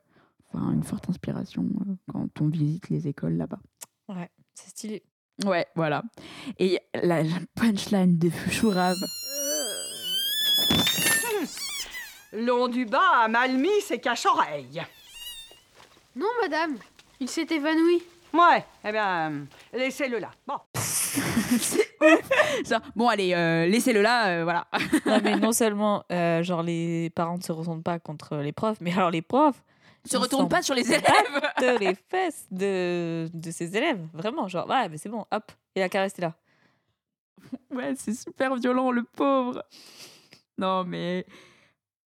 enfin, 0.53 0.73
une 0.73 0.83
forte 0.83 1.09
inspiration 1.09 1.65
euh, 1.65 1.95
quand 2.13 2.43
on 2.43 2.49
visite 2.49 2.91
les 2.91 3.09
écoles 3.09 3.39
là-bas. 3.39 3.61
Ouais, 4.11 4.31
c'est 4.55 4.69
stylé. 4.69 5.03
Ouais, 5.47 5.67
voilà. 5.75 6.03
Et 6.59 6.79
la, 6.95 7.23
punchline 7.55 8.19
de 8.19 8.31
Chourave. 8.51 8.97
Long 12.35 12.69
du 12.69 12.85
bas 12.85 13.23
a 13.25 13.29
mal 13.29 13.57
mis 13.57 13.81
ses 13.81 13.99
cache-oreilles. 13.99 14.83
Non, 16.15 16.27
madame, 16.43 16.77
il 17.23 17.29
s'est 17.29 17.47
évanoui. 17.51 18.03
Ouais, 18.35 18.65
eh 18.85 18.91
bien, 18.91 19.31
euh, 19.31 19.45
laissez-le 19.75 20.19
là. 20.19 20.31
Bon. 20.45 20.57
Ça, 22.65 22.81
bon, 22.97 23.07
allez, 23.09 23.33
euh, 23.33 23.67
laissez-le 23.67 24.03
là, 24.03 24.29
euh, 24.29 24.43
voilà. 24.45 24.67
Non, 25.07 25.21
mais 25.23 25.37
non 25.37 25.53
seulement, 25.53 26.03
euh, 26.11 26.43
genre, 26.43 26.63
les 26.65 27.11
parents 27.11 27.37
ne 27.37 27.43
se 27.43 27.53
ressentent 27.53 27.85
pas 27.85 28.01
contre 28.01 28.39
les 28.39 28.53
profs, 28.53 28.79
mais 28.81 28.93
alors 28.93 29.11
les 29.13 29.23
profs 29.23 29.63
Se 30.05 30.17
Ils 30.17 30.19
retourne 30.19 30.43
sont 30.45 30.49
pas 30.49 30.63
sur 30.63 30.75
les 30.75 30.89
élèves. 30.89 31.05
de 31.61 31.79
les 31.79 31.95
fesses 31.95 32.47
de, 32.51 33.29
de 33.33 33.51
ses 33.53 33.77
élèves. 33.77 34.05
Vraiment, 34.13 34.49
genre, 34.49 34.69
ouais, 34.69 34.89
mais 34.89 34.97
c'est 34.97 35.09
bon, 35.11 35.25
hop. 35.31 35.53
Et 35.77 35.81
la 35.81 35.89
caresse 35.89 36.15
est 36.19 36.23
là. 36.23 36.35
Ouais, 37.71 37.93
c'est 37.97 38.15
super 38.15 38.57
violent, 38.57 38.91
le 38.91 39.05
pauvre. 39.05 39.63
Non, 40.59 40.83
mais. 40.85 41.25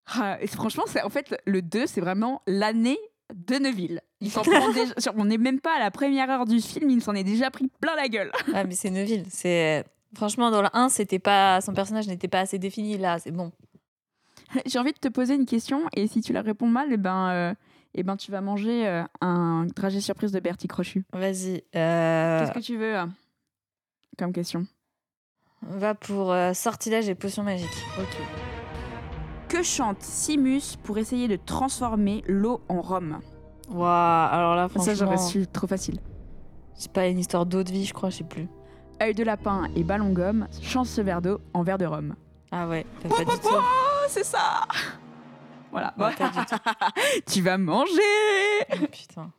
Ah, 0.08 0.38
et 0.41 0.47
franchement, 0.47 0.84
c'est 0.88 1.04
en 1.04 1.10
fait 1.10 1.34
le 1.45 1.62
2, 1.62 1.88
c'est 1.88 2.01
vraiment 2.01 2.41
l'année 2.47 2.99
de 3.34 3.56
Neuville. 3.56 4.01
Il 4.25 4.31
s'en 4.31 4.41
prend 4.41 4.71
déjà- 4.73 4.93
sur- 4.97 5.13
On 5.17 5.25
n'est 5.25 5.38
même 5.38 5.59
pas 5.59 5.75
à 5.75 5.79
la 5.79 5.91
première 5.91 6.29
heure 6.29 6.45
du 6.45 6.59
film, 6.61 6.89
il 6.89 7.01
s'en 7.01 7.13
est 7.13 7.23
déjà 7.23 7.49
pris 7.51 7.69
plein 7.79 7.95
la 7.95 8.07
gueule. 8.07 8.31
Ah, 8.53 8.63
mais 8.63 8.75
c'est 8.75 8.89
Neuville. 8.89 9.23
C'est 9.29 9.85
franchement 10.15 10.51
dans 10.51 10.61
le 10.61 10.69
1, 10.73 10.89
c'était 10.89 11.19
pas 11.19 11.61
son 11.61 11.73
personnage 11.73 12.07
n'était 12.07 12.27
pas 12.27 12.39
assez 12.39 12.57
défini. 12.59 12.97
Là, 12.97 13.19
c'est 13.19 13.31
bon. 13.31 13.51
J'ai 14.65 14.79
envie 14.79 14.93
de 14.93 14.97
te 14.99 15.07
poser 15.07 15.35
une 15.35 15.45
question 15.45 15.81
et 15.95 16.07
si 16.07 16.21
tu 16.21 16.33
la 16.33 16.41
réponds 16.41 16.67
mal, 16.67 16.88
eh 16.91 16.97
ben, 16.97 17.29
euh, 17.29 17.53
eh 17.93 18.03
ben, 18.03 18.15
tu 18.17 18.31
vas 18.31 18.41
manger 18.41 18.88
euh, 18.88 19.03
un 19.21 19.67
trajet 19.75 20.01
surprise 20.01 20.31
de 20.31 20.39
Bertie 20.39 20.67
Crochu. 20.67 21.03
Vas-y. 21.13 21.63
euh, 21.75 22.39
Qu'est-ce 22.39 22.51
que 22.51 22.59
tu 22.59 22.77
veux 22.77 22.95
comme 24.17 24.31
question? 24.33 24.65
Va 25.61 25.93
pour 25.95 26.33
sortilège 26.53 27.09
et 27.09 27.15
potion 27.15 27.43
magique. 27.43 27.67
Ok. 27.99 28.17
Que 29.49 29.61
chante 29.63 30.01
Simus 30.01 30.75
pour 30.83 30.97
essayer 30.97 31.27
de 31.27 31.35
transformer 31.38 32.23
l'eau 32.27 32.61
en 32.69 32.81
rhum? 32.81 33.19
Waouh. 33.69 34.30
Alors 34.34 34.56
là, 34.56 34.67
Ça, 34.69 34.93
j'aurais 34.93 35.17
franchement, 35.17 35.41
su 35.41 35.47
trop 35.47 35.67
facile. 35.67 35.99
c'est 36.75 36.91
pas 36.91 37.08
une 37.08 37.19
histoire 37.19 37.45
d'eau 37.45 37.63
de 37.63 37.71
vie, 37.71 37.86
je 37.86 37.93
crois, 37.93 38.10
je 38.10 38.17
sais 38.17 38.23
plus. 38.23 38.47
Œil 39.01 39.13
de 39.13 39.23
lapin 39.23 39.69
et 39.75 39.84
ballon 39.84 40.12
gomme, 40.13 40.47
chance 40.62 40.89
ce 40.89 41.01
verre 41.01 41.21
d'eau 41.21 41.41
en 41.54 41.63
verre 41.63 41.78
de 41.78 41.86
rhum. 41.86 42.15
Ah 42.51 42.67
ouais, 42.67 42.86
t'as 43.01 43.10
pas 43.10 43.15
c'est 44.08 44.23
ça 44.23 44.65
Voilà. 45.71 45.93
Ouais, 45.97 46.15
pas 46.15 46.30
du 46.30 46.45
tout. 46.45 46.56
tu 47.34 47.41
vas 47.41 47.58
manger 47.58 47.91
Oh, 48.71 48.88
putain. 48.91 49.32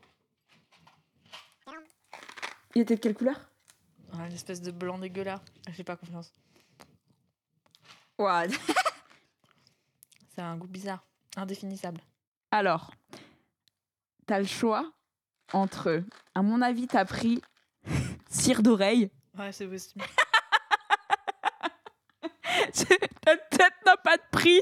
Il 2.75 2.83
était 2.83 2.97
de 2.97 3.01
quelle 3.01 3.15
couleur? 3.15 3.37
Ah, 4.13 4.29
L'espèce 4.29 4.61
de 4.61 4.71
blanc 4.71 4.99
dégueulasse. 4.99 5.41
J'ai 5.73 5.85
pas 5.85 5.97
confiance. 5.97 6.31
Ouah. 8.19 8.45
C'est 10.35 10.43
un 10.43 10.57
goût 10.57 10.67
bizarre, 10.67 11.03
indéfinissable. 11.37 12.01
Alors, 12.51 12.91
t'as 14.27 14.39
le 14.39 14.45
choix 14.47 14.93
entre, 15.53 16.03
à 16.35 16.43
mon 16.43 16.61
avis, 16.61 16.87
t'as 16.87 17.05
pris 17.05 17.41
cire 18.31 18.63
d'oreille. 18.63 19.11
Ouais, 19.39 19.53
c'est 19.53 19.67
possible. 19.67 20.05
Ta 23.25 23.37
tête 23.37 23.75
n'a 23.85 23.97
pas 23.97 24.17
de 24.17 24.23
prix. 24.31 24.61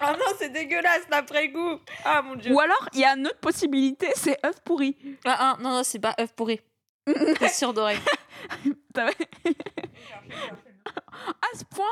Ah 0.00 0.12
non, 0.12 0.34
c'est 0.38 0.50
dégueulasse 0.50 1.08
l'après-goût. 1.10 1.80
Ah 2.04 2.22
mon 2.22 2.36
dieu. 2.36 2.52
Ou 2.52 2.60
alors, 2.60 2.88
il 2.92 3.00
y 3.00 3.04
a 3.04 3.16
une 3.16 3.26
autre 3.26 3.38
possibilité, 3.40 4.08
c'est 4.14 4.44
œuf 4.44 4.60
pourri. 4.62 4.96
Ah, 5.24 5.36
ah, 5.38 5.56
non, 5.60 5.70
non, 5.70 5.82
c'est 5.82 5.98
pas 5.98 6.14
œuf 6.20 6.32
pourri. 6.34 6.60
C'est 7.38 7.50
sûr 7.50 7.72
d'oreille. 7.72 8.00
À 8.96 9.00
ce 11.54 11.64
point, 11.64 11.86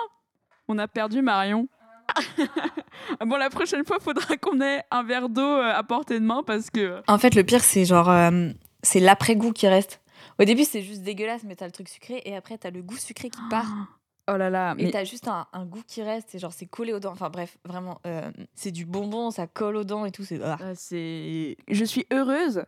on 0.67 0.77
a 0.79 0.89
perdu 0.89 1.23
Marion. 1.23 1.69
bon, 3.25 3.37
la 3.37 3.51
prochaine 3.51 3.85
fois, 3.85 3.99
faudra 4.01 4.37
qu'on 4.37 4.61
ait 4.61 4.83
un 4.91 5.03
verre 5.03 5.29
d'eau 5.29 5.43
euh, 5.43 5.73
à 5.75 5.83
portée 5.83 6.19
de 6.21 6.25
main 6.25 6.43
parce 6.47 6.71
que. 6.71 7.03
En 7.09 7.19
fait, 7.19 7.35
le 7.35 7.45
pire, 7.45 7.63
c'est 7.63 7.85
genre. 7.85 8.09
euh, 8.11 8.51
c'est 8.83 9.01
l'après-goût 9.01 9.53
qui 9.53 9.67
reste. 9.69 10.01
Au 10.39 10.45
début, 10.45 10.65
c'est 10.65 10.83
juste 10.83 11.03
dégueulasse, 11.03 11.43
mais 11.45 11.55
t'as 11.57 11.67
le 11.67 11.73
truc 11.73 11.89
sucré, 11.89 12.21
et 12.25 12.35
après, 12.37 12.59
t'as 12.59 12.71
le 12.71 12.83
goût 12.83 12.97
sucré 12.97 13.31
qui 13.31 13.41
part. 13.51 13.67
Oh 14.27 14.39
là 14.39 14.49
là, 14.49 14.75
Et 14.79 14.85
mais 14.87 14.91
t'as 14.91 15.05
juste 15.05 15.29
un, 15.29 15.47
un 15.53 15.67
goût 15.67 15.83
qui 15.87 16.03
reste, 16.03 16.35
et 16.35 16.39
genre, 16.39 16.51
c'est 16.55 16.65
collé 16.65 16.95
aux 16.95 16.99
dents. 16.99 17.13
Enfin, 17.13 17.29
bref, 17.29 17.59
vraiment, 17.67 18.01
euh, 18.07 18.31
c'est 18.55 18.71
du 18.71 18.87
bonbon, 18.87 19.31
ça 19.31 19.47
colle 19.47 19.77
aux 19.77 19.85
dents 19.85 20.07
et 20.07 20.13
tout. 20.13 20.25
C'est. 20.25 20.41
ah, 20.43 20.57
euh, 20.63 20.73
c'est. 20.75 21.59
Je 21.69 21.85
suis 21.85 22.07
heureuse 22.11 22.65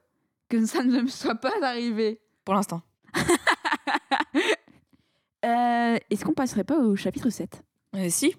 que 0.50 0.66
ça 0.66 0.82
ne 0.84 1.00
me 1.00 1.08
soit 1.08 1.34
pas 1.36 1.54
arrivé. 1.62 2.20
pour 2.44 2.54
l'instant. 2.54 2.82
Euh, 5.44 5.96
Est-ce 6.10 6.24
qu'on 6.24 6.32
passerait 6.34 6.64
pas 6.64 6.78
au 6.78 6.96
chapitre 6.96 7.30
7 7.30 7.62
Euh, 7.94 8.08
si, 8.10 8.34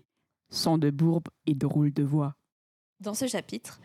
Sans 0.50 0.78
de 0.78 0.90
bourbe 0.90 1.28
et 1.46 1.56
drôle 1.56 1.94
de 1.94 2.04
voix. 2.04 2.36
Dans 3.00 3.14
ce 3.14 3.28
chapitre, 3.28 3.80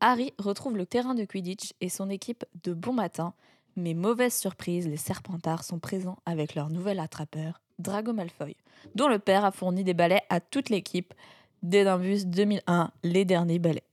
Harry 0.00 0.32
retrouve 0.38 0.76
le 0.76 0.86
terrain 0.86 1.14
de 1.14 1.24
Quidditch 1.24 1.72
et 1.80 1.88
son 1.88 2.10
équipe 2.10 2.44
de 2.62 2.72
bon 2.72 2.92
matin, 2.92 3.34
mais 3.76 3.94
mauvaise 3.94 4.34
surprise, 4.34 4.88
les 4.88 4.96
Serpentards 4.96 5.64
sont 5.64 5.78
présents 5.78 6.18
avec 6.26 6.54
leur 6.54 6.70
nouvel 6.70 7.00
attrapeur, 7.00 7.62
Drago 7.78 8.12
Malfoy, 8.12 8.56
dont 8.94 9.08
le 9.08 9.18
père 9.18 9.44
a 9.44 9.52
fourni 9.52 9.84
des 9.84 9.94
balais 9.94 10.22
à 10.28 10.40
toute 10.40 10.70
l'équipe 10.70 11.14
dès 11.62 11.84
Nimbus 11.84 12.24
2001, 12.26 12.90
les 13.02 13.24
derniers 13.24 13.58
balais. 13.58 13.84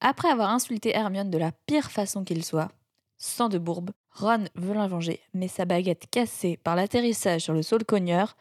Après 0.00 0.28
avoir 0.28 0.50
insulté 0.50 0.90
Hermione 0.94 1.30
de 1.30 1.38
la 1.38 1.52
pire 1.66 1.90
façon 1.90 2.24
qu'il 2.24 2.44
soit, 2.44 2.70
sans 3.18 3.48
de 3.48 3.58
bourbe, 3.58 3.90
Ron 4.12 4.44
veut 4.54 4.74
la 4.74 4.88
mais 5.34 5.48
sa 5.48 5.64
baguette 5.64 6.06
cassée 6.10 6.56
par 6.56 6.74
l'atterrissage 6.74 7.42
sur 7.42 7.52
le 7.52 7.62
sol 7.62 7.84
cogneur 7.84 8.36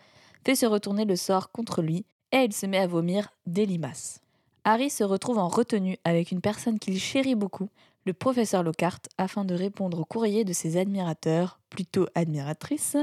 fait 0.46 0.56
se 0.56 0.65
retourner 0.65 1.06
le 1.06 1.15
sort 1.15 1.52
contre 1.52 1.82
lui 1.82 2.06
et 2.32 2.44
il 2.44 2.54
se 2.54 2.65
met 2.65 2.78
à 2.78 2.88
vomir 2.88 3.30
des 3.46 3.65
limaces. 3.65 4.22
Harry 4.63 4.89
se 4.89 5.04
retrouve 5.04 5.38
en 5.38 5.48
retenue 5.48 5.98
avec 6.04 6.32
une 6.32 6.42
personne 6.42 6.80
qu'il 6.80 7.00
chérit 7.00 7.36
beaucoup, 7.36 7.70
le 8.06 8.13
professeur 8.13 8.63
Lockhart, 8.63 9.02
afin 9.18 9.46
de 9.46 9.56
répondre 9.56 10.00
au 10.00 10.06
courrier 10.06 10.44
de 10.44 10.54
ses 10.54 10.78
admirateurs, 10.78 11.60
plutôt 11.70 12.08
admiratrices. 12.15 12.98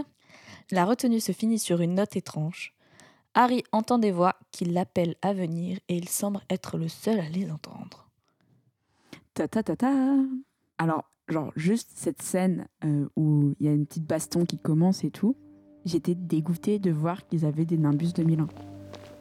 La 0.70 0.84
retenue 0.84 1.20
se 1.20 1.32
finit 1.32 1.58
sur 1.58 1.80
une 1.80 1.94
note 1.94 2.16
étrange. 2.16 2.74
Harry 3.34 3.62
entend 3.72 3.98
des 3.98 4.12
voix 4.12 4.36
qui 4.50 4.64
l'appellent 4.64 5.16
à 5.22 5.32
venir 5.32 5.78
et 5.88 5.96
il 5.96 6.08
semble 6.08 6.40
être 6.50 6.78
le 6.78 6.88
seul 6.88 7.20
à 7.20 7.28
les 7.28 7.50
entendre. 7.50 8.08
Ta 9.34 9.46
ta 9.46 9.62
ta 9.62 9.76
ta. 9.76 9.92
Alors, 10.78 11.04
genre, 11.28 11.52
juste 11.56 11.90
cette 11.94 12.22
scène 12.22 12.66
euh, 12.84 13.08
où 13.16 13.54
il 13.60 13.66
y 13.66 13.68
a 13.68 13.72
une 13.72 13.86
petite 13.86 14.06
baston 14.06 14.46
qui 14.46 14.58
commence 14.58 15.04
et 15.04 15.10
tout, 15.10 15.36
j'étais 15.84 16.14
dégoûtée 16.14 16.78
de 16.78 16.90
voir 16.90 17.26
qu'ils 17.26 17.44
avaient 17.44 17.66
des 17.66 17.78
Nimbus 17.78 18.12
2001. 18.14 18.48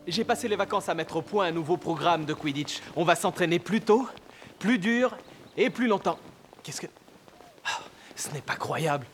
J'ai 0.08 0.24
passé 0.24 0.48
les 0.48 0.56
vacances 0.56 0.88
à 0.88 0.94
mettre 0.94 1.16
au 1.16 1.22
point 1.24 1.48
un 1.48 1.52
nouveau 1.52 1.78
programme 1.78 2.26
de 2.26 2.34
Quidditch. 2.34 2.80
On 2.96 3.04
va 3.04 3.16
s'entraîner 3.16 3.58
plus 3.58 3.82
tôt, 3.82 4.08
plus 4.60 4.78
dur 4.78 5.18
et 5.58 5.72
plus 5.72 5.88
longtemps. 5.88 6.20
Qu'est-ce 6.62 6.82
que... 6.82 6.88
Ah, 7.66 7.80
ce 8.16 8.30
n'est 8.30 8.42
pas 8.42 8.56
croyable. 8.56 9.08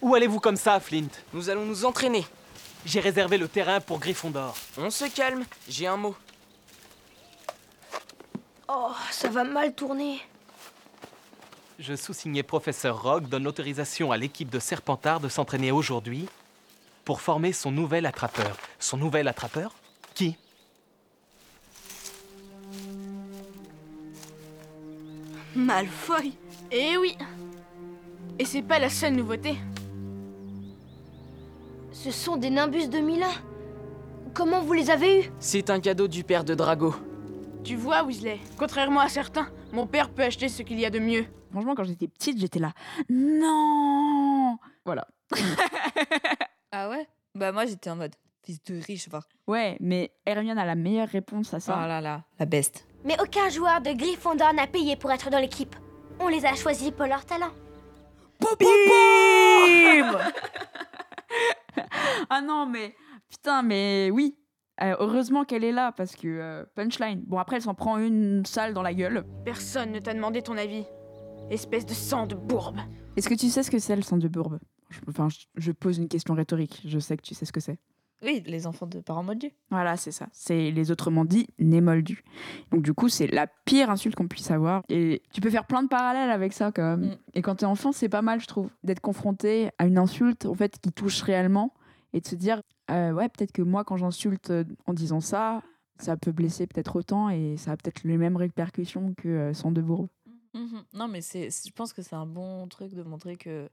Où 0.00 0.14
allez-vous 0.14 0.40
comme 0.40 0.56
ça, 0.56 0.80
Flint? 0.80 1.08
Nous 1.34 1.50
allons 1.50 1.66
nous 1.66 1.84
entraîner. 1.84 2.24
J'ai 2.86 3.00
réservé 3.00 3.36
le 3.36 3.48
terrain 3.48 3.80
pour 3.80 3.98
Gryffondor. 3.98 4.56
On 4.78 4.88
se 4.88 5.04
calme, 5.04 5.44
j'ai 5.68 5.86
un 5.86 5.96
mot. 5.96 6.16
Oh, 8.68 8.92
ça 9.10 9.28
va 9.28 9.44
mal 9.44 9.74
tourner. 9.74 10.20
Je 11.78 11.94
sous-signé 11.94 12.42
professeur 12.42 13.02
Rogue 13.02 13.28
donne 13.28 13.44
l'autorisation 13.44 14.10
à 14.10 14.16
l'équipe 14.16 14.48
de 14.48 14.58
Serpentard 14.58 15.20
de 15.20 15.28
s'entraîner 15.28 15.70
aujourd'hui 15.70 16.28
pour 17.06 17.20
former 17.20 17.52
son 17.52 17.70
nouvel 17.70 18.04
attrapeur. 18.04 18.58
Son 18.80 18.98
nouvel 18.98 19.28
attrapeur? 19.28 19.74
Qui? 20.14 20.36
Malfoy 25.54 26.34
Eh 26.72 26.96
oui 26.98 27.16
Et 28.40 28.44
c'est 28.44 28.60
pas 28.62 28.80
la 28.80 28.90
seule 28.90 29.14
nouveauté. 29.14 29.56
Ce 31.92 32.10
sont 32.10 32.36
des 32.36 32.50
Nimbus 32.50 32.88
2001. 32.88 33.28
Comment 34.34 34.60
vous 34.60 34.72
les 34.74 34.90
avez 34.90 35.22
eus? 35.22 35.30
C'est 35.38 35.70
un 35.70 35.78
cadeau 35.80 36.08
du 36.08 36.24
père 36.24 36.42
de 36.44 36.54
Drago. 36.54 36.94
Tu 37.62 37.76
vois, 37.76 38.02
Weasley, 38.02 38.40
contrairement 38.58 39.00
à 39.00 39.08
certains, 39.08 39.48
mon 39.72 39.86
père 39.86 40.10
peut 40.10 40.22
acheter 40.22 40.48
ce 40.48 40.62
qu'il 40.62 40.78
y 40.80 40.84
a 40.84 40.90
de 40.90 40.98
mieux. 40.98 41.24
Franchement, 41.52 41.74
quand 41.76 41.84
j'étais 41.84 42.08
petite, 42.08 42.38
j'étais 42.38 42.58
là. 42.58 42.72
Non 43.08 44.58
Voilà. 44.84 45.06
Ah 46.72 46.88
ouais? 46.88 47.06
Bah 47.34 47.52
moi 47.52 47.66
j'étais 47.66 47.90
en 47.90 47.96
mode 47.96 48.14
fils 48.42 48.62
de 48.64 48.80
riche, 48.80 49.08
va. 49.08 49.20
Ouais, 49.46 49.76
mais 49.80 50.12
Hermione 50.24 50.58
a 50.58 50.64
la 50.64 50.76
meilleure 50.76 51.08
réponse 51.08 51.52
à 51.52 51.60
ça. 51.60 51.76
Ah 51.76 51.86
là 51.86 52.00
là, 52.00 52.24
la 52.38 52.46
best. 52.46 52.86
Mais 53.04 53.16
aucun 53.20 53.48
joueur 53.48 53.80
de 53.80 53.90
Gryffondor 53.92 54.52
n'a 54.54 54.66
payé 54.66 54.96
pour 54.96 55.10
être 55.10 55.30
dans 55.30 55.38
l'équipe. 55.40 55.74
On 56.20 56.28
les 56.28 56.44
a 56.46 56.54
choisis 56.54 56.90
pour 56.90 57.06
leur 57.06 57.24
talent. 57.24 57.50
Ah 62.30 62.40
non, 62.40 62.66
mais 62.66 62.94
putain, 63.28 63.62
mais 63.62 64.10
oui. 64.12 64.36
Euh, 64.82 64.96
heureusement 64.98 65.44
qu'elle 65.44 65.64
est 65.64 65.72
là 65.72 65.92
parce 65.92 66.16
que 66.16 66.26
euh, 66.26 66.64
punchline. 66.74 67.22
Bon 67.26 67.38
après, 67.38 67.56
elle 67.56 67.62
s'en 67.62 67.74
prend 67.74 67.98
une 67.98 68.44
sale 68.44 68.74
dans 68.74 68.82
la 68.82 68.92
gueule. 68.92 69.24
Personne 69.44 69.92
ne 69.92 69.98
t'a 70.00 70.12
demandé 70.12 70.42
ton 70.42 70.56
avis. 70.56 70.84
Espèce 71.50 71.86
de 71.86 71.94
sang 71.94 72.26
de 72.26 72.34
bourbe. 72.34 72.78
Est-ce 73.16 73.28
que 73.28 73.34
tu 73.34 73.48
sais 73.48 73.62
ce 73.62 73.70
que 73.70 73.78
c'est 73.78 73.96
le 73.96 74.02
sang 74.02 74.16
de 74.16 74.28
bourbe? 74.28 74.58
Je- 74.90 75.00
Enfin, 75.08 75.28
je, 75.56 75.72
pose 75.72 75.98
une 75.98 76.08
question 76.08 76.34
rhétorique. 76.34 76.82
Je 76.86 76.98
sais 76.98 77.16
que 77.16 77.22
tu 77.22 77.34
sais 77.34 77.44
ce 77.44 77.52
que 77.52 77.60
c'est. 77.60 77.78
Oui, 78.22 78.42
les 78.46 78.66
enfants 78.66 78.86
de 78.86 79.00
parents 79.00 79.22
moldus. 79.22 79.52
Voilà, 79.70 79.96
c'est 79.98 80.10
ça. 80.10 80.28
C'est 80.32 80.70
les 80.70 80.90
autrement 80.90 81.24
dit 81.26 81.48
nez 81.58 81.82
moldu. 81.82 82.22
Donc 82.70 82.82
du 82.82 82.94
coup, 82.94 83.08
c'est 83.10 83.26
la 83.26 83.46
pire 83.46 83.90
insulte 83.90 84.14
qu'on 84.16 84.26
puisse 84.26 84.50
avoir. 84.50 84.82
Et 84.88 85.22
tu 85.32 85.42
peux 85.42 85.50
faire 85.50 85.66
plein 85.66 85.82
de 85.82 85.88
parallèles 85.88 86.30
avec 86.30 86.54
ça 86.54 86.72
quand 86.72 86.96
même. 86.96 87.10
Mm. 87.10 87.16
Et 87.34 87.42
quand 87.42 87.56
t'es 87.56 87.66
enfant, 87.66 87.92
c'est 87.92 88.08
pas 88.08 88.22
mal, 88.22 88.40
je 88.40 88.46
trouve, 88.46 88.70
d'être 88.84 89.00
confronté 89.00 89.68
à 89.78 89.86
une 89.86 89.98
insulte 89.98 90.46
en 90.46 90.54
fait 90.54 90.78
qui 90.80 90.92
touche 90.92 91.20
réellement 91.22 91.74
et 92.14 92.20
de 92.20 92.26
se 92.26 92.36
dire 92.36 92.62
euh, 92.90 93.12
ouais 93.12 93.28
peut-être 93.28 93.52
que 93.52 93.62
moi 93.62 93.84
quand 93.84 93.96
j'insulte 93.98 94.50
euh, 94.50 94.64
en 94.86 94.94
disant 94.94 95.20
ça, 95.20 95.62
ça 95.98 96.16
peut 96.16 96.32
blesser 96.32 96.66
peut-être 96.66 96.96
autant 96.96 97.28
et 97.28 97.56
ça 97.58 97.72
a 97.72 97.76
peut-être 97.76 98.02
les 98.04 98.16
mêmes 98.16 98.36
répercussions 98.36 99.12
que 99.14 99.28
euh, 99.28 99.52
sang 99.52 99.72
de 99.72 99.82
bourbe. 99.82 100.08
Mhm. 100.54 100.84
Non, 100.94 101.06
mais 101.08 101.20
c'est- 101.20 101.50
je 101.66 101.72
pense 101.72 101.92
que 101.92 102.00
c'est 102.00 102.16
un 102.16 102.24
bon 102.26 102.66
truc 102.68 102.94
de 102.94 103.02
montrer 103.02 103.36
que 103.36 103.68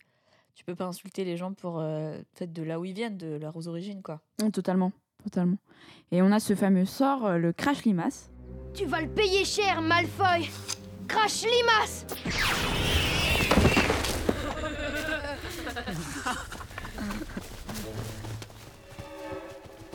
tu 0.55 0.63
peux 0.63 0.75
pas 0.75 0.85
insulter 0.85 1.23
les 1.25 1.37
gens 1.37 1.53
pour 1.53 1.79
euh, 1.79 2.17
peut-être 2.35 2.53
de 2.53 2.63
là 2.63 2.79
où 2.79 2.85
ils 2.85 2.93
viennent, 2.93 3.17
de 3.17 3.35
leurs 3.37 3.67
origines, 3.67 4.01
quoi. 4.01 4.21
Mm, 4.41 4.49
totalement, 4.49 4.91
totalement. 5.23 5.57
Et 6.11 6.21
on 6.21 6.31
a 6.31 6.39
ce 6.39 6.55
fameux 6.55 6.85
sort, 6.85 7.25
euh, 7.25 7.37
le 7.37 7.53
crash 7.53 7.83
limace. 7.83 8.29
Tu 8.73 8.85
vas 8.85 9.01
le 9.01 9.09
payer 9.09 9.45
cher, 9.45 9.81
Malfoy 9.81 10.49
Crash 11.07 11.43
limace 11.43 12.05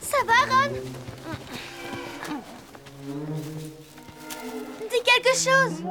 Ça 0.00 0.16
va, 0.26 0.32
Ron? 0.54 0.72
Dis 4.90 5.02
quelque 5.04 5.34
chose 5.36 5.82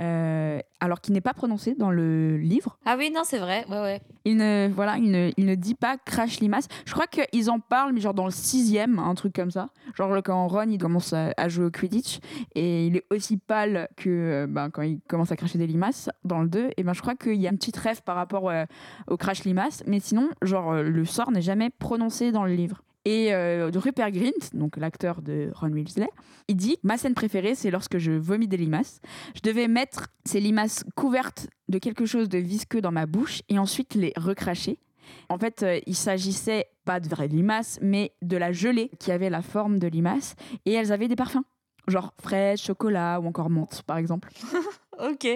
Euh, 0.00 0.60
alors 0.80 1.00
qu'il 1.00 1.14
n'est 1.14 1.20
pas 1.20 1.34
prononcé 1.34 1.74
dans 1.74 1.90
le 1.90 2.36
livre. 2.36 2.78
Ah 2.84 2.96
oui, 2.98 3.10
non, 3.14 3.22
c'est 3.24 3.38
vrai. 3.38 3.64
Ouais, 3.68 3.80
ouais. 3.80 4.00
Il 4.24 4.36
ne, 4.36 4.68
voilà, 4.74 4.98
il 4.98 5.10
ne, 5.10 5.30
il 5.36 5.46
ne 5.46 5.54
dit 5.54 5.74
pas 5.74 5.96
crash 5.96 6.40
limace. 6.40 6.68
Je 6.84 6.92
crois 6.92 7.06
qu'ils 7.06 7.50
en 7.50 7.60
parlent, 7.60 7.92
mais 7.92 8.00
genre 8.00 8.14
dans 8.14 8.24
le 8.24 8.30
sixième, 8.30 8.98
un 8.98 9.14
truc 9.14 9.34
comme 9.34 9.50
ça. 9.50 9.68
Genre 9.94 10.16
quand 10.24 10.48
Ron 10.48 10.68
il 10.68 10.78
commence 10.78 11.12
à, 11.12 11.32
à 11.36 11.48
jouer 11.48 11.66
au 11.66 11.70
Quidditch 11.70 12.18
et 12.54 12.86
il 12.86 12.96
est 12.96 13.04
aussi 13.10 13.36
pâle 13.36 13.88
que 13.96 14.08
euh, 14.08 14.46
ben, 14.48 14.70
quand 14.70 14.82
il 14.82 15.00
commence 15.08 15.32
à 15.32 15.36
cracher 15.36 15.58
des 15.58 15.66
limaces 15.66 16.10
dans 16.24 16.40
le 16.40 16.48
2. 16.48 16.70
Et 16.76 16.82
ben 16.82 16.92
je 16.92 17.00
crois 17.00 17.14
qu'il 17.14 17.40
y 17.40 17.46
a 17.46 17.50
une 17.50 17.58
petite 17.58 17.76
rêve 17.76 18.02
par 18.02 18.16
rapport 18.16 18.48
euh, 18.50 18.64
au 19.08 19.16
crash 19.16 19.44
limace, 19.44 19.82
mais 19.86 20.00
sinon, 20.00 20.28
genre 20.42 20.72
euh, 20.72 20.82
le 20.82 21.04
sort 21.04 21.30
n'est 21.30 21.42
jamais 21.42 21.70
prononcé 21.70 22.32
dans 22.32 22.44
le 22.44 22.54
livre. 22.54 22.82
Et 23.06 23.32
euh, 23.32 23.70
Rupert 23.72 24.10
Grint, 24.10 24.50
donc 24.52 24.76
l'acteur 24.76 25.22
de 25.22 25.52
Ron 25.54 25.70
Weasley, 25.70 26.08
il 26.48 26.56
dit 26.56 26.76
Ma 26.82 26.98
scène 26.98 27.14
préférée, 27.14 27.54
c'est 27.54 27.70
lorsque 27.70 27.98
je 27.98 28.10
vomis 28.10 28.48
des 28.48 28.56
limaces. 28.56 29.00
Je 29.36 29.42
devais 29.42 29.68
mettre 29.68 30.08
ces 30.24 30.40
limaces 30.40 30.84
couvertes 30.96 31.46
de 31.68 31.78
quelque 31.78 32.04
chose 32.04 32.28
de 32.28 32.38
visqueux 32.38 32.80
dans 32.80 32.90
ma 32.90 33.06
bouche 33.06 33.42
et 33.48 33.60
ensuite 33.60 33.94
les 33.94 34.12
recracher. 34.16 34.80
En 35.28 35.38
fait, 35.38 35.62
euh, 35.62 35.78
il 35.86 35.94
s'agissait 35.94 36.66
pas 36.84 36.98
de 36.98 37.08
vraies 37.08 37.28
limaces, 37.28 37.78
mais 37.80 38.10
de 38.22 38.36
la 38.36 38.50
gelée 38.50 38.90
qui 38.98 39.12
avait 39.12 39.30
la 39.30 39.40
forme 39.40 39.78
de 39.78 39.86
limaces 39.86 40.34
et 40.64 40.72
elles 40.72 40.90
avaient 40.90 41.06
des 41.06 41.14
parfums, 41.14 41.44
genre 41.86 42.12
fraise, 42.20 42.60
chocolat 42.60 43.20
ou 43.20 43.28
encore 43.28 43.50
menthe, 43.50 43.82
par 43.86 43.98
exemple. 43.98 44.30
Ok. 44.98 45.28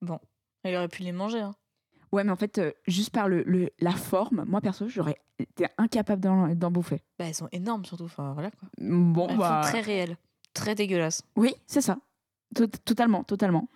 Bon, 0.00 0.18
il 0.64 0.74
aurait 0.74 0.88
pu 0.88 1.02
les 1.02 1.12
manger. 1.12 1.40
Hein. 1.40 1.54
Ouais, 2.14 2.24
mais 2.24 2.30
en 2.32 2.36
fait, 2.36 2.58
euh, 2.58 2.72
juste 2.86 3.10
par 3.10 3.28
le, 3.28 3.42
le- 3.42 3.70
la 3.80 3.90
forme, 3.92 4.44
moi 4.46 4.60
perso, 4.60 4.88
j'aurais 4.88 5.16
été 5.38 5.66
incapable 5.78 6.22
d'en 6.22 6.48
d'en 6.54 6.70
bouffer. 6.70 7.02
Bah, 7.18 7.24
elles 7.26 7.34
sont 7.34 7.48
énormes 7.52 7.84
surtout. 7.84 8.04
Enfin, 8.04 8.32
voilà 8.34 8.50
quoi. 8.52 8.68
Bon, 8.78 9.26
Elles 9.28 9.36
bah. 9.36 9.62
sont 9.64 9.70
très 9.70 9.80
réelles. 9.80 10.16
Très 10.54 10.74
dégueulasses. 10.74 11.22
Oui, 11.36 11.54
c'est 11.66 11.80
ça. 11.80 11.98
Tot- 12.54 12.68
totalement, 12.84 13.24
totalement. 13.24 13.68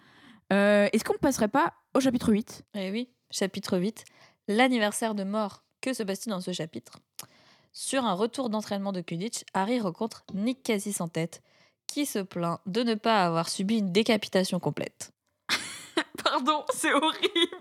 Euh, 0.52 0.88
Est-ce 0.92 1.02
qu'on 1.04 1.14
ne 1.14 1.18
passerait 1.18 1.48
pas 1.48 1.74
au 1.94 2.00
chapitre 2.00 2.30
8 2.32 2.62
Eh 2.74 2.90
oui, 2.92 3.10
chapitre 3.30 3.76
8. 3.78 4.04
L'anniversaire 4.46 5.14
de 5.16 5.24
mort. 5.24 5.64
Que 5.80 5.92
se 5.92 6.02
passe-t-il 6.04 6.30
dans 6.30 6.40
ce 6.40 6.52
chapitre? 6.52 6.98
Sur 7.72 8.04
un 8.04 8.14
retour 8.14 8.50
d'entraînement 8.50 8.92
de 8.92 9.00
Quidditch, 9.00 9.44
Harry 9.54 9.78
rencontre 9.80 10.24
Nick 10.34 10.62
quasi 10.62 10.92
sans 10.92 11.08
tête, 11.08 11.42
qui 11.86 12.06
se 12.06 12.18
plaint 12.20 12.60
de 12.66 12.82
ne 12.82 12.94
pas 12.94 13.24
avoir 13.24 13.48
subi 13.48 13.78
une 13.78 13.92
décapitation 13.92 14.58
complète. 14.58 15.12
Pardon, 16.24 16.64
c'est 16.74 16.92
horrible. 16.92 17.57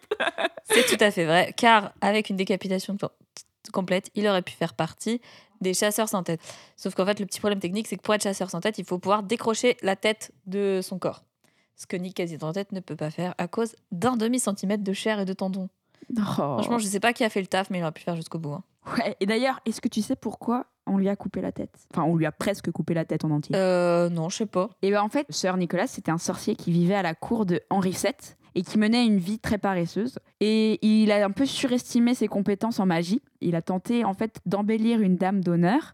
C'est 0.63 0.86
tout 0.86 1.03
à 1.03 1.11
fait 1.11 1.26
vrai, 1.26 1.53
car 1.55 1.93
avec 2.01 2.30
une 2.30 2.36
décapitation 2.36 2.97
co- 2.97 3.07
complète, 3.72 4.09
il 4.15 4.28
aurait 4.28 4.41
pu 4.41 4.53
faire 4.53 4.74
partie 4.74 5.22
des 5.61 5.74
chasseurs 5.74 6.09
sans 6.09 6.24
tête. 6.24 6.41
Sauf 6.76 6.93
qu'en 6.95 7.05
fait, 7.05 7.20
le 7.20 7.26
petit 7.26 7.39
problème 7.39 7.59
technique, 7.59 7.88
c'est 7.88 7.95
que 7.97 8.01
pour 8.01 8.13
être 8.13 8.24
chasseur 8.24 8.49
sans 8.49 8.59
tête, 8.61 8.78
il 8.78 8.86
faut 8.86 8.99
pouvoir 8.99 9.24
décrocher 9.24 9.78
la 9.82 9.95
tête 9.95 10.32
de 10.45 10.82
son 10.84 10.99
corps. 10.99 11.24
Ce 11.76 11.86
que 11.88 11.95
Nick 11.95 12.22
sans 12.39 12.53
tête 12.53 12.72
ne 12.72 12.80
peut 12.80 12.95
pas 12.95 13.11
faire 13.11 13.34
à 13.38 13.47
cause 13.47 13.76
d'un 13.91 14.18
demi-centimètre 14.18 14.84
de 14.84 14.93
chair 14.93 15.20
et 15.20 15.26
de 15.26 15.34
tendons. 15.34 15.70
Franchement, 16.15 16.80
je 16.80 16.86
sais 16.88 16.99
pas 16.99 17.13
qui 17.13 17.24
a 17.24 17.30
fait 17.30 17.41
le 17.41 17.47
taf, 17.47 17.70
mais 17.70 17.80
il 17.80 17.82
aurait 17.84 17.91
pu 17.91 18.01
faire 18.03 18.15
jusqu'au 18.15 18.39
bout. 18.39 18.53
hein. 18.53 18.63
Ouais, 18.97 19.15
et 19.20 19.26
d'ailleurs, 19.26 19.59
est-ce 19.65 19.82
que 19.82 19.89
tu 19.89 20.01
sais 20.01 20.15
pourquoi 20.15 20.65
on 20.86 20.97
lui 20.97 21.09
a 21.09 21.15
coupé 21.18 21.41
la 21.41 21.51
tête? 21.51 21.76
Enfin, 21.91 22.03
on 22.03 22.15
lui 22.15 22.26
a 22.26 22.32
presque 22.32 22.72
coupé 22.72 22.93
la 22.93 23.03
tête 23.03 23.26
en 23.26 23.32
entier. 23.32 23.55
Euh, 23.55 24.09
non, 24.09 24.30
je 24.30 24.38
sais 24.38 24.45
pas. 24.45 24.70
Et 24.82 24.91
ben 24.91 25.01
en 25.01 25.09
fait, 25.09 25.26
Sir 25.30 25.57
Nicolas, 25.57 25.88
c'était 25.88 26.11
un 26.11 26.18
sorcier 26.18 26.55
qui 26.55 26.72
vivait 26.72 26.95
à 26.95 27.01
la 27.01 27.13
cour 27.13 27.45
de 27.45 27.61
Henri 27.70 27.91
VII 27.91 28.13
et 28.58 28.64
qui 28.64 28.80
menait 28.80 29.05
une 29.05 29.20
vie 29.20 29.38
très 29.38 29.60
paresseuse. 29.60 30.18
Et 30.39 30.80
il 30.82 31.12
a 31.12 31.24
un 31.24 31.30
peu 31.30 31.45
surestimé 31.45 32.16
ses 32.16 32.28
compétences 32.28 32.80
en 32.80 32.88
magie. 32.88 33.22
Il 33.39 33.55
a 33.55 33.62
tenté 33.62 34.03
en 34.03 34.16
fait 34.16 34.39
d'embellir 34.47 34.99
une 34.99 35.16
dame 35.16 35.43
d'honneur, 35.43 35.93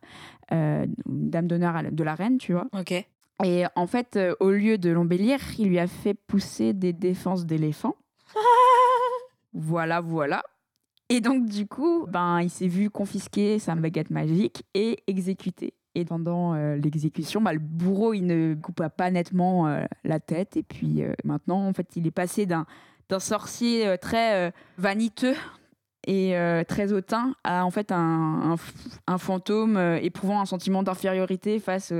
euh, 0.53 0.85
une 1.05 1.29
dame 1.29 1.47
d'honneur 1.47 1.83
de 1.91 2.03
la 2.05 2.15
reine, 2.15 2.37
tu 2.37 2.53
vois. 2.53 2.67
Ok. 2.71 3.05
Et 3.43 3.65
en 3.75 3.85
fait, 3.85 4.15
euh, 4.15 4.33
au 4.39 4.49
lieu 4.51 4.77
de 4.77 4.89
l'embellir, 4.91 5.39
il 5.59 5.67
lui 5.67 5.77
a 5.77 5.87
fait 5.87 6.13
pousser 6.13 6.71
des 6.71 6.93
défenses 6.93 7.45
d'éléphant. 7.45 7.97
voilà, 9.53 9.99
voilà. 9.99 10.41
Et 11.09 11.19
donc, 11.19 11.45
du 11.45 11.67
coup, 11.67 12.05
ben, 12.07 12.39
il 12.39 12.49
s'est 12.49 12.69
vu 12.69 12.89
confisquer 12.89 13.59
sa 13.59 13.75
baguette 13.75 14.09
magique 14.09 14.63
et 14.73 15.03
exécuté. 15.07 15.73
Et 15.95 16.05
pendant 16.05 16.55
euh, 16.55 16.75
l'exécution, 16.75 17.39
bah, 17.41 17.53
le 17.53 17.59
bourreau, 17.59 18.13
il 18.13 18.25
ne 18.25 18.55
coupa 18.55 18.89
pas 18.89 19.11
nettement 19.11 19.67
euh, 19.67 19.85
la 20.03 20.19
tête. 20.19 20.57
Et 20.57 20.63
puis 20.63 21.03
euh, 21.03 21.13
maintenant, 21.23 21.67
en 21.67 21.73
fait, 21.73 21.95
il 21.95 22.07
est 22.07 22.11
passé 22.11 22.45
d'un 22.45 22.65
d'un 23.09 23.19
sorcier 23.19 23.97
très 23.99 24.53
vaniteux 24.77 25.35
et 26.07 26.33
très 26.69 26.93
hautain 26.93 27.35
à 27.43 27.65
en 27.65 27.69
fait 27.69 27.91
un, 27.91 28.55
un 29.07 29.17
fantôme 29.17 29.77
éprouvant 30.01 30.39
un 30.39 30.45
sentiment 30.45 30.83
d'infériorité 30.83 31.59
face 31.59 31.91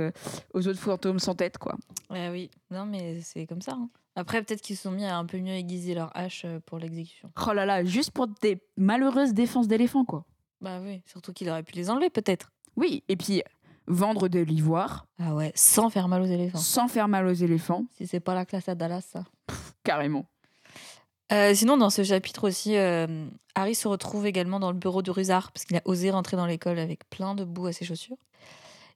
aux 0.54 0.66
autres 0.66 0.80
fantômes 0.80 1.18
sans 1.18 1.34
tête, 1.34 1.58
quoi. 1.58 1.76
Ouais, 2.08 2.30
oui, 2.30 2.50
non, 2.70 2.86
mais 2.86 3.20
c'est 3.20 3.46
comme 3.46 3.60
ça. 3.60 3.72
hein. 3.72 3.90
Après, 4.16 4.42
peut-être 4.42 4.62
qu'ils 4.62 4.76
se 4.76 4.84
sont 4.84 4.92
mis 4.92 5.04
à 5.04 5.18
un 5.18 5.26
peu 5.26 5.38
mieux 5.38 5.52
aiguiser 5.52 5.94
leur 5.94 6.10
hache 6.16 6.46
pour 6.64 6.78
l'exécution. 6.78 7.30
Oh 7.46 7.52
là 7.52 7.66
là, 7.66 7.84
juste 7.84 8.10
pour 8.12 8.26
des 8.40 8.58
malheureuses 8.78 9.34
défenses 9.34 9.68
d'éléphants, 9.68 10.06
quoi. 10.06 10.24
Bah 10.62 10.80
oui, 10.82 11.02
surtout 11.04 11.34
qu'il 11.34 11.50
aurait 11.50 11.62
pu 11.64 11.74
les 11.74 11.90
enlever, 11.90 12.08
peut-être. 12.08 12.50
Oui, 12.76 13.04
et 13.08 13.16
puis 13.16 13.42
vendre 13.86 14.28
de 14.28 14.40
l'ivoire. 14.40 15.06
Ah 15.18 15.34
ouais, 15.34 15.52
sans 15.54 15.90
faire 15.90 16.08
mal 16.08 16.22
aux 16.22 16.26
éléphants. 16.26 16.58
Sans 16.58 16.88
faire 16.88 17.08
mal 17.08 17.26
aux 17.26 17.32
éléphants. 17.32 17.84
Si 17.96 18.06
c'est 18.06 18.20
pas 18.20 18.34
la 18.34 18.44
classe 18.44 18.68
à 18.68 18.74
Dallas, 18.74 19.02
ça. 19.02 19.24
Carrément. 19.82 20.26
Euh, 21.32 21.54
sinon, 21.54 21.76
dans 21.76 21.90
ce 21.90 22.02
chapitre 22.04 22.46
aussi, 22.48 22.76
euh, 22.76 23.26
Harry 23.54 23.74
se 23.74 23.88
retrouve 23.88 24.26
également 24.26 24.60
dans 24.60 24.70
le 24.70 24.78
bureau 24.78 25.02
de 25.02 25.10
Rusard 25.10 25.52
parce 25.52 25.64
qu'il 25.64 25.76
a 25.76 25.82
osé 25.84 26.10
rentrer 26.10 26.36
dans 26.36 26.46
l'école 26.46 26.78
avec 26.78 27.08
plein 27.10 27.34
de 27.34 27.44
boue 27.44 27.66
à 27.66 27.72
ses 27.72 27.84
chaussures. 27.84 28.16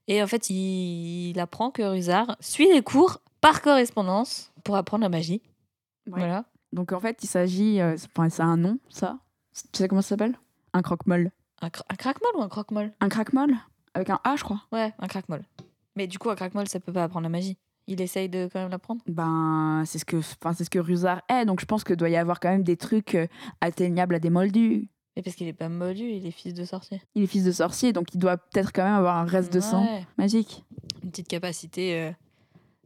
Et 0.09 0.23
en 0.23 0.27
fait, 0.27 0.49
il, 0.51 1.31
il 1.31 1.41
apprend 1.41 1.71
que 1.71 1.83
Rusard 1.83 2.37
suit 2.41 2.69
des 2.69 2.83
cours 2.83 3.19
par 3.41 3.63
correspondance 3.63 4.53
pour 4.65 4.77
apprendre 4.77 5.03
la 5.03 5.09
magie. 5.09 5.43
Voilà. 6.07 6.45
Donc 6.73 6.93
en 6.93 7.01
fait, 7.01 7.23
il 7.23 7.27
s'agit. 7.29 7.81
euh, 7.81 7.97
c'est 7.97 8.41
un 8.41 8.57
nom, 8.57 8.79
ça. 8.89 9.19
Tu 9.73 9.79
sais 9.79 9.89
comment 9.89 10.03
ça 10.03 10.11
s'appelle? 10.11 10.39
Un 10.75 10.83
croque-molle. 10.83 11.31
Un, 11.61 11.69
cra- 11.69 11.85
un 11.89 11.97
craque-molle 11.97 12.37
ou 12.37 12.43
un 12.43 12.49
croque-molle? 12.49 12.93
Un 13.01 13.09
craque-molle 13.09 13.57
Avec 13.95 14.11
un 14.11 14.21
A, 14.25 14.37
je 14.37 14.45
crois. 14.45 14.63
Ouais, 14.73 14.93
un 14.99 15.07
craque-molle. 15.07 15.45
Mais 15.97 16.07
du 16.07 16.19
coup, 16.19 16.31
un 16.31 16.35
craque-molle, 16.35 16.69
ça 16.69 16.81
peut 16.81 16.93
pas 16.93 17.05
apprendre 17.05 17.25
la 17.25 17.29
magie. 17.31 17.57
Il 17.87 18.01
essaye 18.01 18.29
de 18.29 18.49
quand 18.53 18.61
même 18.61 18.71
l'apprendre 18.71 19.01
Ben, 19.07 19.83
c'est 19.87 19.99
ce 19.99 20.05
que, 20.05 20.19
enfin, 20.19 20.53
c'est 20.53 20.65
ce 20.65 20.71
que 20.71 20.79
Rusard 20.79 21.23
est. 21.29 21.45
Donc 21.47 21.61
je 21.61 21.65
pense 21.67 21.85
que 21.85 21.95
doit 21.95 22.11
y 22.11 22.17
avoir 22.17 22.39
quand 22.39 22.51
même 22.51 22.63
des 22.63 22.77
trucs 22.77 23.15
euh, 23.15 23.27
atteignables 23.61 24.15
à 24.15 24.19
des 24.19 24.31
moldus. 24.31 24.89
Mais 25.17 25.23
parce 25.23 25.35
qu'il 25.37 25.49
est 25.49 25.53
pas 25.55 25.69
moldu, 25.69 26.05
il 26.05 26.27
est 26.27 26.31
fils 26.31 26.55
de 26.55 26.65
sorcier. 26.65 27.01
Il 27.15 27.23
est 27.23 27.27
fils 27.27 27.45
de 27.45 27.51
sorcier, 27.51 27.93
donc 27.93 28.15
il 28.15 28.19
doit 28.19 28.37
peut-être 28.37 28.73
quand 28.73 28.85
même 28.85 28.95
avoir 28.95 29.17
un 29.17 29.25
reste 29.25 29.53
de 29.53 29.59
sang 29.61 29.85
magique. 30.17 30.65
Une 31.03 31.11
petite 31.11 31.27
capacité. 31.29 31.95
euh, 32.01 32.13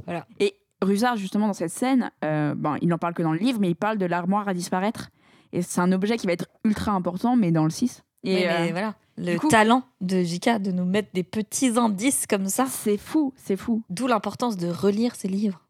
Voilà. 0.04 0.26
Et 0.40 0.54
Rusard, 0.80 1.16
justement, 1.16 1.48
dans 1.48 1.52
cette 1.52 1.70
scène, 1.70 2.10
euh, 2.24 2.54
bon, 2.54 2.76
il 2.80 2.88
n'en 2.88 2.96
parle 2.98 3.12
que 3.14 3.22
dans 3.22 3.32
le 3.32 3.38
livre, 3.38 3.58
mais 3.60 3.68
il 3.70 3.76
parle 3.76 3.98
de 3.98 4.06
l'armoire 4.06 4.48
à 4.48 4.54
disparaître. 4.54 5.10
Et 5.52 5.60
c'est 5.62 5.80
un 5.82 5.92
objet 5.92 6.16
qui 6.16 6.26
va 6.26 6.32
être 6.32 6.46
ultra 6.64 6.92
important, 6.92 7.36
mais 7.36 7.50
dans 7.52 7.64
le 7.64 7.70
6. 7.70 8.02
Et 8.24 8.34
mais 8.46 8.48
euh, 8.48 8.70
voilà, 8.70 8.94
le 9.16 9.38
coup- 9.38 9.48
talent 9.48 9.82
de 10.00 10.22
J.K. 10.22 10.58
de 10.60 10.72
nous 10.72 10.84
mettre 10.84 11.08
des 11.12 11.22
petits 11.22 11.78
indices 11.78 12.26
comme 12.26 12.46
ça. 12.46 12.66
C'est 12.66 12.96
fou, 12.96 13.32
c'est 13.36 13.56
fou. 13.56 13.82
D'où 13.90 14.06
l'importance 14.06 14.56
de 14.56 14.68
relire 14.68 15.14
ces 15.14 15.28
livres. 15.28 15.60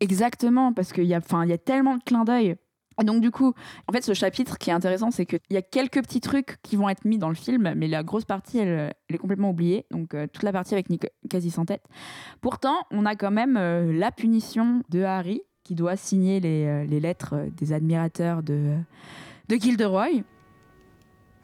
Exactement, 0.00 0.72
parce 0.72 0.92
qu'il 0.92 1.04
y, 1.04 1.14
a- 1.14 1.20
y 1.46 1.52
a 1.52 1.58
tellement 1.58 1.96
de 1.96 2.02
clins 2.02 2.24
d'œil. 2.24 2.56
Et 3.00 3.04
donc, 3.04 3.22
du 3.22 3.30
coup, 3.30 3.54
en 3.88 3.92
fait, 3.92 4.02
ce 4.02 4.12
chapitre 4.14 4.58
qui 4.58 4.68
est 4.68 4.72
intéressant, 4.72 5.10
c'est 5.10 5.24
qu'il 5.24 5.40
y 5.50 5.56
a 5.56 5.62
quelques 5.62 6.02
petits 6.02 6.20
trucs 6.20 6.58
qui 6.62 6.76
vont 6.76 6.88
être 6.88 7.04
mis 7.06 7.18
dans 7.18 7.30
le 7.30 7.34
film, 7.34 7.72
mais 7.74 7.88
la 7.88 8.02
grosse 8.02 8.24
partie, 8.26 8.58
elle, 8.58 8.92
elle 9.08 9.14
est 9.14 9.18
complètement 9.18 9.50
oubliée. 9.50 9.86
Donc, 9.90 10.12
euh, 10.14 10.26
toute 10.30 10.42
la 10.42 10.52
partie 10.52 10.74
avec 10.74 10.90
Nick 10.90 11.06
quasi 11.30 11.50
sans 11.50 11.64
tête. 11.64 11.82
Pourtant, 12.42 12.74
on 12.90 13.06
a 13.06 13.16
quand 13.16 13.30
même 13.30 13.56
euh, 13.56 13.92
la 13.92 14.12
punition 14.12 14.82
de 14.90 15.02
Harry, 15.02 15.40
qui 15.64 15.74
doit 15.74 15.96
signer 15.96 16.40
les, 16.40 16.66
euh, 16.66 16.84
les 16.84 17.00
lettres 17.00 17.46
des 17.56 17.72
admirateurs 17.72 18.42
de, 18.42 18.74
de 19.48 19.56
Gilderoy. 19.56 20.22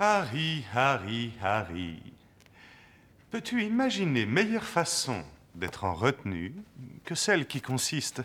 Harry, 0.00 0.64
Harry, 0.72 1.32
Harry. 1.42 2.00
Peux-tu 3.32 3.64
imaginer 3.64 4.26
meilleure 4.26 4.62
façon 4.62 5.24
d'être 5.56 5.82
en 5.82 5.92
retenue 5.92 6.54
que 7.04 7.16
celle 7.16 7.48
qui 7.48 7.60
consiste 7.60 8.22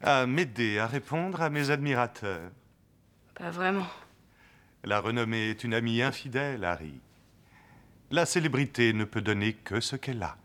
à 0.00 0.24
m'aider 0.26 0.78
à 0.78 0.86
répondre 0.86 1.42
à 1.42 1.50
mes 1.50 1.70
admirateurs? 1.70 2.48
Pas 3.34 3.50
vraiment. 3.50 3.88
La 4.84 5.00
renommée 5.00 5.50
est 5.50 5.64
une 5.64 5.74
amie 5.74 6.00
infidèle, 6.00 6.64
Harry. 6.64 7.00
La 8.12 8.24
célébrité 8.24 8.92
ne 8.92 9.04
peut 9.04 9.22
donner 9.22 9.54
que 9.54 9.80
ce 9.80 9.96
qu'elle 9.96 10.22
a. 10.22 10.36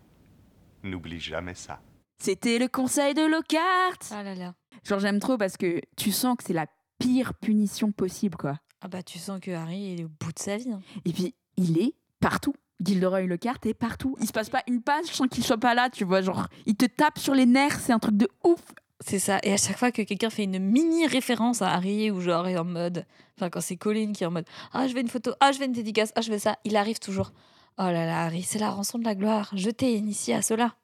N'oublie 0.81 1.19
jamais 1.19 1.53
ça. 1.53 1.79
C'était 2.23 2.57
le 2.57 2.67
conseil 2.67 3.13
de 3.13 3.21
Lockhart. 3.21 3.99
Ah 4.09 4.23
là 4.23 4.33
là. 4.33 4.55
Genre, 4.83 4.99
j'aime 4.99 5.19
trop 5.19 5.37
parce 5.37 5.57
que 5.57 5.79
tu 5.95 6.11
sens 6.11 6.37
que 6.37 6.43
c'est 6.43 6.53
la 6.53 6.65
pire 6.97 7.35
punition 7.35 7.91
possible, 7.91 8.35
quoi. 8.35 8.57
Ah 8.81 8.87
bah 8.87 9.03
tu 9.03 9.19
sens 9.19 9.39
que 9.41 9.51
Harry 9.51 9.95
est 9.99 10.03
au 10.05 10.09
bout 10.19 10.31
de 10.31 10.39
sa 10.39 10.57
vie. 10.57 10.71
hein. 10.71 10.81
Et 11.05 11.11
puis, 11.11 11.33
il 11.57 11.77
est 11.79 11.93
partout. 12.19 12.53
Gilderoy 12.83 13.21
Lockhart 13.23 13.59
est 13.65 13.73
partout. 13.73 14.15
Il 14.21 14.27
se 14.27 14.31
passe 14.31 14.49
pas 14.49 14.63
une 14.67 14.81
page 14.81 15.05
sans 15.07 15.27
qu'il 15.27 15.43
soit 15.43 15.57
pas 15.57 15.73
là, 15.73 15.89
tu 15.89 16.05
vois. 16.05 16.21
Genre, 16.21 16.47
il 16.65 16.75
te 16.75 16.85
tape 16.85 17.19
sur 17.19 17.33
les 17.35 17.45
nerfs, 17.45 17.79
c'est 17.79 17.91
un 17.91 17.99
truc 17.99 18.15
de 18.15 18.29
ouf. 18.45 18.61
C'est 19.01 19.19
ça. 19.19 19.39
Et 19.43 19.51
à 19.53 19.57
chaque 19.57 19.77
fois 19.77 19.91
que 19.91 20.01
quelqu'un 20.01 20.29
fait 20.29 20.43
une 20.43 20.59
mini 20.59 21.05
référence 21.07 21.61
à 21.61 21.71
Harry 21.73 22.09
ou 22.11 22.21
genre 22.21 22.47
est 22.47 22.57
en 22.57 22.63
mode. 22.65 23.05
Enfin, 23.37 23.49
quand 23.49 23.61
c'est 23.61 23.75
Colin 23.77 24.11
qui 24.13 24.23
est 24.23 24.27
en 24.27 24.31
mode 24.31 24.45
Ah, 24.73 24.87
je 24.87 24.93
veux 24.93 24.99
une 25.01 25.07
photo, 25.09 25.31
ah, 25.41 25.51
je 25.51 25.59
veux 25.59 25.65
une 25.65 25.71
dédicace, 25.73 26.11
ah, 26.15 26.21
je 26.21 26.31
veux 26.31 26.37
ça, 26.39 26.57
il 26.65 26.75
arrive 26.77 26.99
toujours. 26.99 27.31
Oh 27.77 27.83
là 27.83 28.05
là, 28.05 28.23
Harry, 28.25 28.43
c'est 28.43 28.59
la 28.59 28.69
rançon 28.71 28.97
de 28.97 29.05
la 29.05 29.15
gloire. 29.15 29.51
Je 29.55 29.69
t'ai 29.69 29.93
initié 29.95 30.35
à 30.35 30.41
cela. 30.41 30.75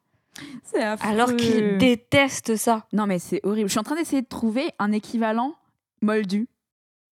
C'est 0.63 0.81
affreux. 0.83 1.09
Alors 1.09 1.35
qu'il 1.35 1.77
déteste 1.77 2.55
ça. 2.57 2.87
Non, 2.93 3.05
mais 3.05 3.19
c'est 3.19 3.39
horrible. 3.43 3.67
Je 3.69 3.71
suis 3.73 3.79
en 3.79 3.83
train 3.83 3.95
d'essayer 3.95 4.21
de 4.21 4.27
trouver 4.27 4.69
un 4.79 4.91
équivalent 4.93 5.55
moldu. 6.01 6.47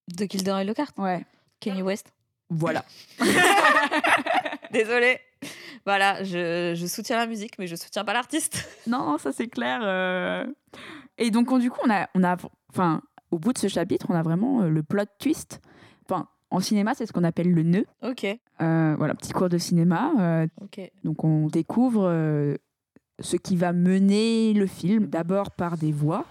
De 0.09 0.25
Gilderoy 0.29 0.63
Lockhart 0.65 0.91
Ouais. 0.97 1.25
Kenny 1.59 1.81
West 1.81 2.11
Voilà. 2.49 2.83
Désolée. 4.71 5.19
Voilà, 5.85 6.23
je, 6.23 6.73
je 6.75 6.85
soutiens 6.85 7.17
la 7.17 7.27
musique, 7.27 7.57
mais 7.59 7.67
je 7.67 7.75
soutiens 7.75 8.03
pas 8.03 8.13
l'artiste. 8.13 8.67
Non, 8.87 9.17
ça 9.17 9.31
c'est 9.31 9.47
clair. 9.47 9.79
euh. 9.83 10.45
Et 11.17 11.31
donc, 11.31 11.51
on- 11.51 11.57
du 11.59 11.69
coup, 11.69 11.79
on 11.85 11.89
a, 11.91 12.09
on 12.15 12.23
a, 12.23 12.35
enfin, 12.69 13.01
au 13.31 13.39
bout 13.39 13.53
de 13.53 13.57
ce 13.57 13.67
chapitre, 13.67 14.07
on 14.09 14.13
a 14.15 14.21
vraiment 14.23 14.61
euh, 14.63 14.69
le 14.69 14.83
plot 14.83 15.03
twist. 15.19 15.61
Enfin, 16.05 16.27
en 16.49 16.59
cinéma, 16.59 16.93
c'est 16.95 17.05
ce 17.05 17.13
qu'on 17.13 17.23
appelle 17.23 17.51
le 17.51 17.63
nœud. 17.63 17.85
Ok. 18.01 18.25
Euh, 18.25 18.95
voilà, 18.97 19.13
petit 19.15 19.31
cours 19.31 19.49
de 19.49 19.57
cinéma. 19.57 20.11
euh, 20.19 20.47
Ok. 20.61 20.79
donc, 21.03 21.23
on 21.23 21.47
découvre 21.47 22.05
euh, 22.07 22.55
ce 23.19 23.37
qui 23.37 23.55
va 23.55 23.71
mener 23.73 24.53
le 24.53 24.67
film, 24.67 25.05
d'abord 25.07 25.51
par 25.51 25.77
des 25.77 25.91
voix. 25.91 26.25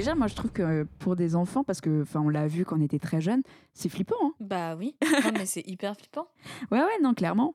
Déjà, 0.00 0.14
moi, 0.14 0.28
je 0.28 0.34
trouve 0.34 0.50
que 0.50 0.84
pour 0.98 1.14
des 1.14 1.36
enfants, 1.36 1.62
parce 1.62 1.82
que, 1.82 2.00
enfin, 2.00 2.22
on 2.22 2.30
l'a 2.30 2.48
vu 2.48 2.64
quand 2.64 2.78
on 2.78 2.80
était 2.80 2.98
très 2.98 3.20
jeune, 3.20 3.42
c'est 3.74 3.90
flippant. 3.90 4.14
Hein 4.22 4.32
Bah 4.40 4.74
oui. 4.74 4.96
Non, 5.24 5.32
mais 5.34 5.44
c'est 5.44 5.60
hyper 5.66 5.94
flippant. 5.94 6.26
ouais, 6.70 6.78
ouais, 6.78 7.00
non, 7.02 7.12
clairement. 7.12 7.54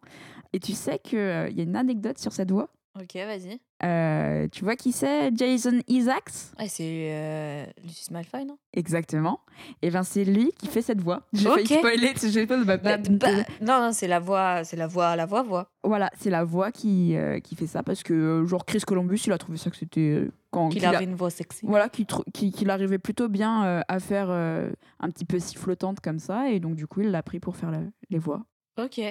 Et 0.53 0.59
tu 0.59 0.73
sais 0.73 0.99
qu'il 0.99 1.17
y 1.17 1.59
a 1.59 1.63
une 1.63 1.75
anecdote 1.75 2.19
sur 2.19 2.31
cette 2.33 2.51
voix. 2.51 2.69
Ok, 3.01 3.15
vas-y. 3.15 3.59
Euh, 3.83 4.47
tu 4.51 4.63
vois 4.63 4.75
qui 4.77 4.93
c'est? 4.93 5.35
Jason 5.35 5.79
Isaacs? 5.87 6.31
Ouais, 6.57 6.67
c'est 6.69 7.09
euh, 7.11 7.65
Lucius 7.83 8.09
Malfoy, 8.09 8.45
non? 8.45 8.57
Exactement. 8.73 9.41
Et 9.81 9.89
ben 9.91 10.03
c'est 10.03 10.23
lui 10.23 10.51
qui 10.57 10.67
fait 10.67 10.81
cette 10.81 11.01
voix. 11.01 11.23
J'ai 11.33 11.49
Ok. 11.49 11.55
failli 11.67 11.67
spoiler, 11.79 12.13
tu 12.13 12.19
sais, 12.21 12.29
j'ai 12.31 12.47
pas 12.47 12.55
ma 12.57 12.77
Bah, 12.77 12.97
bah, 12.97 13.27
Non, 13.61 13.81
non, 13.81 13.91
c'est 13.91 14.07
la 14.07 14.19
voix, 14.19 14.63
c'est 14.63 14.77
la 14.77 14.87
voix, 14.87 15.15
la 15.17 15.25
voix, 15.25 15.43
voix. 15.43 15.69
Voilà, 15.83 16.09
c'est 16.17 16.29
la 16.29 16.45
voix 16.45 16.71
qui, 16.71 17.15
euh, 17.17 17.39
qui 17.41 17.55
fait 17.55 17.67
ça 17.67 17.83
parce 17.83 18.01
que 18.01 18.45
genre 18.47 18.65
Chris 18.65 18.79
Columbus, 18.79 19.19
il 19.25 19.33
a 19.33 19.37
trouvé 19.37 19.57
ça 19.57 19.69
que 19.69 19.75
c'était 19.75 20.25
quand 20.51 20.69
Qu'il 20.69 20.85
a- 20.85 20.89
avait 20.91 21.03
une 21.03 21.15
voix 21.15 21.29
sexy. 21.29 21.65
Voilà, 21.65 21.89
qu'il 21.89 22.69
arrivait 22.69 22.97
plutôt 22.97 23.27
bien 23.27 23.83
à 23.87 23.99
faire 23.99 24.29
un 24.29 25.09
petit 25.09 25.25
peu 25.25 25.37
sifflotante 25.37 25.99
comme 25.99 26.19
ça 26.19 26.49
et 26.49 26.61
donc 26.61 26.75
du 26.75 26.87
coup 26.87 27.01
il 27.01 27.11
l'a 27.11 27.21
pris 27.23 27.39
pour 27.41 27.57
faire 27.57 27.71
la- 27.71 27.81
les 28.09 28.19
voix. 28.19 28.45
Ok. 28.81 29.01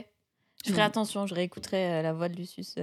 Je 0.65 0.71
ferai 0.73 0.83
attention, 0.83 1.27
je 1.27 1.35
réécouterai 1.35 2.03
la 2.03 2.15
voix 2.15 2.31
de 2.31 2.37
Lucius 2.37 2.77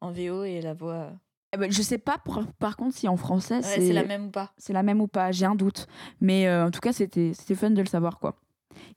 en 0.00 0.10
VO 0.12 0.44
et 0.44 0.60
la 0.60 0.74
voix. 0.74 0.92
euh, 0.94 1.10
Eh 1.54 1.56
ben, 1.56 1.70
je 1.72 1.82
sais 1.82 1.98
pas 1.98 2.18
par, 2.18 2.40
par 2.58 2.76
contre 2.76 2.96
si 2.96 3.08
en 3.08 3.16
français 3.16 3.56
Ouais, 3.56 3.62
c'est 3.62 3.92
la 3.92 4.04
même 4.04 4.26
ou 4.26 4.30
pas. 4.30 4.52
C'est 4.58 4.72
la 4.72 4.82
même 4.82 5.00
ou 5.00 5.06
pas, 5.06 5.32
j'ai 5.32 5.46
un 5.46 5.54
doute. 5.54 5.86
Mais 6.20 6.46
euh, 6.48 6.66
en 6.66 6.70
tout 6.70 6.80
cas, 6.80 6.92
c'était 6.92 7.32
c'était 7.34 7.54
fun 7.54 7.70
de 7.70 7.80
le 7.80 7.86
savoir 7.88 8.18
quoi. 8.18 8.34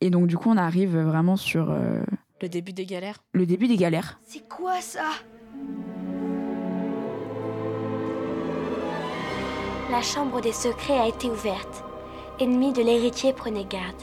Et 0.02 0.10
donc 0.10 0.28
du 0.28 0.38
coup, 0.38 0.50
on 0.50 0.58
arrive 0.58 0.98
vraiment 0.98 1.38
sur 1.38 1.70
euh, 1.72 2.02
Le 2.42 2.50
début 2.50 2.74
des 2.74 2.86
galères. 2.86 3.24
le 3.34 3.46
début 3.46 3.68
des 3.68 3.78
galères. 3.78 4.20
C'est 4.26 4.48
quoi 4.50 4.82
ça? 4.82 5.10
La 9.90 10.02
chambre 10.02 10.42
des 10.42 10.52
secrets 10.52 11.00
a 11.00 11.08
été 11.08 11.30
ouverte. 11.30 11.84
Ennemi 12.40 12.74
de 12.74 12.82
l'héritier, 12.82 13.34
prenez 13.34 13.66
garde. 13.66 13.96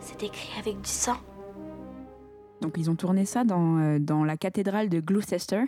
C'est 0.00 0.22
écrit 0.22 0.58
avec 0.58 0.80
du 0.80 0.88
sang. 0.88 1.16
Donc 2.60 2.74
ils 2.76 2.90
ont 2.90 2.96
tourné 2.96 3.24
ça 3.24 3.44
dans, 3.44 3.78
euh, 3.78 3.98
dans 3.98 4.24
la 4.24 4.36
cathédrale 4.36 4.88
de 4.88 5.00
Gloucester. 5.00 5.64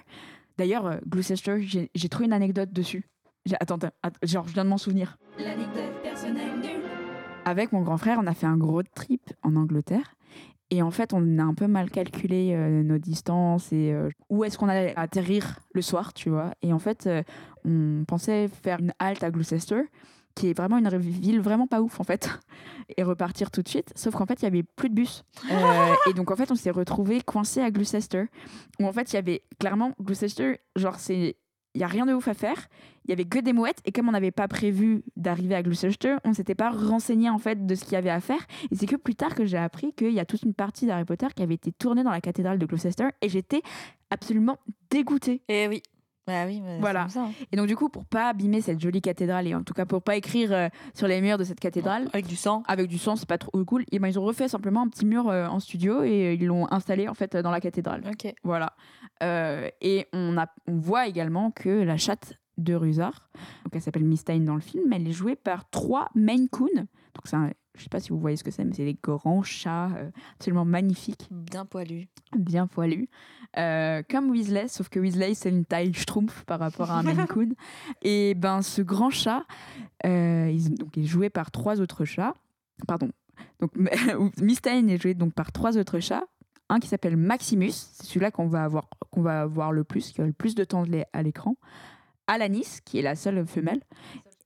D'ailleurs, 0.61 0.85
euh, 0.87 0.99
Gloucester, 1.09 1.55
j'ai 1.95 2.09
trouvé 2.11 2.27
une 2.27 2.35
anecdote 2.35 2.71
dessus. 2.71 3.07
Attends, 3.61 3.77
attends, 3.77 3.89
att- 4.03 4.17
genre 4.23 4.47
je 4.47 4.53
viens 4.53 4.65
de 4.65 4.69
m'en 4.69 4.77
souvenir. 4.77 5.17
L'anecdote 5.39 6.03
personnelle 6.03 6.61
nulle. 6.61 6.83
Avec 7.47 7.73
mon 7.73 7.81
grand 7.81 7.97
frère, 7.97 8.19
on 8.23 8.27
a 8.27 8.35
fait 8.35 8.45
un 8.47 8.59
gros 8.59 8.83
trip 8.83 9.23
en 9.43 9.57
Angleterre. 9.57 10.15
Et 10.69 10.83
en 10.83 10.91
fait, 10.91 11.15
on 11.15 11.39
a 11.39 11.43
un 11.43 11.55
peu 11.55 11.67
mal 11.67 11.91
calculé 11.91 12.53
euh, 12.53 12.83
nos 12.83 12.99
distances 12.99 13.73
et 13.73 13.91
euh, 13.91 14.11
où 14.29 14.45
est-ce 14.45 14.59
qu'on 14.59 14.69
allait 14.69 14.93
atterrir 14.97 15.61
le 15.73 15.81
soir, 15.81 16.13
tu 16.13 16.29
vois. 16.29 16.53
Et 16.61 16.75
en 16.75 16.79
fait, 16.79 17.07
euh, 17.07 17.23
on 17.65 18.05
pensait 18.07 18.47
faire 18.49 18.81
une 18.81 18.93
halte 18.99 19.25
à 19.25 19.31
Gloucester, 19.31 19.81
qui 20.35 20.51
est 20.51 20.53
vraiment 20.53 20.79
une 20.79 20.89
ville 20.99 21.41
vraiment 21.41 21.67
pas 21.67 21.81
ouf, 21.81 22.01
en 22.01 22.05
fait, 22.05 22.31
et 22.97 23.03
repartir 23.03 23.51
tout 23.51 23.63
de 23.63 23.69
suite. 23.69 23.93
Sauf 23.95 24.15
qu'en 24.15 24.27
fait, 24.27 24.41
il 24.43 24.45
y 24.45 24.49
avait 24.49 24.63
plus 24.63 24.89
de 24.89 24.95
bus. 24.95 25.25
Euh, 25.51 25.95
et 26.09 26.15
donc, 26.15 26.31
en 26.31 26.37
fait, 26.37 26.51
on 26.51 26.55
s'est 26.55 26.71
retrouvé 26.71 27.21
coincé 27.21 27.61
à 27.61 27.71
Gloucester, 27.71 28.25
où 28.79 28.87
en 28.87 28.93
fait, 28.93 29.13
il 29.13 29.17
y 29.17 29.19
avait 29.19 29.43
clairement 29.59 29.93
Gloucester, 30.01 30.61
genre, 30.77 30.99
c'est. 30.99 31.37
Il 31.77 31.79
n'y 31.79 31.85
a 31.85 31.87
rien 31.87 32.05
de 32.05 32.13
ouf 32.13 32.27
à 32.27 32.35
faire. 32.35 32.67
Il 33.05 33.11
y 33.11 33.13
avait 33.13 33.27
que 33.27 33.39
des 33.39 33.53
mouettes. 33.53 33.79
Et 33.85 33.93
comme 33.93 34.09
on 34.09 34.11
n'avait 34.13 34.33
pas 34.33 34.49
prévu 34.49 35.05
d'arriver 35.15 35.55
à 35.55 35.63
Gloucester, 35.63 36.17
on 36.25 36.33
s'était 36.35 36.57
pas 36.57 36.71
renseigné 36.71 37.31
en 37.31 37.39
fait 37.39 37.65
de 37.65 37.75
ce 37.77 37.85
qu'il 37.85 37.93
y 37.93 37.97
avait 37.97 38.11
à 38.11 38.19
faire. 38.19 38.45
Et 38.73 38.75
c'est 38.75 38.87
que 38.87 38.97
plus 38.97 39.15
tard 39.15 39.37
que 39.37 39.45
j'ai 39.45 39.57
appris 39.57 39.93
qu'il 39.93 40.11
y 40.11 40.19
a 40.19 40.25
toute 40.25 40.43
une 40.43 40.53
partie 40.53 40.87
d'Harry 40.87 41.05
Potter 41.05 41.29
qui 41.33 41.45
avait 41.45 41.55
été 41.55 41.71
tournée 41.71 42.03
dans 42.03 42.11
la 42.11 42.21
cathédrale 42.21 42.59
de 42.59 42.67
Gloucester. 42.67 43.11
Et 43.23 43.29
j'étais 43.29 43.63
absolument 44.11 44.59
dégoûtée. 44.91 45.43
Et 45.49 45.69
oui. 45.69 45.81
Bah 46.31 46.47
oui, 46.47 46.63
c'est 46.65 46.79
Voilà. 46.81 47.09
ça, 47.09 47.23
hein. 47.25 47.33
Et 47.53 47.57
donc 47.57 47.67
du 47.67 47.77
coup, 47.77 47.89
pour 47.89 48.05
pas 48.05 48.29
abîmer 48.29 48.61
cette 48.61 48.81
jolie 48.81 49.01
cathédrale 49.03 49.47
et 49.49 49.55
en 49.55 49.63
tout 49.63 49.75
cas 49.75 49.85
pour 49.87 50.01
pas 50.03 50.17
écrire 50.17 50.53
euh, 50.53 50.69
sur 50.95 51.09
les 51.09 51.21
murs 51.21 51.39
de 51.39 51.45
cette 51.45 51.61
cathédrale 51.61 52.09
avec 52.13 52.27
du 52.27 52.37
sang, 52.37 52.63
avec 52.69 52.89
du 52.89 52.99
sang, 52.99 53.17
c'est 53.17 53.29
pas 53.29 53.39
trop 53.39 53.65
cool. 53.65 53.85
Et 53.93 53.99
ben 53.99 54.09
ils 54.09 54.19
ont 54.19 54.23
refait 54.25 54.49
simplement 54.49 54.83
un 54.83 54.89
petit 54.89 55.07
mur 55.07 55.29
euh, 55.29 55.47
en 55.47 55.59
studio 55.61 56.03
et 56.03 56.27
euh, 56.29 56.33
ils 56.35 56.47
l'ont 56.47 56.71
installé 56.73 57.09
en 57.09 57.15
fait 57.15 57.37
dans 57.37 57.51
la 57.51 57.61
cathédrale. 57.61 58.03
Ok. 58.11 58.33
Voilà. 58.45 58.75
Euh, 59.23 59.69
et 59.81 60.07
on 60.13 60.39
a, 60.39 60.47
on 60.67 60.77
voit 60.79 61.07
également 61.07 61.51
que 61.51 61.69
la 61.69 61.97
chatte 61.97 62.35
de 62.59 62.75
Rusard, 62.75 63.29
donc 63.65 63.75
elle 63.75 63.81
s'appelle 63.83 64.05
Mystane 64.05 64.45
dans 64.45 64.55
le 64.55 64.61
film, 64.61 64.93
elle 64.93 65.09
est 65.09 65.13
jouée 65.13 65.35
par 65.37 65.69
trois 65.71 66.09
Maine 66.15 66.49
Coon. 66.49 66.69
Donc 66.75 66.87
c'est 67.25 67.37
un- 67.37 67.51
je 67.77 67.85
sais 67.85 67.89
pas 67.89 68.01
si 68.01 68.11
vous 68.11 68.19
voyez 68.19 68.37
ce 68.37 68.45
que 68.45 68.51
c'est, 68.51 68.65
mais 68.65 68.75
c'est 68.75 68.85
des 68.85 68.99
grands 69.01 69.43
chats 69.43 69.91
euh, 69.97 70.11
absolument 70.37 70.65
magnifiques 70.65 71.29
Bien 71.31 71.65
poilu. 71.65 72.09
bien 72.37 72.67
poilu. 72.67 73.09
Euh, 73.57 74.03
comme 74.09 74.31
Weasley, 74.31 74.69
sauf 74.69 74.89
que 74.89 74.99
Weasley, 74.99 75.35
c'est 75.35 75.51
une 75.51 75.65
taille 75.65 75.95
schtroumpf 75.95 76.45
par 76.45 76.59
rapport 76.59 76.91
à 76.91 76.99
un 76.99 77.03
Maine. 77.03 77.27
Et 78.03 78.35
ben, 78.35 78.63
ce 78.63 78.83
grand 78.83 79.11
chat, 79.11 79.45
euh, 80.05 80.51
il, 80.53 80.75
donc, 80.75 80.97
il 80.97 81.05
est 81.05 81.07
joué 81.07 81.31
par 81.31 81.51
trois 81.51 81.81
autres 81.81 82.05
chats. 82.05 82.35
Pardon. 82.87 83.11
Donc, 83.61 83.73
Mystane 84.41 84.91
est 84.91 85.01
joué 85.01 85.15
donc 85.15 85.33
par 85.33 85.53
trois 85.53 85.79
autres 85.79 86.01
chats. 86.01 86.25
Un 86.69 86.79
qui 86.79 86.89
s'appelle 86.89 87.17
Maximus, 87.17 87.73
c'est 87.73 88.07
celui-là 88.07 88.31
qu'on 88.31 88.47
va, 88.47 88.63
avoir, 88.63 88.89
qu'on 89.11 89.23
va 89.23 89.47
voir 89.47 89.73
le 89.73 89.83
plus, 89.83 90.13
qui 90.13 90.21
a 90.21 90.27
le 90.27 90.33
plus 90.33 90.55
de 90.55 90.63
temps 90.65 90.85
à 91.13 91.23
l'écran. 91.23 91.57
Alanis, 92.29 92.79
qui 92.85 92.99
est 92.99 93.03
la 93.03 93.17
seule 93.17 93.45
femelle. 93.47 93.81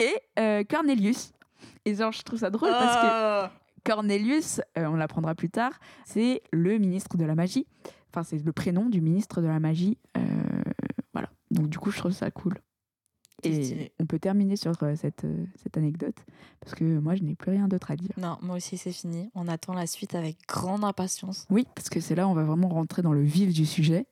Et 0.01 0.64
Cornelius. 0.64 1.35
Et 1.84 1.94
genre, 1.94 2.12
je 2.12 2.22
trouve 2.22 2.38
ça 2.38 2.50
drôle 2.50 2.70
parce 2.70 2.96
que 2.96 3.54
Cornelius, 3.84 4.60
euh, 4.78 4.86
on 4.86 4.96
l'apprendra 4.96 5.34
plus 5.34 5.50
tard, 5.50 5.72
c'est 6.04 6.42
le 6.52 6.78
ministre 6.78 7.16
de 7.16 7.24
la 7.24 7.34
magie. 7.34 7.66
Enfin, 8.10 8.22
c'est 8.22 8.42
le 8.42 8.52
prénom 8.52 8.88
du 8.88 9.00
ministre 9.00 9.40
de 9.40 9.46
la 9.46 9.60
magie. 9.60 9.98
Euh, 10.16 10.20
voilà. 11.12 11.28
Donc, 11.50 11.68
du 11.68 11.78
coup, 11.78 11.90
je 11.90 11.98
trouve 11.98 12.12
ça 12.12 12.30
cool. 12.30 12.54
Et 13.42 13.92
on 14.00 14.06
peut 14.06 14.18
terminer 14.18 14.56
sur 14.56 14.72
euh, 14.82 14.96
cette, 14.96 15.26
cette 15.56 15.76
anecdote 15.76 16.16
parce 16.60 16.74
que 16.74 16.98
moi, 16.98 17.14
je 17.14 17.22
n'ai 17.22 17.34
plus 17.34 17.50
rien 17.50 17.68
d'autre 17.68 17.90
à 17.90 17.96
dire. 17.96 18.12
Non, 18.16 18.38
moi 18.40 18.56
aussi 18.56 18.78
c'est 18.78 18.92
fini. 18.92 19.30
On 19.34 19.48
attend 19.48 19.74
la 19.74 19.86
suite 19.86 20.14
avec 20.14 20.38
grande 20.48 20.82
impatience. 20.82 21.46
Oui, 21.50 21.66
parce 21.74 21.90
que 21.90 22.00
c'est 22.00 22.14
là 22.14 22.26
où 22.26 22.30
on 22.30 22.34
va 22.34 22.44
vraiment 22.44 22.68
rentrer 22.68 23.02
dans 23.02 23.12
le 23.12 23.20
vif 23.20 23.52
du 23.52 23.66
sujet 23.66 24.06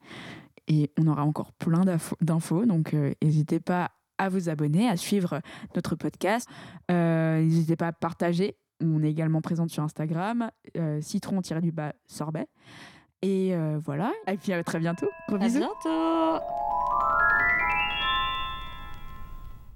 et 0.69 0.91
on 0.99 1.07
aura 1.07 1.25
encore 1.25 1.53
plein 1.53 1.83
d'infos-. 2.21 2.67
Donc, 2.67 2.95
n'hésitez 3.23 3.59
pas 3.59 3.93
à 4.19 4.29
vous 4.29 4.49
abonner, 4.49 4.89
à 4.89 4.97
suivre 4.97 5.41
notre 5.75 5.97
podcast. 5.97 6.49
Euh, 6.91 7.41
n'hésitez 7.41 7.77
pas 7.77 7.89
à 7.89 7.93
partager. 7.93 8.57
On 8.83 9.03
est 9.03 9.11
également 9.11 9.41
présente 9.41 9.71
sur 9.71 9.83
Instagram, 9.83 10.51
euh, 10.77 11.01
citron-du-bas 11.01 11.93
sorbet. 12.07 12.47
Et 13.23 13.55
euh, 13.55 13.79
voilà. 13.85 14.13
Et 14.27 14.37
puis 14.37 14.53
à 14.53 14.63
très 14.65 14.81
bientôt. 14.81 15.09
Gros 15.29 15.37
À 15.37 15.41
bisous. 15.41 15.61
bientôt 15.61 16.43